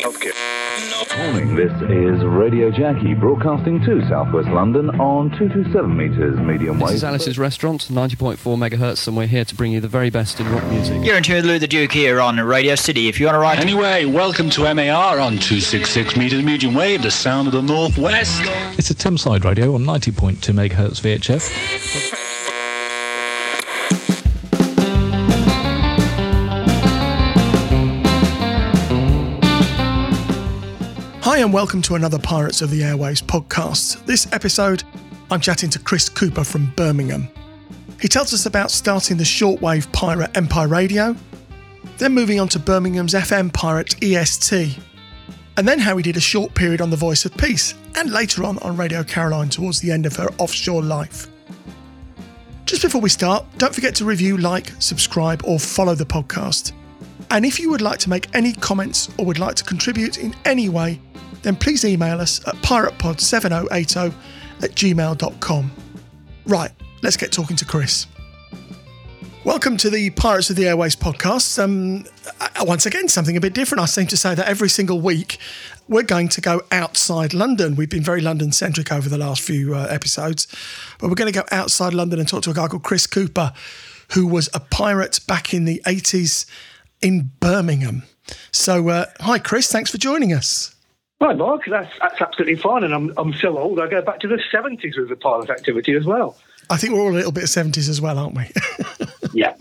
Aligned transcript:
Healthcare. 0.00 0.32
Morning, 1.18 1.54
this 1.56 1.72
is 1.90 2.24
Radio 2.24 2.70
Jackie 2.70 3.12
broadcasting 3.12 3.80
to 3.84 4.00
southwest 4.08 4.48
London 4.48 4.88
on 4.98 5.30
227 5.32 5.94
metres 5.94 6.38
medium 6.40 6.78
wave. 6.78 6.80
This 6.80 6.88
wave. 6.88 6.94
is 6.96 7.04
Alice's 7.04 7.38
Restaurant, 7.38 7.88
90.4 7.90 8.38
megahertz, 8.38 9.06
and 9.06 9.16
we're 9.16 9.26
here 9.26 9.44
to 9.44 9.54
bring 9.54 9.72
you 9.72 9.80
the 9.80 9.88
very 9.88 10.08
best 10.08 10.40
in 10.40 10.50
rock 10.50 10.64
music. 10.70 11.04
You're 11.04 11.18
in 11.18 11.22
tune 11.22 11.36
with 11.36 11.44
Lou 11.44 11.58
the 11.58 11.66
Duke 11.66 11.92
here 11.92 12.20
on 12.20 12.38
Radio 12.38 12.76
City. 12.76 13.08
If 13.08 13.20
you 13.20 13.26
want 13.26 13.36
to 13.36 13.40
write 13.40 13.58
Anyway, 13.58 14.06
welcome 14.06 14.48
to 14.50 14.74
MAR 14.74 15.20
on 15.20 15.32
266 15.32 16.16
metres 16.16 16.42
medium 16.42 16.74
wave, 16.74 17.02
the 17.02 17.10
sound 17.10 17.48
of 17.48 17.52
the 17.52 17.62
northwest. 17.62 18.40
It's 18.78 18.90
a 18.90 18.94
Thameside 18.94 19.44
radio 19.44 19.74
on 19.74 19.84
90.2 19.84 20.36
megahertz 20.54 21.00
VHF. 21.02 22.19
And 31.40 31.54
welcome 31.54 31.80
to 31.80 31.94
another 31.94 32.18
Pirates 32.18 32.60
of 32.60 32.70
the 32.70 32.84
Airways 32.84 33.22
podcast. 33.22 34.04
This 34.04 34.30
episode, 34.30 34.82
I'm 35.30 35.40
chatting 35.40 35.70
to 35.70 35.78
Chris 35.78 36.06
Cooper 36.06 36.44
from 36.44 36.70
Birmingham. 36.76 37.30
He 37.98 38.08
tells 38.08 38.34
us 38.34 38.44
about 38.44 38.70
starting 38.70 39.16
the 39.16 39.24
shortwave 39.24 39.90
pirate 39.90 40.36
Empire 40.36 40.68
Radio, 40.68 41.16
then 41.96 42.12
moving 42.12 42.40
on 42.40 42.48
to 42.48 42.58
Birmingham's 42.58 43.14
FM 43.14 43.50
pirate 43.54 43.94
EST, 44.04 44.78
and 45.56 45.66
then 45.66 45.78
how 45.78 45.96
he 45.96 46.02
did 46.02 46.18
a 46.18 46.20
short 46.20 46.52
period 46.52 46.82
on 46.82 46.90
The 46.90 46.96
Voice 46.96 47.24
of 47.24 47.34
Peace, 47.38 47.72
and 47.94 48.12
later 48.12 48.44
on 48.44 48.58
on 48.58 48.76
Radio 48.76 49.02
Caroline 49.02 49.48
towards 49.48 49.80
the 49.80 49.90
end 49.90 50.04
of 50.04 50.16
her 50.16 50.28
offshore 50.36 50.82
life. 50.82 51.26
Just 52.66 52.82
before 52.82 53.00
we 53.00 53.08
start, 53.08 53.46
don't 53.56 53.74
forget 53.74 53.94
to 53.94 54.04
review, 54.04 54.36
like, 54.36 54.72
subscribe, 54.78 55.40
or 55.46 55.58
follow 55.58 55.94
the 55.94 56.04
podcast. 56.04 56.72
And 57.30 57.46
if 57.46 57.58
you 57.58 57.70
would 57.70 57.80
like 57.80 57.98
to 58.00 58.10
make 58.10 58.28
any 58.34 58.52
comments 58.52 59.08
or 59.16 59.24
would 59.24 59.38
like 59.38 59.54
to 59.54 59.64
contribute 59.64 60.18
in 60.18 60.34
any 60.44 60.68
way, 60.68 61.00
then 61.42 61.56
please 61.56 61.84
email 61.84 62.20
us 62.20 62.46
at 62.46 62.54
piratepod7080 62.56 64.14
at 64.62 64.70
gmail.com. 64.72 65.70
Right, 66.46 66.70
let's 67.02 67.16
get 67.16 67.32
talking 67.32 67.56
to 67.56 67.64
Chris. 67.64 68.06
Welcome 69.42 69.78
to 69.78 69.88
the 69.88 70.10
Pirates 70.10 70.50
of 70.50 70.56
the 70.56 70.68
Airways 70.68 70.94
podcast. 70.94 71.62
Um, 71.62 72.04
uh, 72.40 72.64
once 72.66 72.84
again, 72.84 73.08
something 73.08 73.38
a 73.38 73.40
bit 73.40 73.54
different. 73.54 73.80
I 73.80 73.86
seem 73.86 74.06
to 74.08 74.16
say 74.16 74.34
that 74.34 74.46
every 74.46 74.68
single 74.68 75.00
week 75.00 75.38
we're 75.88 76.02
going 76.02 76.28
to 76.28 76.42
go 76.42 76.60
outside 76.70 77.32
London. 77.32 77.74
We've 77.74 77.88
been 77.88 78.02
very 78.02 78.20
London 78.20 78.52
centric 78.52 78.92
over 78.92 79.08
the 79.08 79.16
last 79.16 79.40
few 79.40 79.74
uh, 79.74 79.86
episodes, 79.88 80.46
but 80.98 81.08
we're 81.08 81.14
going 81.14 81.32
to 81.32 81.38
go 81.38 81.46
outside 81.50 81.94
London 81.94 82.18
and 82.18 82.28
talk 82.28 82.42
to 82.42 82.50
a 82.50 82.54
guy 82.54 82.68
called 82.68 82.82
Chris 82.82 83.06
Cooper, 83.06 83.54
who 84.12 84.26
was 84.26 84.50
a 84.52 84.60
pirate 84.60 85.20
back 85.26 85.54
in 85.54 85.64
the 85.64 85.80
80s 85.86 86.44
in 87.00 87.30
Birmingham. 87.40 88.02
So, 88.52 88.90
uh, 88.90 89.06
hi, 89.20 89.38
Chris. 89.38 89.72
Thanks 89.72 89.90
for 89.90 89.96
joining 89.96 90.34
us. 90.34 90.74
Right, 91.20 91.36
Mark, 91.36 91.62
that's, 91.66 91.92
that's 92.00 92.20
absolutely 92.20 92.56
fine. 92.56 92.82
And 92.82 92.94
I'm, 92.94 93.12
I'm 93.18 93.34
so 93.34 93.58
old, 93.58 93.78
I 93.78 93.88
go 93.88 94.00
back 94.00 94.20
to 94.20 94.28
the 94.28 94.40
70s 94.52 94.98
with 94.98 95.10
the 95.10 95.16
pilot 95.16 95.50
activity 95.50 95.94
as 95.94 96.06
well. 96.06 96.36
I 96.70 96.76
think 96.76 96.94
we're 96.94 97.00
all 97.00 97.10
a 97.10 97.12
little 97.12 97.32
bit 97.32 97.44
70s 97.44 97.88
as 97.88 98.00
well, 98.00 98.18
aren't 98.18 98.36
we? 98.36 98.46
Yeah. 99.32 99.54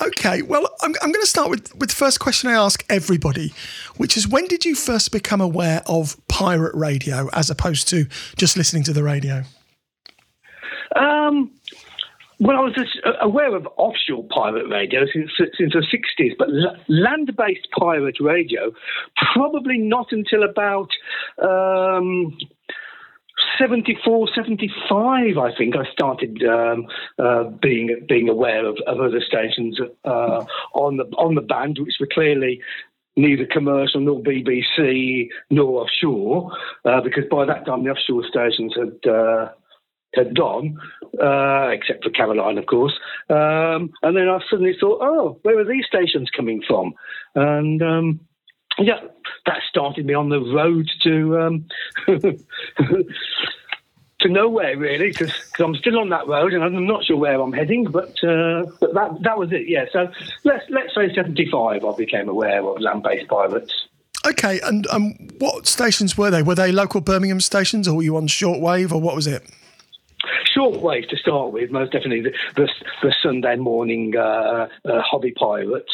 okay, 0.00 0.40
well, 0.42 0.66
I'm, 0.80 0.94
I'm 1.02 1.12
going 1.12 1.22
to 1.22 1.26
start 1.26 1.50
with, 1.50 1.74
with 1.76 1.90
the 1.90 1.94
first 1.94 2.20
question 2.20 2.48
I 2.48 2.54
ask 2.54 2.82
everybody, 2.88 3.52
which 3.96 4.16
is 4.16 4.26
when 4.26 4.46
did 4.46 4.64
you 4.64 4.74
first 4.74 5.12
become 5.12 5.42
aware 5.42 5.82
of 5.86 6.16
pirate 6.28 6.74
radio 6.74 7.28
as 7.34 7.50
opposed 7.50 7.88
to 7.88 8.06
just 8.36 8.56
listening 8.56 8.82
to 8.84 8.94
the 8.94 9.02
radio? 9.02 9.42
um, 10.94 11.50
well, 12.38 12.56
I 12.56 12.60
was 12.60 12.98
uh, 13.04 13.12
aware 13.20 13.54
of 13.54 13.66
offshore 13.76 14.24
pirate 14.28 14.68
radio 14.70 15.06
since, 15.12 15.30
since 15.38 15.72
the 15.72 15.80
60s, 15.80 16.32
but 16.38 16.48
land 16.88 17.34
based 17.36 17.68
pirate 17.78 18.16
radio, 18.20 18.72
probably 19.32 19.78
not 19.78 20.08
until 20.12 20.42
about. 20.42 20.90
Um, 21.42 22.36
74, 23.58 24.28
75, 24.34 25.38
I 25.38 25.54
think 25.56 25.76
I 25.76 25.90
started 25.92 26.42
um, 26.44 26.86
uh, 27.18 27.44
being 27.44 28.04
being 28.08 28.28
aware 28.28 28.64
of, 28.66 28.76
of 28.86 29.00
other 29.00 29.20
stations 29.20 29.78
uh, 30.04 30.44
on 30.72 30.96
the 30.96 31.04
on 31.16 31.34
the 31.34 31.42
band, 31.42 31.78
which 31.78 31.96
were 32.00 32.08
clearly 32.12 32.60
neither 33.16 33.46
commercial 33.46 34.00
nor 34.00 34.22
BBC 34.22 35.28
nor 35.50 35.82
offshore, 35.82 36.50
uh, 36.84 37.00
because 37.00 37.24
by 37.30 37.44
that 37.44 37.66
time 37.66 37.84
the 37.84 37.90
offshore 37.90 38.24
stations 38.28 38.74
had 38.74 39.10
uh, 39.10 39.48
had 40.16 40.34
gone, 40.36 40.78
uh, 41.22 41.68
except 41.68 42.04
for 42.04 42.10
Caroline, 42.10 42.58
of 42.58 42.66
course. 42.66 42.92
Um, 43.28 43.92
and 44.02 44.16
then 44.16 44.28
I 44.28 44.40
suddenly 44.50 44.76
thought, 44.78 45.00
oh, 45.02 45.38
where 45.42 45.58
are 45.58 45.64
these 45.64 45.86
stations 45.86 46.30
coming 46.34 46.62
from? 46.66 46.94
And 47.34 47.82
um, 47.82 48.20
yeah, 48.78 49.00
that 49.46 49.60
started 49.68 50.06
me 50.06 50.14
on 50.14 50.28
the 50.28 50.40
road 50.40 50.88
to 51.04 51.38
um, 51.38 51.66
to 54.20 54.28
nowhere 54.28 54.76
really, 54.76 55.08
because 55.08 55.32
I'm 55.58 55.74
still 55.76 55.98
on 55.98 56.08
that 56.10 56.26
road 56.26 56.52
and 56.52 56.62
I'm 56.62 56.86
not 56.86 57.04
sure 57.04 57.16
where 57.16 57.40
I'm 57.40 57.52
heading. 57.52 57.84
But 57.84 58.22
uh, 58.24 58.64
but 58.80 58.94
that 58.94 59.18
that 59.22 59.38
was 59.38 59.52
it. 59.52 59.68
Yeah. 59.68 59.86
So 59.92 60.08
let's 60.44 60.64
let's 60.68 60.94
say 60.94 61.14
75. 61.14 61.84
I 61.84 61.96
became 61.96 62.28
aware 62.28 62.64
of 62.64 62.80
land-based 62.80 63.28
pirates. 63.28 63.72
Okay, 64.26 64.60
and 64.60 64.86
um, 64.88 65.12
what 65.38 65.66
stations 65.66 66.18
were 66.18 66.30
they? 66.30 66.42
Were 66.42 66.56
they 66.56 66.72
local 66.72 67.00
Birmingham 67.00 67.40
stations, 67.40 67.86
or 67.86 67.96
were 67.96 68.02
you 68.02 68.16
on 68.16 68.26
shortwave, 68.26 68.90
or 68.90 69.00
what 69.00 69.14
was 69.14 69.26
it? 69.26 69.48
Shortwave 70.56 71.08
to 71.08 71.16
start 71.16 71.52
with, 71.52 71.70
most 71.70 71.92
definitely 71.92 72.22
the, 72.22 72.32
the, 72.56 72.68
the 73.02 73.14
Sunday 73.22 73.56
morning 73.56 74.14
uh, 74.16 74.68
uh, 74.84 75.02
hobby 75.02 75.32
pirates. 75.32 75.92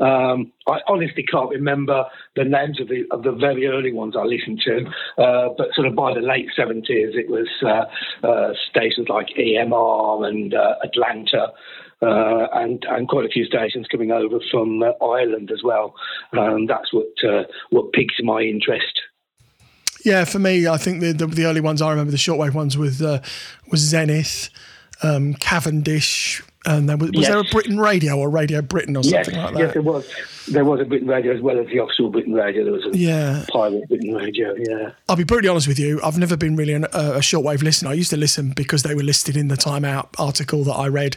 Um, 0.00 0.52
I 0.66 0.78
honestly 0.88 1.22
can't 1.22 1.50
remember 1.50 2.04
the 2.36 2.44
names 2.44 2.80
of 2.80 2.88
the 2.88 3.04
of 3.10 3.22
the 3.22 3.32
very 3.32 3.66
early 3.66 3.92
ones 3.92 4.14
I 4.18 4.24
listened 4.24 4.60
to, 4.64 4.86
uh, 5.22 5.48
but 5.56 5.68
sort 5.74 5.86
of 5.86 5.94
by 5.94 6.14
the 6.14 6.20
late 6.20 6.48
seventies, 6.56 7.14
it 7.14 7.30
was 7.30 7.48
uh, 7.62 8.26
uh, 8.26 8.54
stations 8.70 9.08
like 9.08 9.28
EMR 9.38 10.26
and 10.26 10.54
uh, 10.54 10.74
Atlanta. 10.82 11.52
Uh, 12.02 12.48
and 12.52 12.84
and 12.90 13.08
quite 13.08 13.24
a 13.24 13.28
few 13.28 13.46
stations 13.46 13.86
coming 13.90 14.10
over 14.10 14.38
from 14.50 14.82
uh, 14.82 14.90
Ireland 15.02 15.50
as 15.50 15.62
well. 15.62 15.94
Um, 16.36 16.66
that's 16.66 16.92
what 16.92 17.06
uh, 17.26 17.44
what 17.70 17.92
piqued 17.92 18.20
my 18.22 18.40
interest. 18.40 19.00
Yeah, 20.04 20.24
for 20.24 20.38
me, 20.38 20.66
I 20.68 20.76
think 20.76 21.00
the 21.00 21.12
the, 21.12 21.26
the 21.26 21.44
early 21.46 21.60
ones 21.60 21.82
I 21.82 21.90
remember 21.90 22.10
the 22.12 22.16
shortwave 22.18 22.54
ones 22.54 22.76
with 22.78 23.00
uh, 23.02 23.20
was 23.70 23.80
Zenith, 23.80 24.50
um, 25.02 25.34
Cavendish, 25.34 26.42
and 26.66 26.88
there 26.88 26.96
was, 26.96 27.10
was 27.10 27.20
Yes. 27.22 27.30
there 27.30 27.40
a 27.40 27.44
Britain 27.44 27.78
Radio 27.78 28.18
or 28.18 28.28
Radio 28.30 28.60
Britain 28.62 28.96
or 28.96 29.02
Yes, 29.02 29.26
something 29.26 29.42
like 29.42 29.54
that? 29.54 29.60
yes, 29.60 29.72
there 29.72 29.82
was. 29.82 30.06
There 30.46 30.62
was 30.64 30.78
a 30.78 30.84
Britain 30.84 31.08
radio 31.08 31.34
as 31.34 31.40
well 31.40 31.58
as 31.58 31.66
the 31.68 31.80
offshore 31.80 32.10
Britain 32.10 32.34
radio. 32.34 32.64
There 32.64 32.72
was 32.74 32.84
a 32.84 32.94
Yeah. 32.96 33.46
pirate 33.50 33.88
Britain 33.88 34.14
radio. 34.14 34.54
Yeah. 34.58 34.90
I'll 35.08 35.16
be 35.16 35.24
brutally 35.24 35.48
honest 35.48 35.66
with 35.66 35.78
you. 35.78 36.00
I've 36.04 36.18
never 36.18 36.36
been 36.36 36.54
really 36.54 36.74
an, 36.74 36.84
a, 36.92 37.14
a 37.14 37.18
shortwave 37.20 37.62
listener. 37.62 37.88
I 37.88 37.94
used 37.94 38.10
to 38.10 38.18
listen 38.18 38.50
because 38.50 38.82
they 38.82 38.94
were 38.94 39.02
listed 39.02 39.38
in 39.38 39.48
the 39.48 39.56
Time 39.56 39.86
Out 39.86 40.10
article 40.18 40.62
that 40.64 40.74
I 40.74 40.88
read 40.88 41.16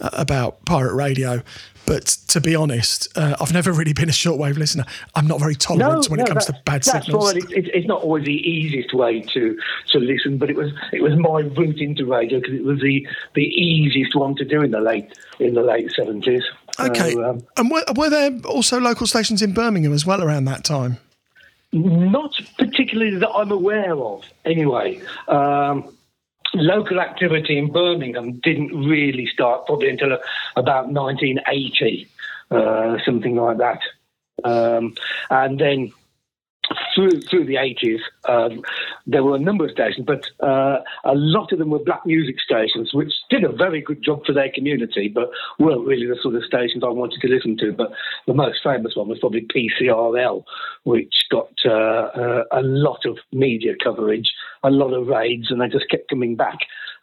uh, 0.00 0.10
about 0.12 0.64
pirate 0.66 0.94
radio. 0.94 1.42
But 1.90 2.06
to 2.28 2.40
be 2.40 2.54
honest, 2.54 3.08
uh, 3.18 3.34
I've 3.40 3.52
never 3.52 3.72
really 3.72 3.92
been 3.92 4.08
a 4.08 4.12
shortwave 4.12 4.56
listener. 4.56 4.84
I'm 5.16 5.26
not 5.26 5.40
very 5.40 5.56
tolerant 5.56 6.08
when 6.08 6.20
it 6.20 6.28
comes 6.28 6.46
to 6.46 6.52
that- 6.52 6.64
bad 6.64 6.84
that's 6.84 7.06
signals. 7.06 7.32
fine. 7.32 7.42
It, 7.42 7.50
it, 7.50 7.70
it's 7.74 7.86
not 7.88 8.02
always 8.02 8.24
the 8.24 8.48
easiest 8.48 8.94
way 8.94 9.22
to, 9.22 9.58
to 9.88 9.98
listen, 9.98 10.38
but 10.38 10.50
it 10.50 10.56
was 10.56 10.70
it 10.92 11.02
was 11.02 11.16
my 11.16 11.40
route 11.40 11.80
into 11.80 12.06
radio 12.06 12.38
because 12.38 12.54
it 12.54 12.62
was 12.62 12.78
the, 12.78 13.04
the 13.34 13.42
easiest 13.42 14.14
one 14.14 14.36
to 14.36 14.44
do 14.44 14.62
in 14.62 14.70
the 14.70 14.80
late 14.80 15.18
in 15.40 15.54
the 15.54 15.62
late 15.62 15.90
seventies. 15.90 16.44
Okay. 16.78 17.12
um, 17.16 17.44
and 17.56 17.72
were, 17.72 17.82
were 17.96 18.08
there 18.08 18.38
also 18.44 18.78
local 18.78 19.08
stations 19.08 19.42
in 19.42 19.52
Birmingham 19.52 19.92
as 19.92 20.06
well 20.06 20.22
around 20.22 20.44
that 20.44 20.62
time? 20.62 20.98
Not 21.72 22.40
particularly 22.56 23.16
that 23.16 23.30
I'm 23.30 23.50
aware 23.50 23.96
of, 23.96 24.22
anyway. 24.44 25.02
Um, 25.26 25.92
local 26.54 27.00
activity 27.00 27.58
in 27.58 27.72
Birmingham 27.72 28.40
didn't 28.40 28.74
really 28.74 29.26
start 29.26 29.66
probably 29.66 29.90
until 29.90 30.18
about 30.56 30.88
1980, 30.90 32.08
uh, 32.50 32.98
something 33.04 33.36
like 33.36 33.58
that. 33.58 33.80
Um, 34.42 34.94
and 35.28 35.58
then 35.58 35.92
through 36.94 37.20
through 37.22 37.46
the 37.46 37.54
80s, 37.54 38.00
um, 38.28 38.62
there 39.06 39.22
were 39.22 39.36
a 39.36 39.38
number 39.38 39.64
of 39.64 39.70
stations, 39.70 40.06
but 40.06 40.24
uh, 40.44 40.78
a 41.04 41.14
lot 41.14 41.52
of 41.52 41.58
them 41.58 41.70
were 41.70 41.78
black 41.78 42.04
music 42.06 42.36
stations, 42.40 42.90
which 42.92 43.12
did 43.28 43.44
a 43.44 43.52
very 43.52 43.80
good 43.80 44.02
job 44.02 44.24
for 44.24 44.32
their 44.32 44.50
community, 44.54 45.08
but 45.08 45.30
weren't 45.58 45.86
really 45.86 46.06
the 46.06 46.18
sort 46.22 46.34
of 46.34 46.44
stations 46.44 46.82
I 46.84 46.88
wanted 46.88 47.20
to 47.20 47.28
listen 47.28 47.56
to. 47.58 47.72
But 47.72 47.92
the 48.26 48.34
most 48.34 48.60
famous 48.62 48.96
one 48.96 49.08
was 49.08 49.18
probably 49.18 49.46
PCRL, 49.54 50.44
which 50.84 51.14
got 51.30 51.52
uh, 51.64 51.70
uh, 51.70 52.44
a 52.52 52.62
lot 52.62 53.04
of 53.04 53.18
media 53.32 53.74
coverage, 53.82 54.30
a 54.62 54.70
lot 54.70 54.92
of 54.92 55.06
raids, 55.06 55.50
and 55.50 55.60
they 55.60 55.68
just 55.68 55.90
kept 55.90 56.08
coming 56.10 56.36
back. 56.36 56.58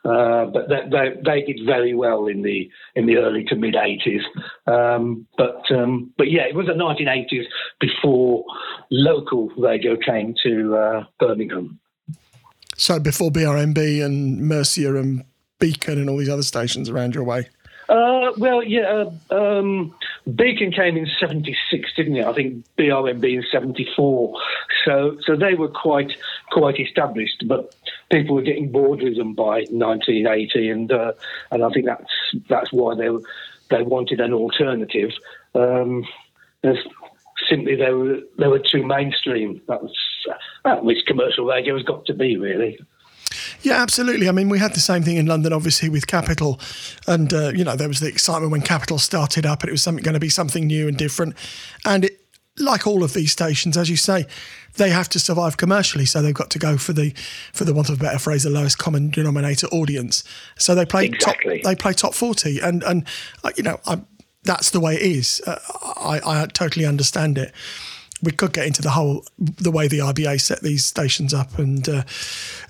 Uh, 0.07 0.45
but 0.45 0.69
they, 0.69 0.87
they, 0.89 1.21
they 1.25 1.41
did 1.41 1.65
very 1.65 1.93
well 1.93 2.27
in 2.27 2.41
the 2.41 2.69
in 2.95 3.07
the 3.07 3.17
early 3.17 3.43
to 3.43 3.55
mid 3.55 3.73
80s. 3.73 4.21
Um, 4.65 5.27
but 5.37 5.61
um, 5.69 6.13
but 6.17 6.31
yeah, 6.31 6.43
it 6.43 6.55
was 6.55 6.67
the 6.67 6.73
1980s 6.73 7.43
before 7.81 8.45
local 8.89 9.49
radio 9.57 9.97
came 9.97 10.33
to 10.43 10.77
uh, 10.77 11.03
Birmingham. 11.19 11.79
So 12.77 12.99
before 12.99 13.31
BRMB 13.31 14.05
and 14.05 14.47
Mercia 14.47 14.95
and 14.95 15.25
Beacon 15.59 15.99
and 15.99 16.09
all 16.09 16.17
these 16.17 16.29
other 16.29 16.43
stations 16.43 16.89
around 16.89 17.13
your 17.13 17.25
way. 17.25 17.49
Uh, 17.89 18.31
well, 18.37 18.63
yeah, 18.63 19.05
uh, 19.29 19.35
um, 19.35 19.93
Beacon 20.35 20.71
came 20.71 20.95
in 20.95 21.07
'76, 21.19 21.95
didn't 21.95 22.15
it? 22.15 22.25
I 22.25 22.33
think 22.33 22.65
BRMB 22.77 23.23
in 23.23 23.43
'74. 23.51 24.33
So, 24.85 25.17
so 25.25 25.35
they 25.35 25.53
were 25.53 25.69
quite 25.69 26.11
quite 26.51 26.79
established, 26.79 27.43
but 27.47 27.75
people 28.11 28.35
were 28.35 28.41
getting 28.41 28.71
bored 28.71 29.01
with 29.01 29.17
them 29.17 29.33
by 29.33 29.65
1980, 29.69 30.69
and 30.69 30.91
uh, 30.91 31.13
and 31.51 31.63
I 31.63 31.69
think 31.69 31.85
that's 31.85 32.11
that's 32.49 32.71
why 32.71 32.95
they 32.95 33.09
they 33.69 33.83
wanted 33.83 34.19
an 34.19 34.33
alternative. 34.33 35.11
Um, 35.53 36.05
simply 37.49 37.75
they 37.75 37.91
were 37.91 38.19
they 38.37 38.47
were 38.47 38.59
too 38.59 38.85
mainstream. 38.85 39.61
That's 39.67 39.93
that 40.63 40.83
which 40.83 41.05
commercial 41.05 41.45
radio 41.45 41.75
has 41.75 41.83
got 41.83 42.05
to 42.05 42.13
be, 42.13 42.37
really. 42.37 42.79
Yeah, 43.61 43.81
absolutely. 43.81 44.29
I 44.29 44.31
mean, 44.31 44.49
we 44.49 44.59
had 44.59 44.73
the 44.73 44.79
same 44.79 45.03
thing 45.03 45.17
in 45.17 45.25
London, 45.25 45.51
obviously, 45.51 45.89
with 45.89 46.07
Capital, 46.07 46.59
and 47.07 47.33
uh, 47.33 47.49
you 47.49 47.63
know 47.63 47.75
there 47.75 47.87
was 47.87 47.99
the 47.99 48.07
excitement 48.07 48.51
when 48.51 48.61
Capital 48.61 48.97
started 48.97 49.45
up, 49.45 49.61
and 49.61 49.69
it 49.69 49.71
was 49.71 49.83
something 49.83 50.03
going 50.03 50.13
to 50.13 50.19
be 50.19 50.29
something 50.29 50.67
new 50.67 50.87
and 50.87 50.97
different. 50.97 51.35
And 51.85 52.05
it, 52.05 52.26
like 52.57 52.87
all 52.87 53.03
of 53.03 53.13
these 53.13 53.31
stations, 53.31 53.77
as 53.77 53.89
you 53.89 53.97
say, 53.97 54.25
they 54.75 54.89
have 54.89 55.09
to 55.09 55.19
survive 55.19 55.57
commercially, 55.57 56.05
so 56.05 56.21
they've 56.21 56.33
got 56.33 56.49
to 56.51 56.59
go 56.59 56.77
for 56.77 56.93
the, 56.93 57.13
for 57.53 57.65
the 57.65 57.73
want 57.73 57.89
of 57.89 57.99
a 57.99 58.03
better 58.03 58.19
phrase, 58.19 58.43
the 58.43 58.49
lowest 58.49 58.77
common 58.77 59.09
denominator 59.09 59.67
audience. 59.67 60.23
So 60.57 60.75
they 60.75 60.85
play 60.85 61.05
exactly. 61.05 61.61
top, 61.61 61.69
they 61.69 61.75
play 61.75 61.93
top 61.93 62.13
forty, 62.13 62.59
and 62.59 62.83
and 62.83 63.07
uh, 63.43 63.51
you 63.55 63.63
know 63.63 63.79
I, 63.85 64.01
that's 64.43 64.69
the 64.69 64.79
way 64.79 64.95
it 64.95 65.01
is. 65.01 65.41
Uh, 65.45 65.59
I, 65.97 66.21
I 66.23 66.45
totally 66.47 66.85
understand 66.85 67.37
it 67.37 67.53
we 68.21 68.31
could 68.31 68.53
get 68.53 68.65
into 68.65 68.81
the 68.81 68.89
whole 68.89 69.25
the 69.37 69.71
way 69.71 69.87
the 69.87 69.99
IBA 69.99 70.41
set 70.41 70.61
these 70.61 70.85
stations 70.85 71.33
up 71.33 71.59
and 71.59 71.87
uh, 71.87 72.03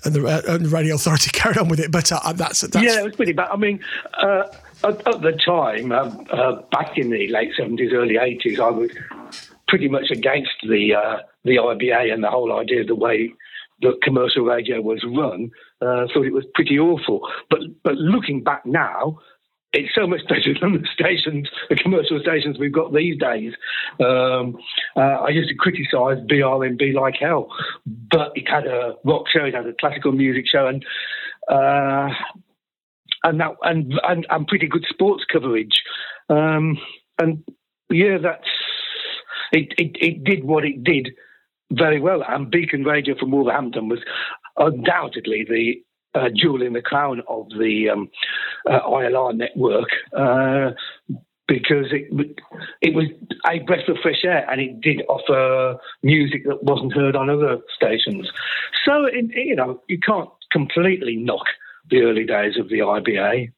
and, 0.04 0.14
the, 0.14 0.26
uh, 0.26 0.42
and, 0.54 0.66
the, 0.66 0.68
radio 0.68 0.94
authority 0.94 1.30
carried 1.32 1.58
on 1.58 1.68
with 1.68 1.80
it. 1.80 1.90
But 1.90 2.12
uh, 2.12 2.32
that's, 2.32 2.60
that's 2.60 2.84
yeah, 2.84 3.00
it 3.00 3.04
was 3.04 3.16
pretty 3.16 3.32
bad. 3.32 3.48
I 3.50 3.56
mean, 3.56 3.80
uh, 4.22 4.44
at, 4.84 5.06
at, 5.06 5.22
the 5.22 5.32
time, 5.44 5.92
um, 5.92 6.26
uh, 6.30 6.62
back 6.70 6.98
in 6.98 7.10
the 7.10 7.28
late 7.28 7.52
seventies, 7.56 7.92
early 7.92 8.16
eighties, 8.16 8.60
I 8.60 8.68
was 8.68 8.90
pretty 9.68 9.88
much 9.88 10.10
against 10.10 10.50
the 10.62 10.94
uh, 10.94 11.18
the 11.44 11.56
IBA 11.56 12.12
and 12.12 12.24
the 12.24 12.30
whole 12.30 12.58
idea 12.58 12.80
of 12.80 12.88
the 12.88 12.94
way 12.94 13.32
that 13.82 14.02
commercial 14.02 14.42
radio 14.42 14.80
was 14.80 15.04
run. 15.04 15.50
thought 15.80 16.26
it 16.26 16.32
was 16.32 16.46
pretty 16.54 16.78
awful. 16.78 17.20
But 17.50 17.60
but 17.84 17.94
looking 17.94 18.42
back 18.42 18.66
now, 18.66 19.18
it's 19.72 19.94
so 19.94 20.06
much 20.06 20.20
better 20.28 20.54
than 20.60 20.72
the 20.72 20.88
stations, 20.92 21.48
the 21.68 21.76
commercial 21.76 22.20
stations 22.20 22.58
we've 22.58 22.72
got 22.72 22.92
these 22.92 23.18
days. 23.18 23.52
Um, 24.00 24.56
uh, 24.96 25.00
I 25.24 25.28
used 25.28 25.50
to 25.50 25.54
criticise 25.54 26.18
BRMB 26.26 26.94
like 26.94 27.14
hell, 27.20 27.48
but 27.86 28.32
it 28.34 28.48
had 28.48 28.66
a 28.66 28.94
rock 29.04 29.26
show, 29.32 29.44
it 29.44 29.54
had 29.54 29.66
a 29.66 29.74
classical 29.74 30.12
music 30.12 30.44
show, 30.50 30.66
and 30.66 30.84
uh, 31.48 32.08
and 33.24 33.40
that 33.40 33.52
and, 33.62 33.94
and, 34.02 34.26
and 34.28 34.46
pretty 34.46 34.66
good 34.66 34.84
sports 34.88 35.24
coverage. 35.30 35.82
Um, 36.28 36.78
and 37.18 37.44
yeah, 37.90 38.18
that's 38.22 38.48
it, 39.52 39.72
it. 39.78 39.96
It 40.00 40.24
did 40.24 40.44
what 40.44 40.64
it 40.64 40.82
did 40.84 41.10
very 41.72 42.00
well. 42.00 42.22
And 42.26 42.50
Beacon 42.50 42.84
Radio 42.84 43.14
from 43.18 43.30
Wolverhampton 43.30 43.88
was 43.88 44.00
undoubtedly 44.56 45.44
the 45.48 45.82
uh, 46.18 46.28
jewel 46.34 46.62
in 46.62 46.72
the 46.72 46.82
crown 46.82 47.22
of 47.28 47.48
the 47.58 47.90
um, 47.90 48.10
uh, 48.68 48.80
ILR 48.80 49.36
network 49.36 49.88
uh, 50.16 50.70
because 51.46 51.86
it 51.92 52.36
it 52.80 52.94
was 52.94 53.06
a 53.48 53.58
breath 53.60 53.88
of 53.88 53.96
fresh 54.02 54.24
air 54.24 54.48
and 54.50 54.60
it 54.60 54.80
did 54.80 55.02
offer 55.08 55.78
music 56.02 56.44
that 56.46 56.62
wasn't 56.62 56.92
heard 56.92 57.16
on 57.16 57.30
other 57.30 57.58
stations. 57.74 58.30
So 58.84 59.06
in, 59.06 59.30
you 59.30 59.56
know 59.56 59.82
you 59.88 59.98
can't 59.98 60.30
completely 60.50 61.16
knock 61.16 61.46
the 61.90 62.02
early 62.02 62.24
days 62.24 62.58
of 62.58 62.68
the 62.68 62.80
IBA, 62.80 63.52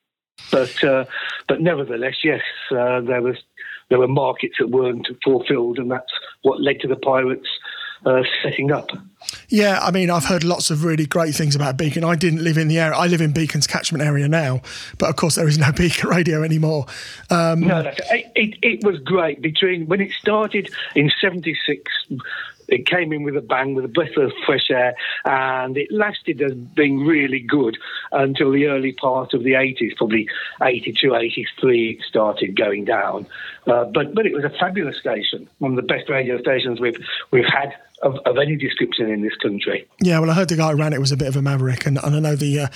but 0.51 0.85
uh, 0.85 1.05
but 1.49 1.61
nevertheless, 1.61 2.17
yes, 2.23 2.43
uh, 2.71 3.01
there 3.01 3.23
was 3.23 3.37
there 3.91 3.99
were 3.99 4.09
markets 4.09 4.55
that 4.59 4.71
weren't 4.71 5.07
fulfilled, 5.23 5.79
and 5.79 5.91
that's 5.91 6.13
what 6.43 6.61
led 6.61 6.81
to 6.81 6.89
the 6.89 6.97
pirates 6.97 7.49
uh, 8.07 8.23
setting 8.43 8.73
up. 8.73 8.89
Yeah, 9.49 9.79
I 9.83 9.91
mean, 9.91 10.11
I've 10.11 10.25
heard 10.25 10.45
lots 10.45 10.71
of 10.71 10.85
really 10.85 11.07
great 11.07 11.35
things 11.35 11.55
about 11.55 11.77
Beacon. 11.77 12.05
I 12.05 12.15
didn't 12.15 12.43
live 12.43 12.57
in 12.57 12.69
the 12.69 12.79
area. 12.79 12.97
I 12.97 13.07
live 13.07 13.21
in 13.21 13.33
Beacon's 13.33 13.67
catchment 13.67 14.03
area 14.03 14.29
now, 14.29 14.63
but 14.99 15.11
of 15.11 15.17
course 15.17 15.35
there 15.35 15.47
is 15.47 15.59
no 15.59 15.71
Beacon 15.77 16.09
radio 16.09 16.43
anymore. 16.43 16.87
Um, 17.29 17.61
no, 17.61 17.81
it, 17.81 18.33
it, 18.35 18.59
it 18.63 18.85
was 18.85 18.99
great 19.01 19.43
between 19.43 19.87
when 19.87 20.01
it 20.01 20.13
started 20.13 20.71
in 20.95 21.11
'76 21.21 21.93
it 22.71 22.87
came 22.87 23.13
in 23.13 23.23
with 23.23 23.37
a 23.37 23.41
bang, 23.41 23.75
with 23.75 23.85
a 23.85 23.89
breath 23.89 24.17
of 24.17 24.33
fresh 24.47 24.71
air, 24.71 24.95
and 25.25 25.77
it 25.77 25.89
lasted 25.91 26.41
as 26.41 26.53
being 26.53 27.05
really 27.05 27.41
good 27.41 27.77
until 28.13 28.51
the 28.53 28.67
early 28.67 28.93
part 28.93 29.35
of 29.35 29.43
the 29.43 29.53
80s, 29.53 29.97
probably 29.97 30.29
82, 30.63 31.15
83, 31.15 31.91
it 31.91 32.05
started 32.09 32.57
going 32.57 32.85
down. 32.85 33.27
Uh, 33.67 33.85
but 33.85 34.15
but 34.15 34.27
it 34.27 34.33
was 34.33 34.45
a 34.45 34.51
fabulous 34.51 34.99
station, 34.99 35.49
one 35.59 35.73
of 35.73 35.77
the 35.77 35.83
best 35.83 36.09
radio 36.09 36.41
stations 36.41 36.81
we've 36.81 36.97
we've 37.31 37.45
had 37.45 37.75
of, 38.03 38.17
of, 38.25 38.39
any 38.39 38.57
description 38.57 39.11
in 39.11 39.21
this 39.21 39.35
country. 39.37 39.87
Yeah, 40.01 40.19
well, 40.21 40.31
I 40.31 40.35
heard 40.35 40.49
the 40.49 40.57
guy 40.57 40.71
who 40.71 40.79
ran 40.79 40.95
it 40.95 41.01
was 41.01 41.13
a 41.13 41.17
bit 41.17 41.29
of 41.29 41.37
a 41.37 41.43
maverick, 41.43 41.85
and, 41.85 41.99
and 42.03 42.17
I 42.17 42.19
know 42.21 42.37
the 42.37 42.61
uh, 42.61 42.69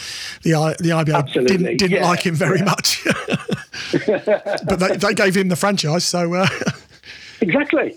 the 0.43 0.77
the 0.79 0.91
IBA 0.91 1.15
Absolutely. 1.15 1.57
didn't, 1.57 1.77
didn't 1.79 1.97
yeah. 1.99 2.09
like 2.09 2.21
him 2.21 2.35
very 2.35 2.59
yeah. 2.59 2.65
much, 2.65 3.05
but 4.67 4.79
they, 4.79 4.97
they, 4.97 5.15
gave 5.15 5.35
him 5.35 5.49
the 5.49 5.57
franchise, 5.57 6.05
so 6.05 6.35
uh... 6.35 6.47
exactly. 7.41 7.95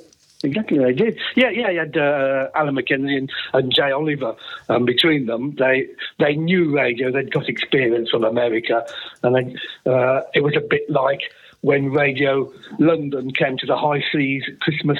Exactly, 0.47 0.79
they 0.79 0.93
did. 0.93 1.19
Yeah, 1.35 1.49
yeah. 1.49 1.69
You 1.69 1.79
had 1.79 1.97
uh, 1.97 2.47
Alan 2.55 2.75
McKenzie 2.75 3.17
and, 3.17 3.29
and 3.53 3.73
Jay 3.73 3.91
Oliver. 3.91 4.35
Um, 4.69 4.85
between 4.85 5.25
them, 5.25 5.55
they 5.55 5.87
they 6.19 6.35
knew 6.35 6.73
radio. 6.73 7.11
They'd 7.11 7.31
got 7.31 7.49
experience 7.49 8.09
from 8.09 8.23
America, 8.23 8.85
and 9.23 9.35
they, 9.35 9.91
uh, 9.91 10.21
it 10.33 10.43
was 10.43 10.55
a 10.55 10.61
bit 10.61 10.89
like 10.89 11.21
when 11.61 11.91
Radio 11.91 12.51
London 12.79 13.31
came 13.31 13.57
to 13.57 13.65
the 13.65 13.75
high 13.75 14.01
seas 14.09 14.43
Christmas 14.61 14.99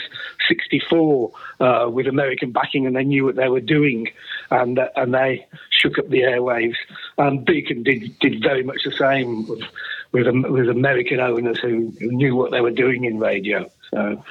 '64 0.50 1.32
uh, 1.62 1.90
with 1.90 2.08
American 2.08 2.52
backing, 2.52 2.86
and 2.86 2.96
they 2.96 3.06
knew 3.06 3.24
what 3.24 3.38
they 3.38 3.48
were 3.48 3.62
doing, 3.62 4.10
and 4.52 4.78
uh, 4.78 4.90
and 4.98 5.14
they 5.14 5.48
shook 5.70 5.98
up 5.98 6.10
the 6.10 6.24
airwaves. 6.24 6.76
And 7.18 7.46
Beacon 7.46 7.84
did 7.84 8.20
did 8.20 8.44
very 8.44 8.64
much 8.64 8.80
the 8.84 8.92
same 8.92 9.48
with 9.48 9.64
with, 10.12 10.28
with 10.28 10.70
American 10.70 11.20
owners 11.20 11.60
who, 11.60 11.94
who 12.00 12.12
knew 12.12 12.36
what 12.36 12.52
they 12.52 12.62
were 12.62 12.72
doing 12.72 13.06
in 13.06 13.20
radio. 13.20 13.70
So, 13.92 14.24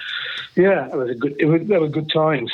yeah, 0.57 0.87
it 0.87 0.97
was 0.97 1.11
a 1.11 1.15
good. 1.15 1.37
It 1.39 1.47
was, 1.47 1.63
there 1.67 1.81
were 1.81 1.89
good 1.89 2.11
times. 2.13 2.53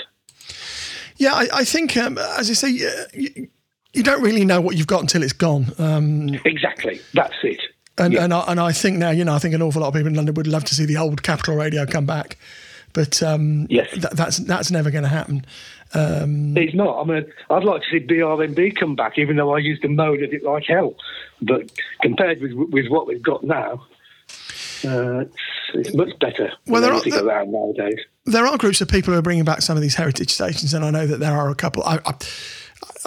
Yeah, 1.16 1.34
I, 1.34 1.49
I 1.52 1.64
think, 1.64 1.96
um, 1.96 2.19
as 2.19 2.49
you 2.49 2.54
say, 2.54 2.69
you, 2.70 3.49
you, 3.93 4.02
don't 4.02 4.22
really 4.22 4.44
know 4.44 4.60
what 4.60 4.76
you've 4.76 4.87
got 4.87 5.02
until 5.02 5.22
it's 5.22 5.32
gone. 5.32 5.66
Um, 5.78 6.34
exactly, 6.44 7.00
that's 7.14 7.37
it. 7.43 7.60
And 7.99 8.14
yeah. 8.14 8.25
and, 8.25 8.34
I, 8.34 8.44
and 8.49 8.58
I 8.58 8.72
think 8.72 8.96
now, 8.96 9.10
you 9.10 9.25
know, 9.25 9.34
I 9.34 9.38
think 9.38 9.54
an 9.54 9.62
awful 9.62 9.82
lot 9.82 9.88
of 9.88 9.94
people 9.94 10.08
in 10.08 10.14
London 10.14 10.34
would 10.34 10.46
love 10.46 10.64
to 10.64 10.75
see 10.75 10.84
the 10.84 10.96
old 10.96 11.22
Capital 11.22 11.54
Radio 11.54 11.87
come 11.87 12.06
back, 12.06 12.38
but 12.93 13.22
um, 13.22 13.66
yes, 13.70 13.90
th- 13.90 14.12
that's 14.14 14.38
that's 14.38 14.71
never 14.71 14.90
going 14.90 15.04
to 15.04 15.11
happen. 15.11 15.44
Um, 15.94 16.56
it's 16.56 16.75
not. 16.75 17.00
I 17.00 17.04
mean, 17.04 17.32
I'd 17.50 17.64
like 17.64 17.82
to 17.82 17.88
see 17.90 18.04
BRMB 18.04 18.76
come 18.76 18.97
back, 18.97 19.18
even 19.18 19.37
though 19.37 19.54
I 19.54 19.59
used 19.59 19.82
to 19.82 19.88
moan 19.88 20.25
at 20.25 20.32
it 20.32 20.42
like 20.42 20.64
hell. 20.66 20.94
But 21.42 21.71
compared 22.00 22.40
with 22.40 22.52
with 22.52 22.88
what 22.88 23.06
we've 23.06 23.23
got 23.23 23.44
now, 23.44 23.87
uh, 24.88 25.25
it's, 25.75 25.95
much 25.95 26.19
better 26.21 26.52
well, 26.66 26.83
there 26.83 26.92
are, 26.92 27.00
there, 27.00 27.25
around 27.25 27.52
nowadays. 27.52 27.99
There 28.25 28.47
are 28.47 28.57
groups 28.57 28.81
of 28.81 28.88
people 28.88 29.12
who 29.12 29.19
are 29.19 29.23
bringing 29.23 29.45
back 29.45 29.62
some 29.62 29.76
of 29.76 29.83
these 29.83 29.95
heritage 29.95 30.31
stations, 30.31 30.75
and 30.75 30.85
I 30.85 30.90
know 30.90 31.07
that 31.07 31.21
there 31.21 31.37
are 31.37 31.50
a 31.50 31.54
couple. 31.54 31.83
I, 31.85 31.99
I, 32.04 32.14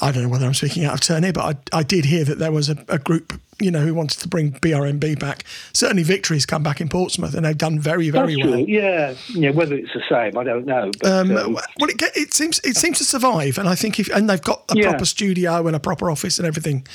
I 0.02 0.12
don't 0.12 0.24
know 0.24 0.30
whether 0.30 0.46
I'm 0.46 0.54
speaking 0.54 0.84
out 0.86 0.94
of 0.94 1.00
turn 1.00 1.24
here, 1.24 1.34
but 1.34 1.66
I, 1.74 1.80
I 1.80 1.84
did 1.84 2.06
hear 2.06 2.24
that 2.26 2.38
there 2.38 2.52
was 2.52 2.70
a, 2.70 2.78
a, 2.90 3.00
group, 3.00 3.40
you 3.62 3.72
know, 3.72 3.80
who 3.80 3.94
wanted 3.94 4.20
to 4.20 4.28
bring 4.28 4.52
BRMB 4.54 5.20
back. 5.20 5.46
Certainly, 5.74 6.04
Victory's 6.04 6.46
come 6.46 6.64
back 6.64 6.82
in 6.82 6.90
Portsmouth, 6.90 7.34
and 7.34 7.46
they've 7.46 7.58
done 7.58 7.80
very, 7.80 8.10
very 8.10 8.36
That's 8.36 8.46
well. 8.46 8.66
True. 8.66 8.66
Yeah, 8.68 9.16
yeah. 9.30 9.52
Whether 9.52 9.76
it's 9.76 9.94
the 9.94 10.04
same, 10.10 10.38
I 10.38 10.44
don't 10.44 10.66
know. 10.66 10.92
But, 11.00 11.12
um, 11.12 11.38
um, 11.38 11.54
well, 11.54 11.90
it, 11.90 12.02
it, 12.16 12.34
seems 12.34 12.60
it 12.60 12.76
seems 12.76 12.98
to 12.98 13.06
survive, 13.06 13.58
and 13.58 13.70
I 13.70 13.76
think 13.76 14.00
if 14.00 14.10
and 14.10 14.30
they've 14.30 14.42
got 14.42 14.64
a 14.70 14.78
yeah. 14.78 14.90
proper 14.90 15.06
studio 15.06 15.66
and 15.68 15.76
a 15.76 15.80
proper 15.80 16.12
office 16.12 16.40
and 16.40 16.48
everything. 16.48 16.86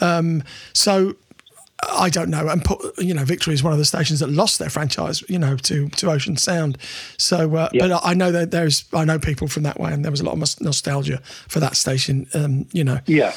Um, 0.00 0.42
so 0.72 1.14
I 1.88 2.10
don't 2.10 2.28
know. 2.28 2.48
And 2.48 2.64
put, 2.64 2.98
you 2.98 3.14
know, 3.14 3.24
Victory 3.24 3.54
is 3.54 3.62
one 3.62 3.72
of 3.72 3.78
the 3.78 3.84
stations 3.84 4.20
that 4.20 4.30
lost 4.30 4.58
their 4.58 4.70
franchise, 4.70 5.22
you 5.28 5.38
know, 5.38 5.56
to 5.56 5.88
to 5.88 6.10
Ocean 6.10 6.36
Sound. 6.36 6.78
So, 7.18 7.54
uh, 7.54 7.68
yeah. 7.72 7.86
but 7.86 8.00
I 8.04 8.14
know 8.14 8.32
that 8.32 8.50
there's 8.50 8.84
I 8.92 9.04
know 9.04 9.18
people 9.18 9.48
from 9.48 9.62
that 9.62 9.78
way, 9.78 9.92
and 9.92 10.04
there 10.04 10.10
was 10.10 10.20
a 10.20 10.24
lot 10.24 10.32
of 10.32 10.60
nostalgia 10.60 11.20
for 11.48 11.60
that 11.60 11.76
station. 11.76 12.26
Um, 12.34 12.66
you 12.72 12.84
know. 12.84 12.98
Yeah. 13.06 13.34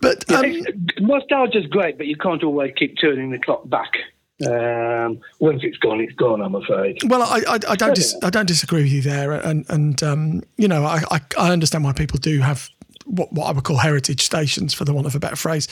But 0.00 0.30
um, 0.30 0.44
yeah, 0.44 0.62
nostalgia's 0.98 1.66
great, 1.66 1.96
but 1.96 2.06
you 2.06 2.16
can't 2.16 2.42
always 2.42 2.72
keep 2.76 2.96
turning 3.00 3.30
the 3.30 3.38
clock 3.38 3.68
back. 3.68 3.92
Um, 4.46 5.20
once 5.38 5.60
it's 5.62 5.76
gone, 5.76 6.00
it's 6.00 6.14
gone. 6.14 6.40
I'm 6.40 6.54
afraid. 6.54 6.98
Well, 7.04 7.22
I, 7.22 7.42
I, 7.46 7.58
I 7.68 7.76
don't 7.76 7.94
dis- 7.94 8.16
I 8.22 8.30
don't 8.30 8.46
disagree 8.46 8.82
with 8.82 8.92
you 8.92 9.02
there, 9.02 9.32
and 9.32 9.66
and 9.68 10.02
um, 10.02 10.42
you 10.56 10.68
know 10.68 10.84
I, 10.84 11.02
I, 11.10 11.20
I 11.38 11.50
understand 11.52 11.84
why 11.84 11.92
people 11.92 12.18
do 12.18 12.40
have 12.40 12.70
what, 13.10 13.32
what 13.32 13.46
I 13.48 13.52
would 13.52 13.64
call 13.64 13.76
heritage 13.76 14.22
stations, 14.22 14.74
for 14.74 14.84
the 14.84 14.92
want 14.92 15.06
of 15.06 15.14
a 15.14 15.20
better 15.20 15.36
phrase. 15.36 15.68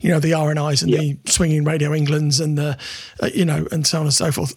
You 0.00 0.10
know, 0.10 0.20
the 0.20 0.32
RNIs 0.32 0.82
and 0.82 0.90
yeah. 0.90 0.98
the 0.98 1.18
swinging 1.26 1.64
Radio 1.64 1.92
Englands 1.92 2.40
and 2.40 2.56
the, 2.56 2.78
uh, 3.22 3.30
you 3.34 3.44
know, 3.44 3.66
and 3.72 3.86
so 3.86 3.98
on 3.98 4.06
and 4.06 4.14
so 4.14 4.30
forth. 4.30 4.56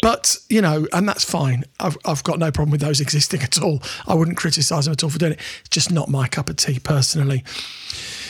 but 0.00 0.36
you 0.48 0.60
know, 0.60 0.86
and 0.92 1.08
that's 1.08 1.24
fine. 1.24 1.64
I've 1.80 1.96
I've 2.04 2.22
got 2.24 2.38
no 2.38 2.50
problem 2.50 2.70
with 2.70 2.80
those 2.80 3.00
existing 3.00 3.42
at 3.42 3.60
all. 3.62 3.82
I 4.06 4.14
wouldn't 4.14 4.36
criticise 4.36 4.84
them 4.84 4.92
at 4.92 5.02
all 5.02 5.10
for 5.10 5.18
doing 5.18 5.32
it. 5.32 5.40
It's 5.60 5.68
just 5.70 5.92
not 5.92 6.08
my 6.08 6.28
cup 6.28 6.48
of 6.48 6.56
tea 6.56 6.78
personally. 6.78 7.44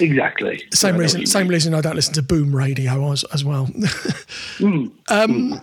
Exactly. 0.00 0.62
Same 0.72 0.96
reason. 0.96 1.26
Same 1.26 1.44
mean. 1.44 1.52
reason 1.52 1.74
I 1.74 1.80
don't 1.80 1.96
listen 1.96 2.14
to 2.14 2.22
boom 2.22 2.54
radio 2.54 3.12
as, 3.12 3.24
as 3.32 3.44
well. 3.44 3.70
um, 5.08 5.60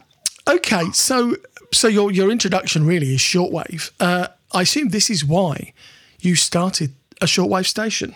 okay, 0.48 0.84
so 0.94 1.36
so 1.74 1.88
your 1.88 2.12
your 2.12 2.32
introduction 2.32 2.86
really 2.86 3.14
is 3.14 3.20
shortwave. 3.20 3.92
Uh, 4.00 4.28
I 4.52 4.64
assume 4.64 4.90
this 4.90 5.10
is 5.10 5.24
why 5.24 5.74
you 6.20 6.36
started 6.36 6.94
a 7.22 7.26
shortwave 7.26 7.66
station. 7.66 8.16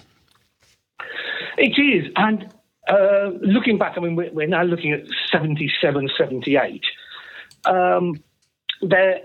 It 1.57 1.79
is. 1.79 2.11
And 2.15 2.49
uh, 2.87 3.31
looking 3.41 3.77
back, 3.77 3.93
I 3.97 4.01
mean, 4.01 4.15
we're, 4.15 4.31
we're 4.31 4.47
now 4.47 4.63
looking 4.63 4.91
at 4.91 5.03
77, 5.31 6.09
78. 6.17 6.83
Um, 7.65 8.21
there, 8.81 9.23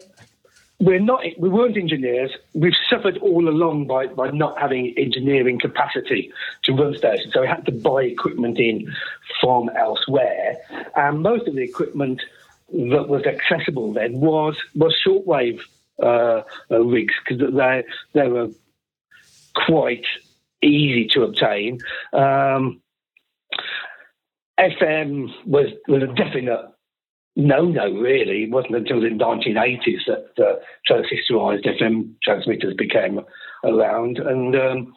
we're 0.81 1.01
not, 1.01 1.23
we 1.39 1.49
weren't 1.49 1.77
engineers. 1.77 2.31
We've 2.55 2.73
suffered 2.89 3.19
all 3.19 3.49
along 3.49 3.87
by, 3.87 4.07
by 4.07 4.31
not 4.31 4.59
having 4.59 4.95
engineering 4.97 5.59
capacity 5.59 6.33
to 6.65 6.73
run 6.73 6.97
stations. 6.97 7.33
So 7.35 7.41
we 7.41 7.49
had 7.49 7.67
to 7.67 7.73
buy 7.73 8.05
equipment 8.05 8.59
in 8.59 8.93
from 9.41 9.71
elsewhere. 9.71 10.57
And 10.95 11.23
most 11.23 11.49
of 11.49 11.57
the 11.57 11.63
equipment 11.63 12.23
that 12.71 13.09
was 13.09 13.25
accessible 13.25 13.93
then 13.93 14.21
was, 14.21 14.57
was 14.75 14.95
shortwave 15.05 15.61
uh, 16.01 16.43
uh, 16.71 16.81
rigs 16.81 17.15
because 17.27 17.53
they, 17.53 17.85
they 18.13 18.29
were 18.29 18.49
quite 19.67 20.05
easy 20.63 21.09
to 21.15 21.23
obtain. 21.23 21.79
Um, 22.13 22.81
FM 24.59 25.29
was 25.47 25.67
was 25.87 26.03
a 26.03 26.07
definite 26.09 26.61
no 27.37 27.65
no. 27.65 27.91
Really, 27.93 28.45
it 28.45 28.51
wasn't 28.51 28.77
until 28.77 29.01
the 29.01 29.09
1980s 29.09 30.07
that 30.37 30.61
transistorized 30.89 31.67
FM 31.67 32.15
transmitters 32.23 32.75
became 32.75 33.21
around, 33.65 34.19
and 34.19 34.57
um, 34.57 34.95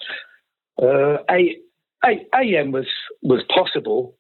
uh, 0.82 1.18
A, 1.30 1.58
A, 2.04 2.28
AM 2.36 2.72
was 2.72 2.88
was 3.22 3.44
possible. 3.54 4.18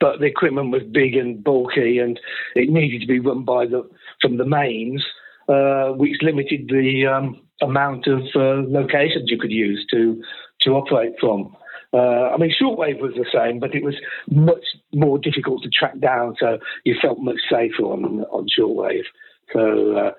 But 0.00 0.18
the 0.18 0.26
equipment 0.26 0.72
was 0.72 0.82
big 0.82 1.14
and 1.14 1.44
bulky, 1.44 1.98
and 1.98 2.18
it 2.56 2.68
needed 2.68 3.02
to 3.02 3.06
be 3.06 3.20
run 3.20 3.44
by 3.44 3.66
the 3.66 3.88
from 4.20 4.36
the 4.36 4.44
mains, 4.44 5.04
uh, 5.48 5.90
which 5.90 6.20
limited 6.22 6.66
the 6.68 7.06
um, 7.06 7.40
amount 7.62 8.06
of 8.06 8.20
uh, 8.34 8.62
locations 8.68 9.30
you 9.30 9.38
could 9.38 9.52
use 9.52 9.86
to 9.90 10.22
to 10.62 10.70
operate 10.70 11.14
from. 11.20 11.56
Uh, 11.94 12.30
I 12.32 12.38
mean, 12.38 12.52
shortwave 12.60 13.00
was 13.00 13.12
the 13.14 13.26
same, 13.32 13.58
but 13.58 13.74
it 13.74 13.84
was 13.84 13.94
much 14.30 14.64
more 14.94 15.18
difficult 15.18 15.62
to 15.62 15.68
track 15.68 15.98
down. 16.00 16.36
So 16.40 16.58
you 16.84 16.96
felt 17.00 17.18
much 17.18 17.40
safer 17.50 17.82
on 17.82 18.24
on 18.30 18.46
shortwave. 18.58 19.04
So 19.52 19.96
uh, 19.96 20.10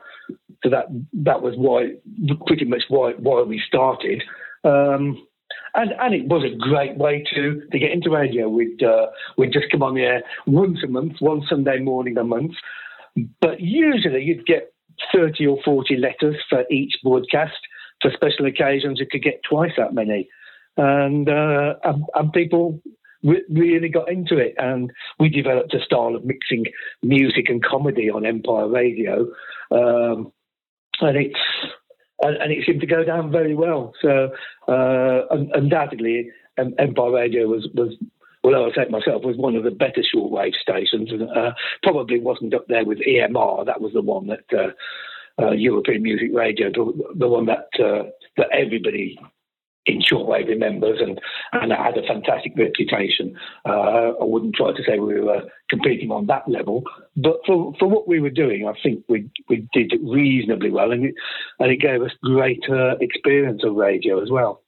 so 0.63 0.69
that 0.69 0.85
that 1.13 1.41
was 1.41 1.55
why 1.57 1.93
pretty 2.45 2.65
much 2.65 2.83
why 2.89 3.13
why 3.17 3.41
we 3.41 3.61
started. 3.67 4.23
Um, 4.63 5.25
and 5.75 5.91
and 5.99 6.13
it 6.13 6.27
was 6.27 6.43
a 6.43 6.55
great 6.55 6.97
way 6.97 7.23
to 7.33 7.61
to 7.71 7.79
get 7.79 7.91
into 7.91 8.11
radio. 8.11 8.47
We'd 8.47 8.83
uh, 8.83 9.07
we'd 9.37 9.53
just 9.53 9.71
come 9.71 9.83
on 9.83 9.95
the 9.95 10.03
air 10.03 10.23
once 10.45 10.79
a 10.83 10.87
month, 10.87 11.13
one 11.19 11.41
Sunday 11.49 11.79
morning 11.79 12.17
a 12.17 12.23
month, 12.23 12.53
but 13.41 13.59
usually 13.59 14.23
you'd 14.23 14.45
get 14.45 14.72
30 15.13 15.47
or 15.47 15.57
40 15.63 15.97
letters 15.97 16.35
for 16.49 16.63
each 16.69 16.95
broadcast. 17.03 17.57
For 18.01 18.11
special 18.11 18.45
occasions, 18.45 18.99
you 18.99 19.07
could 19.09 19.23
get 19.23 19.41
twice 19.47 19.71
that 19.77 19.93
many. 19.93 20.27
And, 20.75 21.29
uh, 21.29 21.75
and, 21.83 22.03
and 22.15 22.33
people 22.33 22.81
re- 23.23 23.45
really 23.49 23.89
got 23.89 24.11
into 24.11 24.37
it. 24.37 24.55
And 24.57 24.91
we 25.19 25.29
developed 25.29 25.73
a 25.73 25.83
style 25.83 26.15
of 26.15 26.25
mixing 26.25 26.65
music 27.01 27.45
and 27.47 27.63
comedy 27.63 28.09
on 28.09 28.25
Empire 28.25 28.67
Radio. 28.67 29.27
Um, 29.71 30.31
and 31.01 31.17
it's 31.17 31.39
and, 32.21 32.37
and 32.37 32.51
it 32.51 32.65
seemed 32.65 32.81
to 32.81 32.87
go 32.87 33.03
down 33.03 33.31
very 33.31 33.55
well. 33.55 33.93
So 34.01 34.29
uh, 34.67 35.21
undoubtedly, 35.53 36.29
Empire 36.57 37.11
Radio 37.11 37.47
was 37.47 37.67
was 37.73 37.95
well, 38.43 38.65
I 38.65 38.75
say 38.75 38.83
it 38.83 38.91
myself, 38.91 39.23
was 39.23 39.37
one 39.37 39.55
of 39.55 39.63
the 39.63 39.71
better 39.71 40.03
shortwave 40.13 40.53
stations. 40.55 41.09
uh, 41.13 41.51
probably 41.81 42.19
wasn't 42.19 42.53
up 42.53 42.67
there 42.67 42.85
with 42.85 42.99
EMR. 42.99 43.65
That 43.65 43.81
was 43.81 43.93
the 43.93 44.01
one 44.01 44.27
that 44.27 44.45
uh, 44.53 45.41
uh, 45.41 45.51
European 45.51 46.03
Music 46.03 46.29
Radio, 46.33 46.69
the, 46.69 47.13
the 47.15 47.27
one 47.27 47.45
that 47.45 47.69
uh, 47.79 48.09
that 48.37 48.47
everybody 48.51 49.17
in 49.85 50.01
shortwave 50.01 50.47
remembers, 50.47 50.99
and 51.01 51.19
and 51.53 51.71
it 51.71 51.77
had 51.77 51.97
a 51.97 52.07
fantastic 52.07 52.53
reputation. 52.57 53.37
Uh, 53.65 54.11
I 54.19 54.23
wouldn't 54.23 54.55
try 54.55 54.71
to 54.71 54.83
say 54.85 54.99
we 54.99 55.19
were 55.19 55.43
competing 55.69 56.11
on 56.11 56.27
that 56.27 56.47
level, 56.47 56.83
but 57.15 57.37
for 57.45 57.73
for 57.79 57.87
what 57.87 58.07
we 58.07 58.19
were 58.19 58.29
doing, 58.29 58.67
I 58.67 58.73
think 58.81 59.03
we 59.09 59.29
we 59.49 59.67
did 59.73 59.93
reasonably 60.01 60.71
well, 60.71 60.91
and 60.91 61.05
it 61.05 61.15
and 61.59 61.71
it 61.71 61.77
gave 61.77 62.01
us 62.01 62.11
great 62.23 62.63
uh, 62.69 62.95
experience 62.99 63.63
of 63.63 63.75
radio 63.75 64.21
as 64.21 64.29
well. 64.29 64.61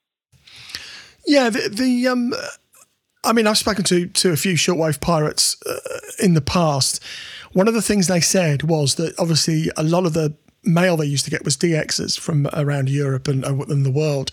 Yeah, 1.26 1.50
the, 1.50 1.68
the 1.68 2.08
um, 2.08 2.32
I 3.26 3.32
mean, 3.32 3.46
I've 3.46 3.58
spoken 3.58 3.84
to 3.84 4.06
to 4.06 4.32
a 4.32 4.36
few 4.36 4.54
shortwave 4.54 5.00
pirates 5.00 5.56
uh, 5.66 5.78
in 6.18 6.34
the 6.34 6.40
past. 6.40 7.02
One 7.52 7.68
of 7.68 7.74
the 7.74 7.82
things 7.82 8.06
they 8.06 8.20
said 8.20 8.62
was 8.62 8.94
that 8.96 9.18
obviously 9.18 9.70
a 9.76 9.82
lot 9.82 10.06
of 10.06 10.12
the 10.12 10.34
mail 10.66 10.96
they 10.96 11.06
used 11.06 11.24
to 11.24 11.30
get 11.30 11.44
was 11.44 11.56
DXs 11.56 12.18
from 12.18 12.48
around 12.52 12.88
Europe 12.88 13.28
and, 13.28 13.44
and 13.44 13.86
the 13.86 13.90
world, 13.90 14.30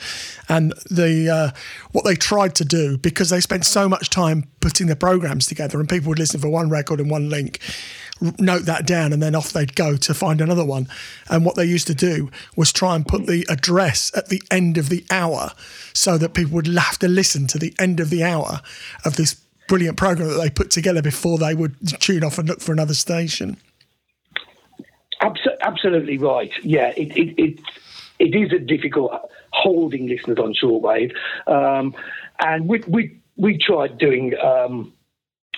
and 0.49 0.73
the 0.89 1.29
uh, 1.29 1.51
what 1.91 2.05
they 2.05 2.15
tried 2.15 2.55
to 2.55 2.65
do 2.65 2.97
because 2.97 3.29
they 3.29 3.39
spent 3.39 3.65
so 3.65 3.87
much 3.87 4.09
time 4.09 4.45
putting 4.59 4.87
the 4.87 4.95
programs 4.95 5.47
together, 5.47 5.79
and 5.79 5.89
people 5.89 6.09
would 6.09 6.19
listen 6.19 6.39
for 6.39 6.49
one 6.49 6.69
record 6.69 6.99
and 6.99 7.09
one 7.09 7.29
link, 7.29 7.59
note 8.39 8.65
that 8.65 8.87
down, 8.87 9.13
and 9.13 9.21
then 9.21 9.35
off 9.35 9.53
they'd 9.53 9.75
go 9.75 9.97
to 9.97 10.13
find 10.13 10.41
another 10.41 10.65
one. 10.65 10.87
And 11.29 11.45
what 11.45 11.55
they 11.55 11.65
used 11.65 11.87
to 11.87 11.95
do 11.95 12.29
was 12.55 12.71
try 12.71 12.95
and 12.95 13.05
put 13.05 13.27
the 13.27 13.45
address 13.49 14.11
at 14.15 14.29
the 14.29 14.41
end 14.49 14.77
of 14.77 14.89
the 14.89 15.05
hour, 15.11 15.51
so 15.93 16.17
that 16.17 16.33
people 16.33 16.53
would 16.53 16.67
have 16.67 16.97
to 16.99 17.07
listen 17.07 17.47
to 17.47 17.59
the 17.59 17.73
end 17.79 17.99
of 17.99 18.09
the 18.09 18.23
hour 18.23 18.61
of 19.05 19.15
this 19.15 19.35
brilliant 19.67 19.97
program 19.97 20.27
that 20.27 20.41
they 20.41 20.49
put 20.49 20.71
together 20.71 21.01
before 21.01 21.37
they 21.37 21.55
would 21.55 21.75
tune 21.99 22.23
off 22.23 22.37
and 22.37 22.49
look 22.49 22.61
for 22.61 22.71
another 22.71 22.93
station. 22.93 23.57
Absolutely 25.61 26.17
right. 26.17 26.51
Yeah, 26.63 26.91
it, 26.97 27.15
it, 27.17 27.33
it, 27.37 27.59
it 28.19 28.35
is 28.35 28.51
a 28.51 28.59
difficult 28.59 29.13
holding 29.51 30.07
listeners 30.07 30.37
on 30.37 30.53
shortwave. 30.53 31.13
Um, 31.47 31.95
and 32.39 32.67
we, 32.67 32.83
we, 32.87 33.17
we 33.37 33.57
tried 33.57 33.97
doing 33.97 34.33
um, 34.37 34.91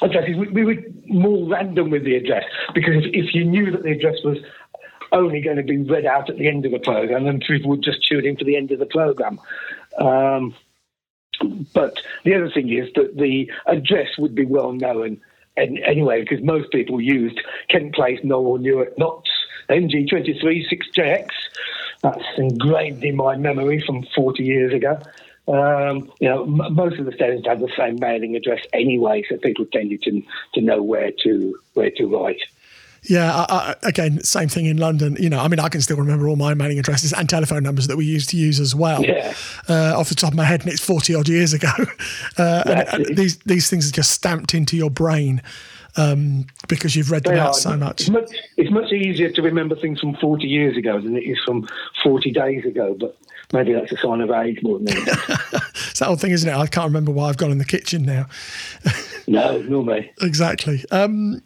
addresses. 0.06 0.38
We, 0.38 0.48
we 0.48 0.66
were 0.66 0.82
more 1.08 1.48
random 1.50 1.90
with 1.90 2.04
the 2.04 2.16
address 2.16 2.44
because 2.74 2.96
if, 2.98 3.06
if 3.14 3.36
you 3.36 3.46
knew 3.46 3.72
that 3.72 3.84
the 3.84 3.92
address 3.92 4.18
was 4.24 4.38
only 5.12 5.42
going 5.42 5.58
to 5.58 5.64
be 5.64 5.78
read 5.78 6.06
out 6.06 6.30
at 6.30 6.38
the 6.38 6.48
end 6.48 6.66
of 6.66 6.72
the 6.72 6.80
program, 6.80 7.26
then 7.26 7.40
people 7.40 7.70
would 7.70 7.84
just 7.84 8.08
tune 8.08 8.26
in 8.26 8.38
for 8.38 8.44
the 8.44 8.58
end 8.58 8.72
of 8.72 8.80
the 8.80 8.86
program. 8.86 9.40
Um, 9.98 10.56
but 11.74 12.02
the 12.24 12.34
other 12.36 12.50
thing 12.50 12.70
is 12.70 12.90
that 12.96 13.16
the 13.18 13.52
address 13.68 14.18
would 14.18 14.36
be 14.36 14.46
well 14.46 14.72
known 14.72 15.22
and 15.58 15.80
anyway, 15.80 16.22
because 16.22 16.44
most 16.44 16.72
people 16.72 17.00
used 17.00 17.40
Kent 17.70 17.96
Place, 17.96 18.20
Norwell, 18.24 18.60
Newark, 18.60 18.98
Notts, 18.98 19.30
NG23 19.70 20.64
6JX. 20.72 21.28
That's 22.02 22.24
ingrained 22.38 23.04
in 23.04 23.16
my 23.16 23.38
memory 23.38 23.84
from 23.86 24.06
40 24.16 24.44
years 24.44 24.74
ago. 24.74 25.00
Um, 25.48 26.12
you 26.20 26.28
know, 26.28 26.44
m- 26.44 26.74
most 26.74 26.98
of 27.00 27.06
the 27.06 27.12
stations 27.12 27.46
have 27.46 27.60
the 27.60 27.72
same 27.78 27.98
mailing 28.00 28.36
address 28.36 28.62
anyway, 28.74 29.24
so 29.30 29.38
people 29.38 29.66
tended 29.66 30.02
to 30.04 30.24
to 30.56 30.62
know 30.62 30.82
where 30.82 31.12
to 31.24 31.60
where 31.74 31.92
to 31.92 32.06
write. 32.08 32.42
Yeah, 33.08 33.32
I, 33.32 33.46
I, 33.50 33.76
again, 33.88 34.24
same 34.24 34.50
thing 34.50 34.66
in 34.66 34.78
London. 34.78 35.16
You 35.20 35.30
know, 35.30 35.40
I 35.40 35.48
mean, 35.48 35.60
I 35.60 35.70
can 35.70 35.82
still 35.82 35.98
remember 35.98 36.28
all 36.28 36.36
my 36.36 36.56
mailing 36.56 36.80
addresses 36.80 37.14
and 37.14 37.30
telephone 37.30 37.62
numbers 37.62 37.86
that 37.86 37.98
we 37.98 38.06
used 38.06 38.30
to 38.32 38.38
use 38.38 38.60
as 38.60 38.74
well. 38.74 39.06
Yeah. 39.06 39.36
Uh, 39.70 39.94
off 39.96 40.10
the 40.10 40.16
top 40.16 40.32
of 40.32 40.36
my 40.38 40.44
head, 40.46 40.62
and 40.62 40.72
it's 40.72 40.84
forty 40.84 41.14
odd 41.14 41.28
years 41.28 41.54
ago. 41.54 41.70
Uh, 42.38 42.64
and, 42.66 43.08
and 43.08 43.18
these 43.18 43.38
these 43.40 43.70
things 43.70 43.88
are 43.88 43.94
just 43.94 44.12
stamped 44.12 44.54
into 44.54 44.76
your 44.76 44.90
brain 44.90 45.42
um, 45.96 46.46
because 46.68 46.96
you've 46.96 47.12
read 47.12 47.24
them 47.24 47.36
They 47.36 47.40
out 47.40 47.50
are. 47.50 47.54
so 47.54 47.78
much. 47.78 48.02
It's 48.02 48.10
much, 48.10 48.32
it's 48.58 48.72
much 48.72 48.92
easier 48.92 49.30
to 49.32 49.42
remember 49.42 49.76
things 49.76 50.00
from 50.00 50.16
40 50.16 50.46
years 50.48 50.76
ago 50.76 51.00
than 51.00 51.16
it 51.16 51.22
is 51.22 51.38
from 51.46 51.68
40 52.04 52.32
days 52.32 52.66
ago, 52.66 52.96
but 53.00 53.18
maybe 53.54 53.74
that's 53.74 53.92
a 53.92 53.98
sign 53.98 54.22
of 54.22 54.32
age 54.32 54.60
more 54.64 54.80
than 54.80 54.90
anything. 54.90 55.38
It's 55.96 56.00
that 56.02 56.10
old 56.10 56.20
thing, 56.20 56.32
isn't 56.32 56.50
it? 56.50 56.54
I 56.54 56.68
can't 56.68 56.88
remember 56.88 57.14
why 57.14 57.30
I've 57.30 57.38
gone 57.38 57.52
in 57.52 57.58
the 57.58 57.64
kitchen 57.64 58.04
now. 58.04 58.26
no, 59.28 59.60
nor 59.60 59.82
me. 59.82 60.12
Exactly. 60.22 60.84
Um, 60.92 61.42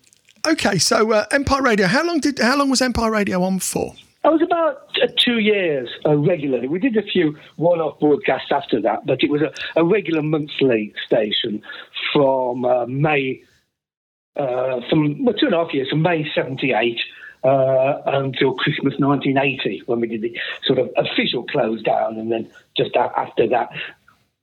okay, 0.47 0.79
so 0.79 1.11
uh, 1.11 1.25
Empire 1.29 1.61
Radio. 1.61 1.85
How 1.85 2.03
long 2.03 2.19
did 2.19 2.39
how 2.39 2.57
long 2.57 2.71
was 2.71 2.81
Empire 2.81 3.11
Radio 3.11 3.43
on 3.43 3.59
for? 3.59 3.93
I 4.23 4.29
was 4.29 4.41
about 4.41 4.89
uh, 5.03 5.07
two 5.23 5.37
years 5.37 5.87
uh, 6.03 6.17
regularly. 6.17 6.67
We 6.67 6.79
did 6.79 6.97
a 6.97 7.03
few 7.03 7.37
one-off 7.57 7.99
broadcasts 7.99 8.51
after 8.51 8.81
that, 8.81 9.05
but 9.05 9.21
it 9.21 9.29
was 9.29 9.43
a, 9.43 9.51
a 9.79 9.85
regular 9.85 10.23
monthly 10.23 10.95
station 11.05 11.61
from 12.11 12.65
uh, 12.65 12.87
May, 12.87 13.43
uh, 14.35 14.81
from 14.89 15.23
well, 15.23 15.35
two 15.35 15.45
and 15.45 15.53
a 15.53 15.63
half 15.63 15.73
years, 15.75 15.89
from 15.89 16.01
May 16.01 16.25
'78 16.33 16.99
uh, 17.43 18.01
until 18.05 18.53
Christmas 18.53 18.95
1980, 18.97 19.83
when 19.85 20.01
we 20.01 20.07
did 20.07 20.21
the 20.21 20.37
sort 20.65 20.79
of 20.79 20.89
official 20.97 21.43
close 21.43 21.81
down, 21.81 22.17
and 22.17 22.31
then 22.31 22.49
just 22.75 22.95
after 22.95 23.47
that. 23.47 23.69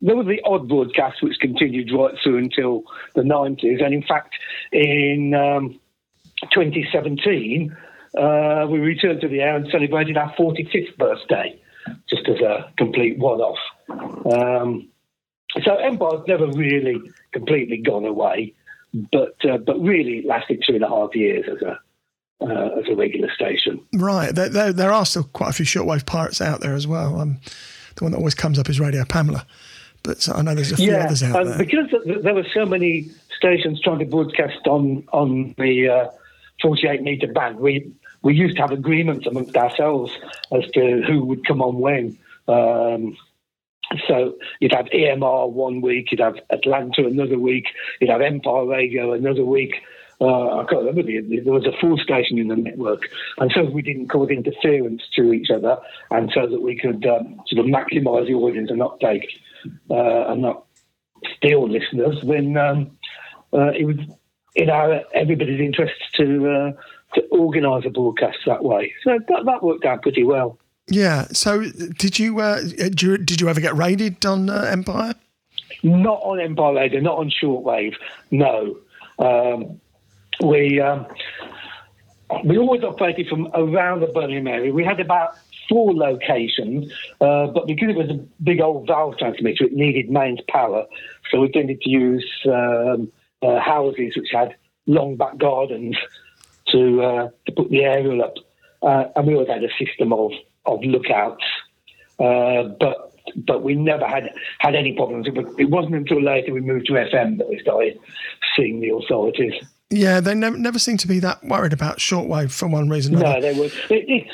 There 0.03 0.17
were 0.17 0.25
the 0.25 0.43
odd 0.45 0.69
broadcasts 0.69 1.23
which 1.23 1.39
continued 1.41 1.91
right 1.93 2.15
through 2.23 2.39
until 2.39 2.83
the 3.15 3.23
90s, 3.23 3.83
and 3.83 3.95
in 3.95 4.03
fact, 4.03 4.35
in 4.71 5.35
um, 5.35 5.81
2017, 6.53 7.75
uh, 8.17 8.67
we 8.69 8.79
returned 8.79 9.21
to 9.23 9.29
the 9.29 9.41
air 9.41 9.57
and 9.57 9.67
celebrated 9.71 10.17
our 10.17 10.33
45th 10.35 10.97
birthday, 10.99 11.59
just 12.09 12.29
as 12.29 12.41
a 12.41 12.71
complete 12.77 13.19
one-off. 13.19 13.59
Um, 13.91 14.89
so 15.65 15.77
Empire's 15.77 16.27
never 16.27 16.47
really 16.49 17.01
completely 17.33 17.79
gone 17.79 18.05
away, 18.05 18.55
but 19.13 19.37
uh, 19.49 19.59
but 19.59 19.81
really 19.81 20.23
lasted 20.23 20.63
two 20.67 20.75
and 20.75 20.85
a 20.85 20.89
half 20.89 21.15
years 21.15 21.47
as 21.51 21.63
a 21.63 21.79
uh, 22.41 22.79
as 22.79 22.89
a 22.89 22.95
regular 22.95 23.31
station. 23.35 23.81
Right. 23.95 24.35
There, 24.35 24.49
there, 24.49 24.73
there 24.73 24.93
are 24.93 25.07
still 25.07 25.25
quite 25.25 25.51
a 25.51 25.53
few 25.53 25.67
shortwave 25.67 26.07
pirates 26.07 26.41
out 26.41 26.61
there 26.61 26.75
as 26.75 26.87
well. 26.87 27.21
Um, 27.21 27.39
the 27.97 28.05
one 28.05 28.13
that 28.13 28.19
always 28.19 28.35
comes 28.35 28.59
up 28.59 28.69
is 28.69 28.79
Radio 28.79 29.05
Pamela, 29.05 29.47
but 30.03 30.29
I 30.29 30.43
know 30.43 30.55
there's 30.55 30.73
a 30.73 30.77
few 30.77 30.93
yeah, 30.93 31.05
others 31.05 31.23
out 31.23 31.41
and 31.41 31.51
there. 31.51 31.59
because 31.59 31.91
there 32.23 32.35
were 32.35 32.47
so 32.53 32.67
many 32.67 33.11
stations 33.37 33.81
trying 33.81 33.99
to 34.01 34.05
broadcast 34.05 34.67
on 34.67 35.05
on 35.13 35.55
the 35.59 35.89
uh, 35.89 36.11
48 36.63 37.03
meter 37.03 37.27
band, 37.27 37.59
we 37.59 37.93
we 38.23 38.35
used 38.35 38.57
to 38.57 38.63
have 38.63 38.73
agreements 38.73 39.27
amongst 39.27 39.57
ourselves 39.57 40.13
as 40.53 40.69
to 40.73 41.03
who 41.07 41.25
would 41.25 41.47
come 41.47 41.63
on 41.63 41.79
when. 41.79 42.19
Um, 42.49 43.17
so 44.09 44.35
you'd 44.59 44.75
have 44.75 44.87
EMR 44.87 45.51
one 45.51 45.81
week, 45.81 46.11
you'd 46.11 46.21
have 46.21 46.37
Atlanta 46.51 47.07
another 47.07 47.39
week, 47.39 47.67
you'd 48.01 48.11
have 48.11 48.21
Empire 48.21 48.67
Radio 48.67 49.13
another 49.13 49.45
week. 49.45 49.77
Uh, 50.21 50.61
I 50.61 50.65
can't 50.65 50.85
remember, 50.85 51.03
the, 51.03 51.41
there 51.41 51.53
was 51.53 51.67
a 51.67 51.79
full 51.81 51.99
station 51.99 52.39
in 52.39 52.49
the 52.49 52.57
network. 52.57 53.03
And 53.39 53.53
so 53.55 53.65
we 53.65 53.83
didn't 53.83 54.09
cause 54.09 54.31
interference 54.31 55.03
to 55.17 55.33
each 55.33 55.51
other, 55.51 55.77
and 56.11 56.31
so 56.35 56.47
that 56.47 56.63
we 56.63 56.79
could 56.79 57.05
um, 57.07 57.41
sort 57.47 57.65
of 57.65 57.67
maximise 57.67 58.27
the 58.27 58.35
audience 58.35 58.71
and 58.71 58.79
not 58.79 58.99
take 59.01 59.29
uh, 59.91 60.33
and 60.33 60.43
not 60.43 60.65
steal 61.37 61.69
listeners, 61.69 62.17
then 62.23 62.57
um, 62.57 62.91
uh, 63.53 63.73
it 63.73 63.85
was 63.85 63.97
in 64.55 64.71
our 64.71 65.03
everybody's 65.15 65.61
interest 65.61 65.95
to 66.15 66.49
uh, 66.49 66.73
to 67.15 67.23
organise 67.31 67.85
a 67.87 67.91
broadcast 67.91 68.39
that 68.47 68.65
way. 68.65 68.93
So 69.05 69.19
that, 69.29 69.45
that 69.45 69.63
worked 69.63 69.85
out 69.85 70.03
pretty 70.03 70.25
well. 70.25 70.59
Yeah. 70.89 71.27
So 71.33 71.65
did 71.99 72.19
you, 72.19 72.41
uh, 72.41 72.63
did 72.63 73.03
you 73.03 73.19
did 73.19 73.41
you 73.41 73.49
ever 73.49 73.61
get 73.61 73.77
raided 73.77 74.25
on 74.25 74.49
uh, 74.49 74.69
Empire? 74.71 75.15
Not 75.83 76.21
on 76.23 76.41
Empire 76.41 76.75
Radio, 76.75 77.01
not 77.01 77.19
on 77.19 77.31
shortwave. 77.31 77.95
No, 78.31 78.77
um, 79.19 79.81
we 80.43 80.81
um, 80.81 81.07
we 82.45 82.59
always 82.59 82.83
operated 82.83 83.29
from 83.29 83.49
around 83.55 84.01
the 84.01 84.07
Birmingham 84.09 84.49
area. 84.49 84.73
We 84.73 84.85
had 84.85 85.01
about 85.01 85.37
four 85.69 85.95
locations, 85.95 86.93
uh, 87.21 87.47
but 87.49 87.67
because 87.67 87.91
it 87.91 87.97
was 87.97 88.11
a 88.11 88.25
big 88.43 88.61
old 88.61 88.87
valve 88.87 89.19
transmitter, 89.19 89.65
it 89.65 89.73
needed 89.73 90.11
mains 90.11 90.41
power, 90.49 90.87
so 91.31 91.41
we 91.41 91.51
tended 91.51 91.81
to 91.83 91.91
use 91.91 92.29
um, 92.47 93.11
uh, 93.43 93.61
houses 93.61 94.15
which 94.17 94.29
had 94.33 94.55
long 94.87 95.17
back 95.17 95.39
gardens 95.39 95.97
to 96.69 97.03
uh, 97.03 97.29
to 97.47 97.53
put 97.53 97.71
the 97.71 97.85
aerial 97.85 98.23
up, 98.23 98.35
uh, 98.83 99.05
and 99.17 99.27
we 99.27 99.35
always 99.35 99.49
had 99.49 99.63
a 99.63 99.71
system 99.85 100.13
of 100.13 100.33
of 100.67 100.81
lookouts, 100.83 101.45
uh, 102.19 102.65
but 102.81 103.13
but 103.37 103.63
we 103.63 103.75
never 103.75 104.07
had 104.07 104.31
had 104.59 104.75
any 104.75 104.95
problems. 104.95 105.27
It, 105.27 105.35
was, 105.35 105.55
it 105.59 105.71
wasn't 105.71 105.95
until 105.95 106.23
later 106.23 106.53
we 106.53 106.61
moved 106.61 106.87
to 106.87 106.93
FM 106.93 107.39
that 107.39 107.49
we 107.49 107.59
started 107.61 107.99
seeing 108.57 108.81
the 108.81 108.91
authorities. 108.91 109.53
Yeah, 109.91 110.21
they 110.21 110.35
never 110.35 110.59
never 110.59 110.79
seem 110.79 110.97
to 110.99 111.09
be 111.09 111.21
that 111.21 111.45
worried 111.45 111.73
about 111.73 111.99
shortwave 111.99 112.51
for 112.51 112.67
one 112.67 112.89
reason 112.89 113.15
or 113.15 113.21
No, 113.21 113.27
another. 113.27 113.41
they 113.53 113.59
were. 113.59 113.67
It, 113.67 114.09
it, 114.09 114.27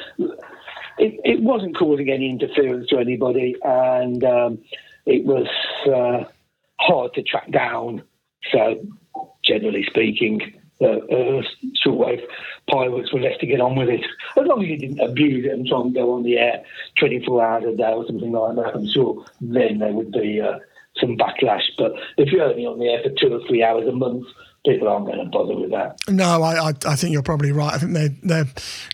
it, 0.98 1.20
it 1.24 1.42
wasn't 1.42 1.76
causing 1.76 2.10
any 2.10 2.30
interference 2.30 2.88
to 2.88 2.98
anybody, 2.98 3.56
and 3.62 4.24
um, 4.24 4.58
it 5.04 5.24
was 5.26 5.46
uh, 5.86 6.24
hard 6.80 7.12
to 7.14 7.22
track 7.22 7.50
down. 7.50 8.02
So, 8.50 8.82
generally 9.44 9.84
speaking, 9.84 10.40
uh, 10.80 10.86
uh, 10.86 11.42
shortwave 11.84 12.22
pilots 12.70 13.12
were 13.12 13.20
left 13.20 13.40
to 13.40 13.46
get 13.46 13.60
on 13.60 13.76
with 13.76 13.90
it. 13.90 14.00
As 14.38 14.46
long 14.46 14.62
as 14.62 14.68
you 14.68 14.78
didn't 14.78 15.00
abuse 15.00 15.44
it 15.44 15.52
and 15.52 15.66
try 15.66 15.80
and 15.80 15.94
go 15.94 16.14
on 16.14 16.22
the 16.22 16.38
air 16.38 16.62
24 16.98 17.44
hours 17.44 17.64
a 17.64 17.76
day 17.76 17.92
or 17.92 18.06
something 18.06 18.32
like 18.32 18.56
that, 18.56 18.74
I'm 18.74 18.88
sure 18.88 19.24
then 19.40 19.78
there 19.78 19.92
would 19.92 20.12
be 20.12 20.40
uh, 20.40 20.58
some 20.98 21.16
backlash. 21.18 21.64
But 21.76 21.92
if 22.16 22.32
you're 22.32 22.44
only 22.44 22.64
on 22.64 22.78
the 22.78 22.88
air 22.88 23.02
for 23.02 23.10
two 23.10 23.34
or 23.34 23.46
three 23.46 23.62
hours 23.62 23.86
a 23.86 23.92
month, 23.92 24.26
people 24.64 24.86
aren't 24.88 25.06
going 25.06 25.18
to 25.18 25.24
bother 25.24 25.56
with 25.56 25.70
that. 25.70 25.98
No, 26.08 26.42
I, 26.42 26.68
I, 26.68 26.72
I 26.86 26.94
think 26.96 27.12
you're 27.12 27.22
probably 27.22 27.50
right. 27.52 27.72
I 27.74 27.78
think 27.78 27.92
their 27.94 28.08
their 28.22 28.44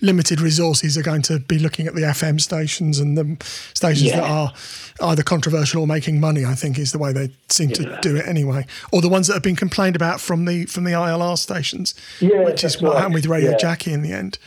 limited 0.01 0.41
resources 0.41 0.97
are 0.97 1.03
going 1.03 1.23
to 1.23 1.39
be 1.41 1.59
looking 1.59 1.87
at 1.87 1.95
the 1.95 2.03
FM 2.03 2.41
stations 2.41 2.99
and 2.99 3.19
the 3.19 3.37
stations 3.75 4.13
that 4.13 4.23
are 4.23 4.53
either 5.03 5.23
controversial 5.23 5.83
or 5.83 5.87
making 5.87 6.21
money. 6.21 6.45
I 6.45 6.55
think 6.55 6.79
is 6.79 6.93
the 6.93 6.99
way 6.99 7.13
they 7.13 7.31
seem 7.49 7.71
to 7.71 7.99
do 8.01 8.17
it 8.17 8.27
anyway, 8.27 8.67
or 8.93 9.03
the 9.03 9.09
ones 9.09 9.27
that 9.27 9.35
have 9.35 9.43
been 9.43 9.57
complained 9.57 9.97
about 9.97 10.21
from 10.21 10.45
the 10.47 10.65
from 10.67 10.85
the 10.85 10.93
ILR 10.93 11.37
stations, 11.37 11.95
Yeah, 12.21 12.45
which 12.45 12.65
is 12.65 12.81
what 12.81 12.93
right. 12.93 12.99
happened 12.99 13.15
with 13.17 13.27
Radio 13.27 13.51
Yeah. 13.51 13.57
Jackie 13.59 13.93
in 13.93 14.03
the 14.03 14.13
end. 14.13 14.39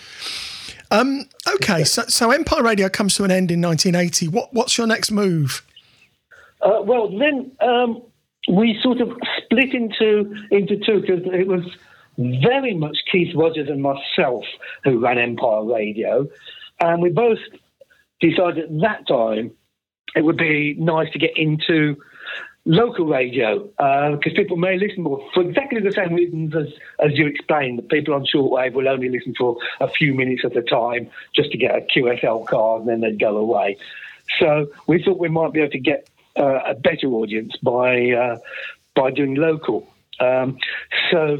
Um, 0.90 1.26
okay, 1.56 1.84
so 1.86 2.04
so 2.08 2.32
Empire 2.32 2.64
Radio 2.64 2.90
comes 2.90 3.16
to 3.16 3.24
an 3.24 3.32
end 3.32 3.52
in 3.52 3.62
1980. 3.62 4.28
What 4.28 4.54
what's 4.54 4.78
your 4.78 4.88
next 4.88 5.12
move? 5.12 5.64
Uh, 6.62 6.82
well, 6.84 7.10
then 7.18 7.52
um, 7.62 8.02
we 8.50 8.78
sort 8.82 9.02
of 9.02 9.12
split 9.38 9.74
into 9.74 10.36
into 10.52 10.78
two 10.78 11.02
because 11.02 11.22
it 11.26 11.48
was 11.48 11.64
very 12.18 12.74
much 12.74 12.98
Keith 13.12 13.36
Rogers 13.36 13.70
and 13.70 13.82
myself 13.82 14.44
who 14.84 15.00
ran 15.00 15.18
Empire 15.18 15.64
Radio, 15.64 16.28
and 16.80 17.02
we 17.02 17.10
both 17.10 17.40
decided 18.20 18.66
at 18.66 18.82
that 18.82 19.08
time 19.08 19.52
it 20.16 20.24
would 20.24 20.38
be 20.38 20.76
nice 20.78 21.12
to 21.14 21.20
get 21.20 21.38
into 21.38 21.96
local 22.66 23.06
radio 23.06 23.64
because 24.12 24.34
people 24.36 24.56
may 24.56 24.78
listen 24.78 25.04
more 25.04 25.28
for 25.34 25.42
exactly 25.42 25.82
the 25.82 25.92
same 25.92 26.14
reasons 26.14 26.56
as, 26.56 26.68
as 27.00 27.18
you 27.18 27.26
explained. 27.28 27.80
that 27.80 27.90
people 27.90 28.14
on 28.14 28.26
shortwave 28.26 28.74
will 28.74 28.88
only 28.88 29.10
listen 29.10 29.34
for 29.38 29.58
a 29.80 29.88
few 29.88 30.14
minutes 30.14 30.44
at 30.46 30.56
a 30.56 30.62
time 30.62 31.10
just 31.36 31.52
to 31.52 31.58
get 31.58 31.76
a 31.76 31.82
QSL 31.82 32.46
card 32.48 32.82
and 32.82 32.90
then 32.90 33.02
they'd 33.02 33.20
go 33.20 33.38
away. 33.38 33.78
So 34.40 34.68
we 34.88 35.04
thought 35.04 35.18
we 35.18 35.30
might 35.30 35.54
be 35.54 35.62
able 35.62 35.72
to 35.72 35.80
get 35.80 36.08
uh, 36.20 36.21
a 36.36 36.74
better 36.76 37.08
audience 37.08 37.56
by 37.62 38.12
uh, 38.12 38.38
by 38.96 39.12
doing 39.12 39.36
local. 39.36 39.88
Um, 40.20 40.58
so 41.12 41.39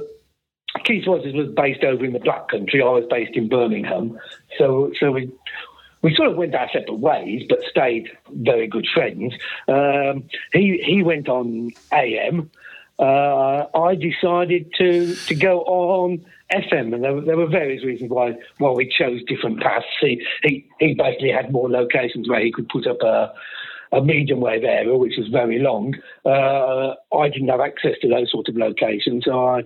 Keith 0.86 1.06
Rogers 1.08 1.34
was 1.34 1.50
based 1.50 1.84
over 1.84 2.04
in 2.06 2.14
the 2.14 2.20
Black 2.20 2.48
Country. 2.50 2.82
I 2.82 2.86
was 2.90 3.06
based 3.10 3.36
in 3.36 3.50
Birmingham. 3.50 4.20
So 4.58 4.92
so 5.00 5.12
we 5.12 5.32
we 6.02 6.16
sort 6.16 6.30
of 6.30 6.36
went 6.38 6.56
our 6.56 6.70
separate 6.72 7.00
ways, 7.00 7.44
but 7.48 7.60
stayed 7.70 8.10
very 8.32 8.68
good 8.68 8.88
friends. 8.94 9.34
Um, 9.68 10.24
he 10.54 10.82
he 10.86 11.04
went 11.04 11.30
on 11.30 11.72
AM. 11.94 12.50
Uh, 13.00 13.66
I 13.74 13.96
decided 13.96 14.72
to 14.78 15.16
to 15.16 15.36
go 15.36 15.62
on 15.62 16.24
FM, 16.54 16.94
and 16.94 17.04
there, 17.04 17.14
were- 17.16 17.22
there 17.22 17.38
were 17.38 17.48
various 17.48 17.84
reasons 17.84 18.10
why 18.12 18.36
why 18.60 18.72
we 18.72 18.88
chose 18.88 19.22
different 19.28 19.60
paths. 19.62 19.86
He 20.00 20.26
he, 20.44 20.66
he 20.80 20.94
basically 20.94 21.32
had 21.32 21.52
more 21.52 21.70
locations 21.70 22.30
where 22.30 22.42
he 22.42 22.52
could 22.52 22.70
put 22.70 22.86
up 22.88 23.02
a 23.02 23.34
a 23.92 24.02
medium 24.02 24.40
wave 24.40 24.64
area, 24.64 24.96
which 24.96 25.18
was 25.18 25.28
very 25.28 25.60
long. 25.60 25.94
Uh, 26.26 26.94
I 27.16 27.30
didn't 27.30 27.50
have 27.50 27.60
access 27.60 27.96
to 28.02 28.10
those 28.10 28.32
sort 28.32 28.48
of 28.48 28.56
locations, 28.56 29.26
so 29.26 29.46
I 29.48 29.62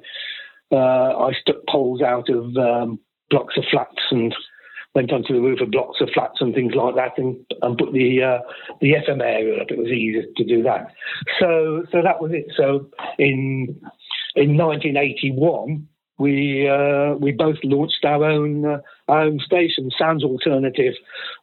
uh, 0.71 1.27
I 1.27 1.31
stuck 1.39 1.57
poles 1.69 2.01
out 2.01 2.29
of 2.29 2.55
um, 2.57 2.99
blocks 3.29 3.55
of 3.57 3.63
flats 3.69 4.01
and 4.11 4.35
went 4.95 5.11
onto 5.11 5.33
the 5.33 5.41
roof 5.41 5.61
of 5.61 5.71
blocks 5.71 6.01
of 6.01 6.09
flats 6.13 6.37
and 6.39 6.55
things 6.55 6.73
like 6.73 6.95
that, 6.95 7.17
and, 7.17 7.37
and 7.61 7.77
put 7.77 7.93
the 7.93 8.23
uh, 8.23 8.39
the 8.81 8.93
FM 8.93 9.21
area 9.21 9.61
up. 9.61 9.69
It 9.69 9.77
was 9.77 9.87
easier 9.87 10.23
to 10.35 10.43
do 10.43 10.63
that. 10.63 10.87
So 11.39 11.83
so 11.91 12.01
that 12.01 12.21
was 12.21 12.31
it. 12.33 12.51
So 12.55 12.89
in 13.19 13.79
in 14.35 14.57
1981. 14.57 15.87
We 16.17 16.65
uh, 16.65 17.15
we 17.15 17.33
both 17.33 17.57
launched 17.65 18.05
our 18.05 18.23
own 18.23 18.79
uh, 19.07 19.29
station. 19.45 19.91
Sounds 19.97 20.23
Alternative 20.23 20.93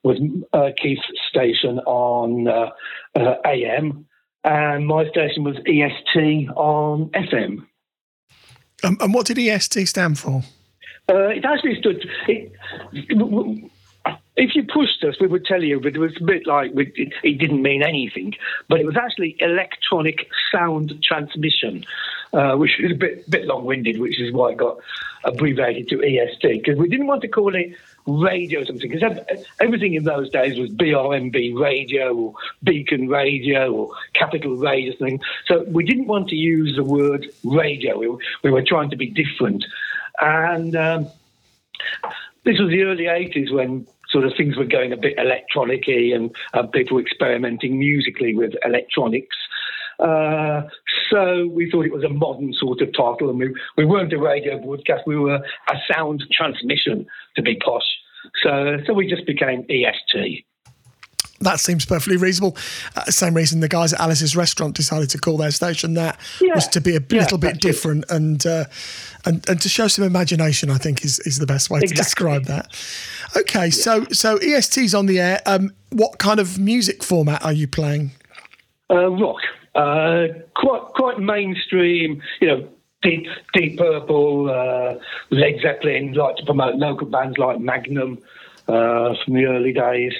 was 0.02 0.18
uh, 0.52 0.70
Keith's 0.80 1.02
station 1.28 1.78
on 1.80 2.48
uh, 2.48 2.70
uh, 3.18 3.34
AM, 3.46 4.06
and 4.44 4.86
my 4.86 5.08
station 5.08 5.44
was 5.44 5.56
EST 5.66 6.48
on 6.56 7.10
FM. 7.10 7.66
Um, 8.84 8.96
and 9.00 9.14
what 9.14 9.26
did 9.26 9.38
EST 9.38 9.86
stand 9.86 10.18
for? 10.18 10.42
Uh, 11.08 11.28
it 11.28 11.44
actually 11.44 11.78
stood. 11.78 12.04
It, 12.28 12.52
if 14.36 14.54
you 14.54 14.64
pushed 14.64 15.04
us, 15.04 15.16
we 15.20 15.26
would 15.26 15.44
tell 15.44 15.62
you, 15.62 15.80
but 15.80 15.94
it 15.94 15.98
was 15.98 16.16
a 16.20 16.24
bit 16.24 16.46
like 16.46 16.72
we, 16.74 16.92
it, 16.96 17.12
it 17.22 17.38
didn't 17.38 17.62
mean 17.62 17.82
anything. 17.82 18.34
But 18.68 18.80
it 18.80 18.86
was 18.86 18.96
actually 18.96 19.36
electronic 19.40 20.26
sound 20.50 20.94
transmission, 21.06 21.84
uh, 22.32 22.54
which 22.56 22.80
is 22.80 22.92
a 22.92 22.94
bit 22.94 23.28
bit 23.30 23.44
long 23.46 23.64
winded, 23.64 24.00
which 24.00 24.20
is 24.20 24.32
why 24.32 24.52
it 24.52 24.58
got 24.58 24.78
abbreviated 25.24 25.88
to 25.88 26.02
EST 26.02 26.62
because 26.64 26.78
we 26.78 26.88
didn't 26.88 27.06
want 27.06 27.22
to 27.22 27.28
call 27.28 27.54
it 27.54 27.74
radio 28.06 28.60
or 28.60 28.64
something 28.64 28.90
because 28.90 29.36
everything 29.60 29.94
in 29.94 30.04
those 30.04 30.28
days 30.30 30.58
was 30.58 30.70
BRMB 30.70 31.58
radio 31.58 32.14
or 32.14 32.34
Beacon 32.62 33.08
radio 33.08 33.72
or 33.72 33.90
Capital 34.14 34.56
Radio 34.56 34.92
something. 34.98 35.20
So 35.46 35.64
we 35.68 35.84
didn't 35.84 36.06
want 36.06 36.28
to 36.28 36.36
use 36.36 36.76
the 36.76 36.84
word 36.84 37.26
radio. 37.44 37.98
We, 37.98 38.08
we 38.42 38.50
were 38.50 38.62
trying 38.62 38.90
to 38.90 38.96
be 38.96 39.08
different, 39.08 39.64
and. 40.20 40.76
Um, 40.76 41.08
this 42.44 42.58
was 42.58 42.70
the 42.70 42.82
early 42.82 43.04
80s 43.04 43.52
when 43.52 43.86
sort 44.12 44.24
of 44.24 44.32
things 44.36 44.56
were 44.56 44.64
going 44.64 44.92
a 44.92 44.96
bit 44.96 45.14
electronic 45.16 45.88
and 45.88 46.34
uh, 46.54 46.64
people 46.66 46.98
experimenting 46.98 47.78
musically 47.78 48.34
with 48.34 48.52
electronics. 48.64 49.36
Uh, 49.98 50.62
so 51.10 51.46
we 51.52 51.70
thought 51.70 51.84
it 51.86 51.92
was 51.92 52.04
a 52.04 52.08
modern 52.08 52.52
sort 52.54 52.80
of 52.80 52.88
title, 52.88 53.30
and 53.30 53.38
we, 53.38 53.54
we 53.76 53.84
weren't 53.84 54.12
a 54.12 54.18
radio 54.18 54.58
broadcast, 54.58 55.02
we 55.06 55.16
were 55.16 55.36
a 55.36 55.74
sound 55.92 56.22
transmission 56.32 57.06
to 57.36 57.42
be 57.42 57.56
posh. 57.56 57.82
So, 58.42 58.78
so 58.86 58.92
we 58.94 59.08
just 59.08 59.26
became 59.26 59.64
EST. 59.68 60.44
That 61.40 61.58
seems 61.58 61.84
perfectly 61.84 62.16
reasonable. 62.18 62.56
Uh, 62.94 63.02
same 63.06 63.34
reason 63.34 63.58
the 63.58 63.68
guys 63.68 63.92
at 63.92 63.98
Alice's 64.00 64.36
restaurant 64.36 64.76
decided 64.76 65.10
to 65.10 65.18
call 65.18 65.36
their 65.36 65.50
station 65.50 65.94
that 65.94 66.16
Yeah. 66.40 66.54
was 66.54 66.68
to 66.68 66.80
be 66.80 66.94
a 66.94 67.00
Yeah, 67.10 67.18
little 67.18 67.36
bit 67.36 67.56
it. 67.56 67.60
different 67.60 68.04
and, 68.10 68.46
uh, 68.46 68.66
and 69.24 69.44
and 69.48 69.60
to 69.60 69.68
show 69.68 69.88
some 69.88 70.04
imagination. 70.04 70.70
I 70.70 70.78
think 70.78 71.04
is, 71.04 71.18
is 71.20 71.38
the 71.40 71.46
best 71.46 71.68
way 71.68 71.80
to 71.80 71.92
describe 71.94 72.44
that. 72.44 72.68
Okay, 73.36 73.70
so 73.70 74.04
so 74.12 74.36
EST's 74.36 74.94
on 74.94 75.06
the 75.06 75.18
air. 75.18 75.40
Um, 75.44 75.72
what 75.90 76.18
kind 76.18 76.38
of 76.38 76.60
music 76.60 77.02
format 77.02 77.44
are 77.44 77.52
you 77.52 77.66
playing? 77.66 78.12
Uh, 78.88 79.08
rock, 79.10 79.40
uh, 79.74 80.26
quite 80.54 80.82
quite 80.94 81.18
mainstream. 81.18 82.22
You 82.40 82.48
know, 82.48 82.68
Deep 83.02 83.26
Deep 83.54 83.78
Purple, 83.78 84.50
uh, 84.50 84.98
Led 85.30 85.60
Zeppelin. 85.60 86.12
Like 86.12 86.36
to 86.36 86.44
promote 86.44 86.76
local 86.76 87.06
bands 87.06 87.38
like 87.38 87.60
Magnum 87.60 88.18
uh, 88.68 89.14
from 89.24 89.34
the 89.34 89.46
early 89.46 89.72
days. 89.72 90.12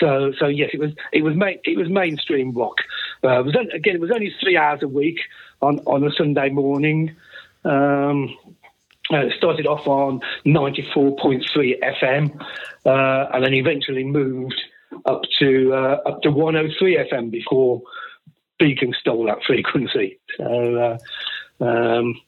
So 0.00 0.32
so 0.38 0.46
yes, 0.46 0.70
it 0.72 0.80
was 0.80 0.92
it 1.12 1.22
was 1.22 1.36
main, 1.36 1.58
it 1.64 1.76
was 1.76 1.88
mainstream 1.88 2.52
rock. 2.52 2.76
Uh, 3.24 3.40
it 3.40 3.46
was 3.46 3.54
again 3.74 3.94
it 3.94 4.00
was 4.00 4.10
only 4.10 4.34
three 4.40 4.56
hours 4.56 4.82
a 4.82 4.88
week 4.88 5.18
on 5.62 5.78
on 5.80 6.04
a 6.04 6.10
Sunday 6.12 6.50
morning. 6.50 7.14
Um, 7.64 8.36
uh, 9.12 9.18
it 9.18 9.34
started 9.36 9.66
off 9.68 9.86
on 9.86 10.20
94.3 10.44 11.44
FM, 11.80 12.40
uh, 12.84 13.30
and 13.32 13.44
then 13.44 13.54
eventually 13.54 14.02
moved 14.02 14.60
up 15.04 15.22
to 15.38 15.72
uh, 15.72 16.08
up 16.08 16.22
to 16.22 16.30
103 16.30 16.96
FM 17.12 17.30
before 17.30 17.82
Beacon 18.58 18.94
stole 18.98 19.26
that 19.26 19.42
frequency. 19.46 20.18
So, 20.36 20.98
uh, 21.60 21.64
um, 21.64 22.20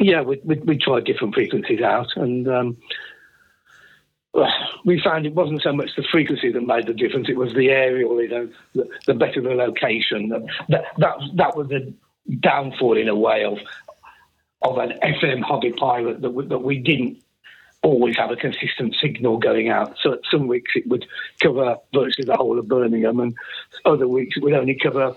yeah, 0.00 0.22
we, 0.22 0.40
we, 0.44 0.56
we 0.56 0.78
tried 0.78 1.04
different 1.04 1.34
frequencies 1.34 1.80
out, 1.80 2.08
and 2.16 2.48
um, 2.48 2.76
we 4.84 5.00
found 5.02 5.26
it 5.26 5.34
wasn't 5.34 5.62
so 5.62 5.72
much 5.72 5.90
the 5.96 6.04
frequency 6.10 6.52
that 6.52 6.60
made 6.60 6.86
the 6.86 6.94
difference; 6.94 7.28
it 7.28 7.36
was 7.36 7.52
the 7.54 7.70
aerial. 7.70 8.20
You 8.22 8.28
know, 8.28 8.48
the, 8.74 8.88
the 9.06 9.14
better 9.14 9.40
the 9.40 9.50
location. 9.50 10.28
That 10.28 10.84
that 10.98 11.20
that 11.34 11.56
was 11.56 11.68
the 11.68 11.92
downfall 12.40 12.96
in 12.96 13.08
a 13.08 13.16
way 13.16 13.44
of 13.44 13.58
of 14.62 14.78
an 14.78 14.92
FM 15.02 15.42
hobby 15.42 15.72
pilot 15.72 16.20
that 16.22 16.30
we, 16.30 16.46
that 16.46 16.58
we 16.58 16.78
didn't 16.78 17.22
always 17.82 18.16
have 18.16 18.30
a 18.30 18.36
consistent 18.36 18.94
signal 19.00 19.38
going 19.38 19.68
out. 19.68 19.96
So 20.02 20.18
some 20.30 20.48
weeks 20.48 20.72
it 20.74 20.86
would 20.88 21.06
cover 21.40 21.76
virtually 21.94 22.26
the 22.26 22.36
whole 22.36 22.58
of 22.58 22.68
Birmingham, 22.68 23.20
and 23.20 23.34
other 23.84 24.08
weeks 24.08 24.36
it 24.36 24.42
would 24.42 24.54
only 24.54 24.78
cover 24.80 25.14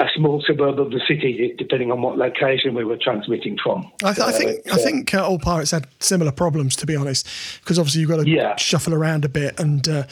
a 0.00 0.06
small 0.14 0.40
suburb 0.46 0.78
of 0.78 0.90
the 0.92 1.00
city, 1.08 1.52
depending 1.58 1.90
on 1.90 2.00
what 2.02 2.16
location 2.16 2.72
we 2.74 2.84
were 2.84 2.96
transmitting 2.96 3.58
from. 3.60 3.90
I, 4.04 4.12
th- 4.12 4.28
I 4.28 4.30
think 4.32 4.50
it's, 4.64 4.72
I 4.72 4.76
uh, 4.76 4.84
think 4.84 5.12
uh, 5.14 5.26
all 5.26 5.40
pirates 5.40 5.72
had 5.72 5.88
similar 5.98 6.30
problems, 6.30 6.76
to 6.76 6.86
be 6.86 6.94
honest, 6.94 7.26
because 7.60 7.80
obviously 7.80 8.02
you've 8.02 8.10
got 8.10 8.18
to 8.22 8.28
Yeah. 8.28 8.54
shuffle 8.56 8.94
around 8.94 9.24
a 9.24 9.28
bit. 9.28 9.58
And 9.58 9.88
uh, 9.88 10.04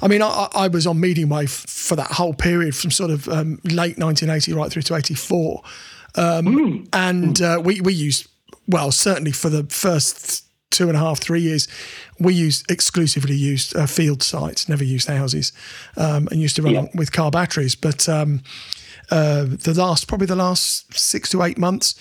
I 0.00 0.08
mean, 0.08 0.22
I, 0.22 0.48
I 0.54 0.68
was 0.68 0.86
on 0.86 0.98
medium 1.00 1.28
wave 1.28 1.50
for 1.50 1.96
that 1.96 2.12
whole 2.12 2.32
period 2.32 2.74
from 2.74 2.90
sort 2.90 3.10
of 3.10 3.28
um, 3.28 3.60
late 3.64 3.98
1980 3.98 4.54
right 4.54 4.72
through 4.72 4.82
to 4.82 4.94
84, 4.94 5.62
um, 6.14 6.86
and 6.92 7.42
uh, 7.42 7.60
we 7.62 7.80
we 7.82 7.92
used 7.92 8.28
well 8.68 8.90
certainly 8.90 9.32
for 9.32 9.50
the 9.50 9.64
first 9.64 10.44
two 10.70 10.88
and 10.88 10.96
a 10.96 11.00
half 11.00 11.18
three 11.20 11.40
years 11.40 11.68
we 12.18 12.34
used 12.34 12.68
exclusively 12.70 13.34
used 13.36 13.76
uh, 13.76 13.86
field 13.86 14.22
sites 14.22 14.68
never 14.68 14.82
used 14.82 15.08
houses 15.08 15.52
um, 15.96 16.26
and 16.30 16.40
used 16.40 16.56
to 16.56 16.62
run 16.62 16.72
Yeah. 16.74 16.80
on- 16.80 16.88
with 16.94 17.12
car 17.12 17.30
batteries 17.30 17.74
but 17.76 18.08
um, 18.08 18.42
uh, 19.10 19.44
the 19.44 19.74
last 19.76 20.08
probably 20.08 20.26
the 20.26 20.36
last 20.36 20.92
six 20.98 21.30
to 21.30 21.42
eight 21.42 21.58
months 21.58 21.94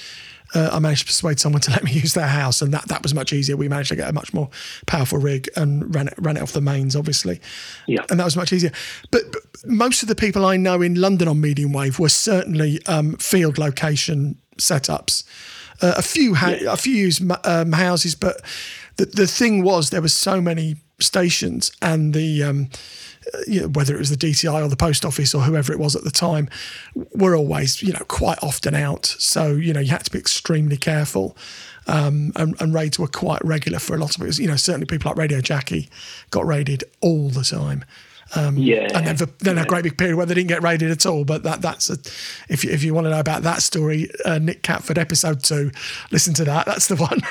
uh, 0.53 0.69
I 0.71 0.79
managed 0.79 1.01
to 1.01 1.05
persuade 1.07 1.39
someone 1.39 1.61
to 1.63 1.71
let 1.77 1.83
me 1.83 1.91
use 1.91 2.13
their 2.13 2.27
house, 2.27 2.61
and 2.61 2.73
that, 2.73 2.87
that 2.87 3.03
was 3.03 3.13
much 3.13 3.33
easier. 3.33 3.57
We 3.57 3.67
managed 3.67 3.89
to 3.89 3.95
get 3.95 4.09
a 4.09 4.13
much 4.13 4.33
more 4.33 4.49
powerful 4.85 5.17
rig 5.17 5.49
and 5.55 5.93
ran 5.93 6.07
it 6.07 6.13
ran 6.17 6.37
it 6.37 6.43
off 6.43 6.51
the 6.53 6.61
mains, 6.61 6.95
obviously, 6.95 7.41
Yeah. 7.87 8.05
and 8.09 8.19
that 8.19 8.23
was 8.25 8.37
much 8.37 8.53
easier. 8.53 8.71
But, 9.11 9.31
but 9.31 9.41
most 9.65 10.01
of 10.03 10.07
the 10.07 10.15
people 10.15 10.45
I 10.45 10.55
know 10.57 10.81
in 10.81 10.95
London 10.95 11.27
on 11.27 11.41
medium 11.41 11.73
wave 11.73 11.99
were 11.99 12.09
certainly 12.09 12.79
um, 12.85 13.15
field 13.17 13.57
location 13.57 14.37
setups. 14.57 15.23
Uh, 15.81 15.95
a 15.97 16.01
few 16.01 16.35
ha- 16.35 16.59
a 16.69 16.77
few 16.77 16.93
used 16.95 17.21
um, 17.45 17.73
houses, 17.73 18.15
but 18.15 18.41
the 18.95 19.05
the 19.07 19.27
thing 19.27 19.63
was 19.63 19.89
there 19.89 20.01
were 20.01 20.07
so 20.07 20.39
many 20.39 20.75
stations, 20.99 21.71
and 21.81 22.13
the 22.13 22.43
um, 22.43 22.69
uh, 23.33 23.39
you 23.47 23.61
know, 23.61 23.67
whether 23.69 23.95
it 23.95 23.99
was 23.99 24.09
the 24.09 24.17
DTI 24.17 24.63
or 24.63 24.67
the 24.67 24.75
post 24.75 25.05
office 25.05 25.33
or 25.33 25.41
whoever 25.41 25.73
it 25.73 25.79
was 25.79 25.95
at 25.95 26.03
the 26.03 26.11
time, 26.11 26.49
were 27.13 27.35
always 27.35 27.81
you 27.81 27.93
know 27.93 28.03
quite 28.07 28.41
often 28.41 28.75
out. 28.75 29.05
So 29.05 29.53
you 29.53 29.73
know 29.73 29.79
you 29.79 29.89
had 29.89 30.05
to 30.05 30.11
be 30.11 30.19
extremely 30.19 30.77
careful. 30.77 31.35
Um, 31.87 32.31
and, 32.35 32.59
and 32.59 32.73
raids 32.73 32.97
were 32.97 33.07
quite 33.07 33.45
regular 33.45 33.77
for 33.77 33.95
a 33.95 33.99
lot 33.99 34.15
of 34.15 34.27
it. 34.27 34.39
You 34.39 34.47
know, 34.47 34.55
certainly 34.55 34.87
people 34.87 35.11
like 35.11 35.19
Radio 35.19 35.39
Jackie 35.39 35.87
got 36.31 36.43
raided 36.43 36.83
all 36.99 37.29
the 37.29 37.43
time. 37.43 37.85
Yeah. 38.57 38.87
And 38.93 39.05
then, 39.05 39.17
for, 39.17 39.25
then 39.39 39.57
a 39.57 39.65
great 39.65 39.83
big 39.83 39.97
period 39.97 40.15
where 40.15 40.25
they 40.25 40.33
didn't 40.33 40.49
get 40.49 40.63
raided 40.63 40.91
at 40.91 41.05
all. 41.05 41.25
But 41.25 41.43
that 41.43 41.61
that's 41.61 41.89
a, 41.89 41.97
if 42.49 42.63
you, 42.63 42.71
if 42.71 42.83
you 42.83 42.93
want 42.93 43.05
to 43.05 43.11
know 43.11 43.19
about 43.19 43.43
that 43.43 43.61
story, 43.61 44.09
uh, 44.25 44.39
Nick 44.39 44.63
Catford 44.63 44.97
episode 44.97 45.43
two, 45.43 45.71
listen 46.11 46.33
to 46.35 46.43
that. 46.45 46.65
That's 46.65 46.87
the 46.87 46.95
one. 46.95 47.21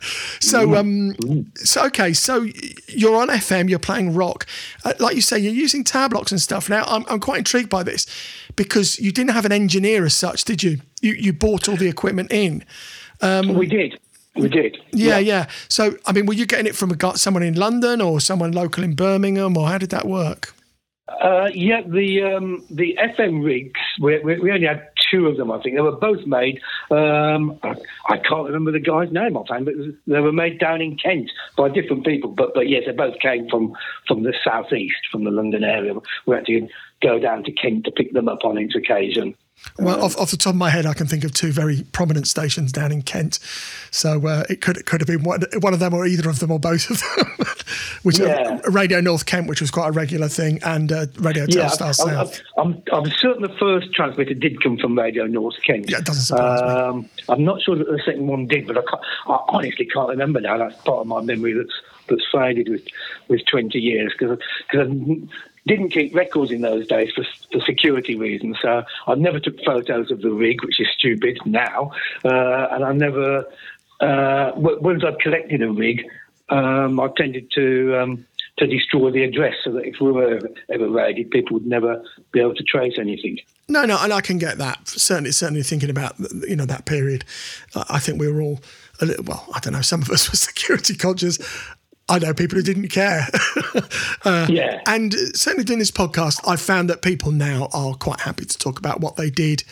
so 0.40 0.76
um, 0.76 1.50
so 1.56 1.86
okay, 1.86 2.12
so 2.12 2.46
you're 2.88 3.16
on 3.16 3.28
FM, 3.28 3.68
you're 3.70 3.78
playing 3.78 4.14
rock, 4.14 4.46
uh, 4.84 4.92
like 4.98 5.14
you 5.14 5.22
say, 5.22 5.38
you're 5.38 5.52
using 5.52 5.84
tab 5.84 6.12
locks 6.12 6.32
and 6.32 6.40
stuff. 6.40 6.68
Now 6.68 6.84
I'm 6.86 7.04
I'm 7.08 7.20
quite 7.20 7.38
intrigued 7.38 7.70
by 7.70 7.82
this 7.82 8.06
because 8.56 8.98
you 8.98 9.12
didn't 9.12 9.30
have 9.30 9.44
an 9.44 9.52
engineer 9.52 10.04
as 10.04 10.14
such, 10.14 10.44
did 10.44 10.62
you? 10.62 10.80
You 11.00 11.14
you 11.14 11.32
bought 11.32 11.68
all 11.68 11.76
the 11.76 11.88
equipment 11.88 12.30
in. 12.30 12.64
we 13.54 13.66
did. 13.66 13.98
We 14.36 14.48
did. 14.48 14.78
Yeah, 14.92 15.18
yeah. 15.18 15.48
So 15.68 15.96
I 16.06 16.12
mean, 16.12 16.26
were 16.26 16.34
you 16.34 16.46
getting 16.46 16.66
it 16.66 16.74
from 16.74 16.90
a 16.90 17.18
someone 17.18 17.42
in 17.42 17.54
London 17.54 18.00
or 18.00 18.20
someone 18.20 18.52
local 18.52 18.82
in 18.82 18.94
Birmingham, 18.94 19.56
or 19.56 19.68
how 19.68 19.78
did 19.78 19.90
that 19.90 20.06
work? 20.06 20.54
Uh, 21.08 21.48
yeah, 21.52 21.82
the 21.86 22.22
um, 22.22 22.64
the 22.70 22.96
FM 22.98 23.44
rigs. 23.44 23.80
We, 24.00 24.18
we, 24.20 24.38
we 24.38 24.50
only 24.50 24.66
had 24.66 24.88
two 25.10 25.26
of 25.26 25.36
them. 25.36 25.50
I 25.50 25.60
think 25.60 25.76
they 25.76 25.82
were 25.82 25.92
both 25.92 26.26
made. 26.26 26.60
Um, 26.90 27.58
I, 27.62 27.74
I 28.08 28.16
can't 28.18 28.46
remember 28.46 28.72
the 28.72 28.80
guy's 28.80 29.12
name 29.12 29.36
offhand, 29.36 29.66
but 29.66 29.74
they 30.06 30.20
were 30.20 30.32
made 30.32 30.58
down 30.58 30.80
in 30.80 30.96
Kent 30.96 31.30
by 31.56 31.68
different 31.68 32.06
people. 32.06 32.30
But 32.30 32.54
but 32.54 32.68
yes, 32.68 32.84
they 32.86 32.92
both 32.92 33.18
came 33.20 33.48
from 33.48 33.74
from 34.08 34.22
the 34.22 34.34
southeast, 34.44 34.96
from 35.10 35.24
the 35.24 35.30
London 35.30 35.64
area. 35.64 35.94
We 36.26 36.36
had 36.36 36.46
to 36.46 36.68
go 37.02 37.18
down 37.18 37.44
to 37.44 37.52
Kent 37.52 37.84
to 37.84 37.90
pick 37.90 38.12
them 38.12 38.28
up 38.28 38.44
on 38.44 38.58
each 38.58 38.74
occasion. 38.74 39.34
Well, 39.78 40.04
off, 40.04 40.16
off 40.18 40.30
the 40.30 40.36
top 40.36 40.50
of 40.52 40.58
my 40.58 40.70
head, 40.70 40.86
I 40.86 40.92
can 40.92 41.06
think 41.06 41.24
of 41.24 41.32
two 41.32 41.50
very 41.50 41.82
prominent 41.92 42.28
stations 42.28 42.72
down 42.72 42.92
in 42.92 43.02
Kent. 43.02 43.38
So 43.90 44.26
uh, 44.26 44.44
it 44.50 44.60
could 44.60 44.76
it 44.76 44.86
could 44.86 45.00
have 45.00 45.06
been 45.08 45.22
one, 45.22 45.42
one 45.60 45.72
of 45.72 45.80
them, 45.80 45.94
or 45.94 46.04
either 46.06 46.28
of 46.28 46.40
them, 46.40 46.50
or 46.50 46.58
both 46.60 46.90
of 46.90 47.00
them. 47.00 47.46
which 48.02 48.18
Yeah. 48.18 48.60
uh, 48.64 48.70
Radio 48.70 49.00
North 49.00 49.24
Kent, 49.26 49.48
which 49.48 49.60
was 49.60 49.70
quite 49.70 49.88
a 49.88 49.92
regular 49.92 50.28
thing, 50.28 50.58
and 50.62 50.92
uh, 50.92 51.06
Radio 51.18 51.46
Yeah, 51.48 51.66
Telstar 51.66 51.86
I'm, 51.86 51.92
South. 51.94 52.40
I'm, 52.58 52.82
I'm, 52.92 53.04
I'm 53.04 53.10
certain 53.12 53.42
the 53.42 53.56
first 53.58 53.92
transmitter 53.94 54.34
did 54.34 54.62
come 54.62 54.76
from 54.78 54.98
Radio 54.98 55.26
North 55.26 55.56
Kent. 55.64 55.88
Yeah, 55.90 55.98
it 55.98 56.04
doesn't 56.04 56.22
surprise 56.24 56.60
me. 56.60 56.68
um, 56.68 57.08
I'm 57.28 57.44
not 57.44 57.62
sure 57.62 57.76
that 57.76 57.86
the 57.86 58.00
second 58.04 58.26
one 58.26 58.46
did, 58.46 58.66
but 58.66 58.76
I, 58.76 58.82
can't, 58.82 59.02
I 59.26 59.38
honestly 59.48 59.86
can't 59.86 60.08
remember 60.10 60.40
now. 60.40 60.58
That's 60.58 60.76
part 60.82 60.98
of 61.00 61.06
my 61.06 61.20
memory 61.22 61.52
that's 61.54 61.72
that's 62.08 62.26
faded 62.32 62.68
with 62.68 62.82
with 63.28 63.40
20 63.50 63.78
years 63.78 64.12
because 64.18 64.38
I 64.72 64.84
didn't 65.66 65.90
keep 65.90 66.14
records 66.14 66.50
in 66.50 66.60
those 66.60 66.86
days 66.86 67.10
for, 67.14 67.24
for 67.52 67.60
security 67.64 68.16
reasons. 68.16 68.56
So 68.60 68.82
I 69.06 69.14
never 69.14 69.38
took 69.38 69.62
photos 69.64 70.10
of 70.10 70.20
the 70.20 70.30
rig, 70.30 70.62
which 70.64 70.80
is 70.80 70.88
stupid 70.96 71.38
now, 71.44 71.92
uh, 72.24 72.68
and 72.72 72.84
I 72.84 72.92
never. 72.92 73.46
Uh, 74.00 74.50
once 74.56 75.04
I'd 75.06 75.20
collected 75.20 75.62
a 75.62 75.70
rig, 75.70 76.04
um, 76.48 76.98
I 76.98 77.08
tended 77.16 77.52
to 77.52 78.00
um, 78.00 78.26
to 78.58 78.66
destroy 78.66 79.10
the 79.10 79.22
address 79.22 79.54
so 79.64 79.72
that 79.72 79.86
if 79.86 80.00
we 80.00 80.10
were 80.12 80.40
ever, 80.70 80.88
raided, 80.88 81.30
people 81.30 81.54
would 81.54 81.66
never 81.66 82.02
be 82.32 82.40
able 82.40 82.54
to 82.54 82.62
trace 82.64 82.94
anything. 82.98 83.38
No, 83.68 83.84
no, 83.84 83.98
and 84.00 84.12
I 84.12 84.20
can 84.20 84.38
get 84.38 84.58
that. 84.58 84.88
Certainly, 84.88 85.32
certainly 85.32 85.62
thinking 85.62 85.88
about 85.88 86.16
you 86.46 86.56
know 86.56 86.66
that 86.66 86.84
period, 86.84 87.24
I 87.74 87.84
I 87.90 87.98
think 88.00 88.20
we 88.20 88.30
were 88.30 88.42
all 88.42 88.60
a 89.00 89.06
little. 89.06 89.24
Well, 89.24 89.46
I 89.54 89.60
don't 89.60 89.72
know. 89.72 89.82
Some 89.82 90.02
of 90.02 90.10
us 90.10 90.30
were 90.30 90.36
security 90.48 90.94
conscious. 90.94 91.38
I 92.08 92.18
know 92.18 92.34
people 92.34 92.56
who 92.56 92.62
didn't 92.62 92.88
care. 92.88 93.26
Uh, 94.24 94.46
Yeah. 94.48 94.80
And 94.86 95.12
certainly 95.34 95.64
doing 95.64 95.80
this 95.80 95.90
podcast, 95.90 96.40
I've 96.46 96.60
found 96.60 96.88
that 96.90 97.02
people 97.02 97.32
now 97.32 97.68
are 97.72 97.94
quite 97.94 98.20
happy 98.20 98.44
to 98.44 98.58
talk 98.58 98.78
about 98.78 99.00
what 99.00 99.16
they 99.16 99.30
did. 99.30 99.64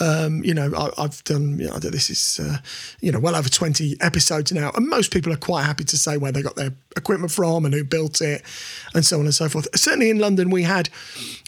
Um, 0.00 0.42
you 0.44 0.54
know, 0.54 0.72
I, 0.76 0.90
I've 1.02 1.22
done, 1.24 1.58
you 1.58 1.68
know, 1.68 1.78
this 1.78 2.10
is, 2.10 2.40
uh, 2.42 2.58
you 3.00 3.12
know, 3.12 3.20
well 3.20 3.36
over 3.36 3.48
20 3.48 3.96
episodes 4.00 4.52
now. 4.52 4.72
And 4.74 4.88
most 4.88 5.12
people 5.12 5.32
are 5.32 5.36
quite 5.36 5.64
happy 5.64 5.84
to 5.84 5.98
say 5.98 6.16
where 6.16 6.32
they 6.32 6.42
got 6.42 6.56
their 6.56 6.72
equipment 6.96 7.30
from 7.30 7.64
and 7.64 7.74
who 7.74 7.84
built 7.84 8.20
it 8.20 8.42
and 8.94 9.04
so 9.04 9.18
on 9.18 9.24
and 9.24 9.34
so 9.34 9.48
forth. 9.48 9.68
Certainly 9.74 10.10
in 10.10 10.18
London, 10.18 10.50
we 10.50 10.62
had 10.62 10.88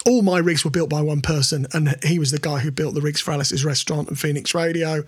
all 0.06 0.22
my 0.22 0.38
rigs 0.38 0.64
were 0.64 0.70
built 0.70 0.90
by 0.90 1.02
one 1.02 1.20
person. 1.20 1.66
And 1.72 1.96
he 2.04 2.18
was 2.18 2.30
the 2.30 2.38
guy 2.38 2.58
who 2.60 2.70
built 2.70 2.94
the 2.94 3.00
rigs 3.00 3.20
for 3.20 3.32
Alice's 3.32 3.64
Restaurant 3.64 4.08
and 4.08 4.18
Phoenix 4.18 4.54
Radio 4.54 5.04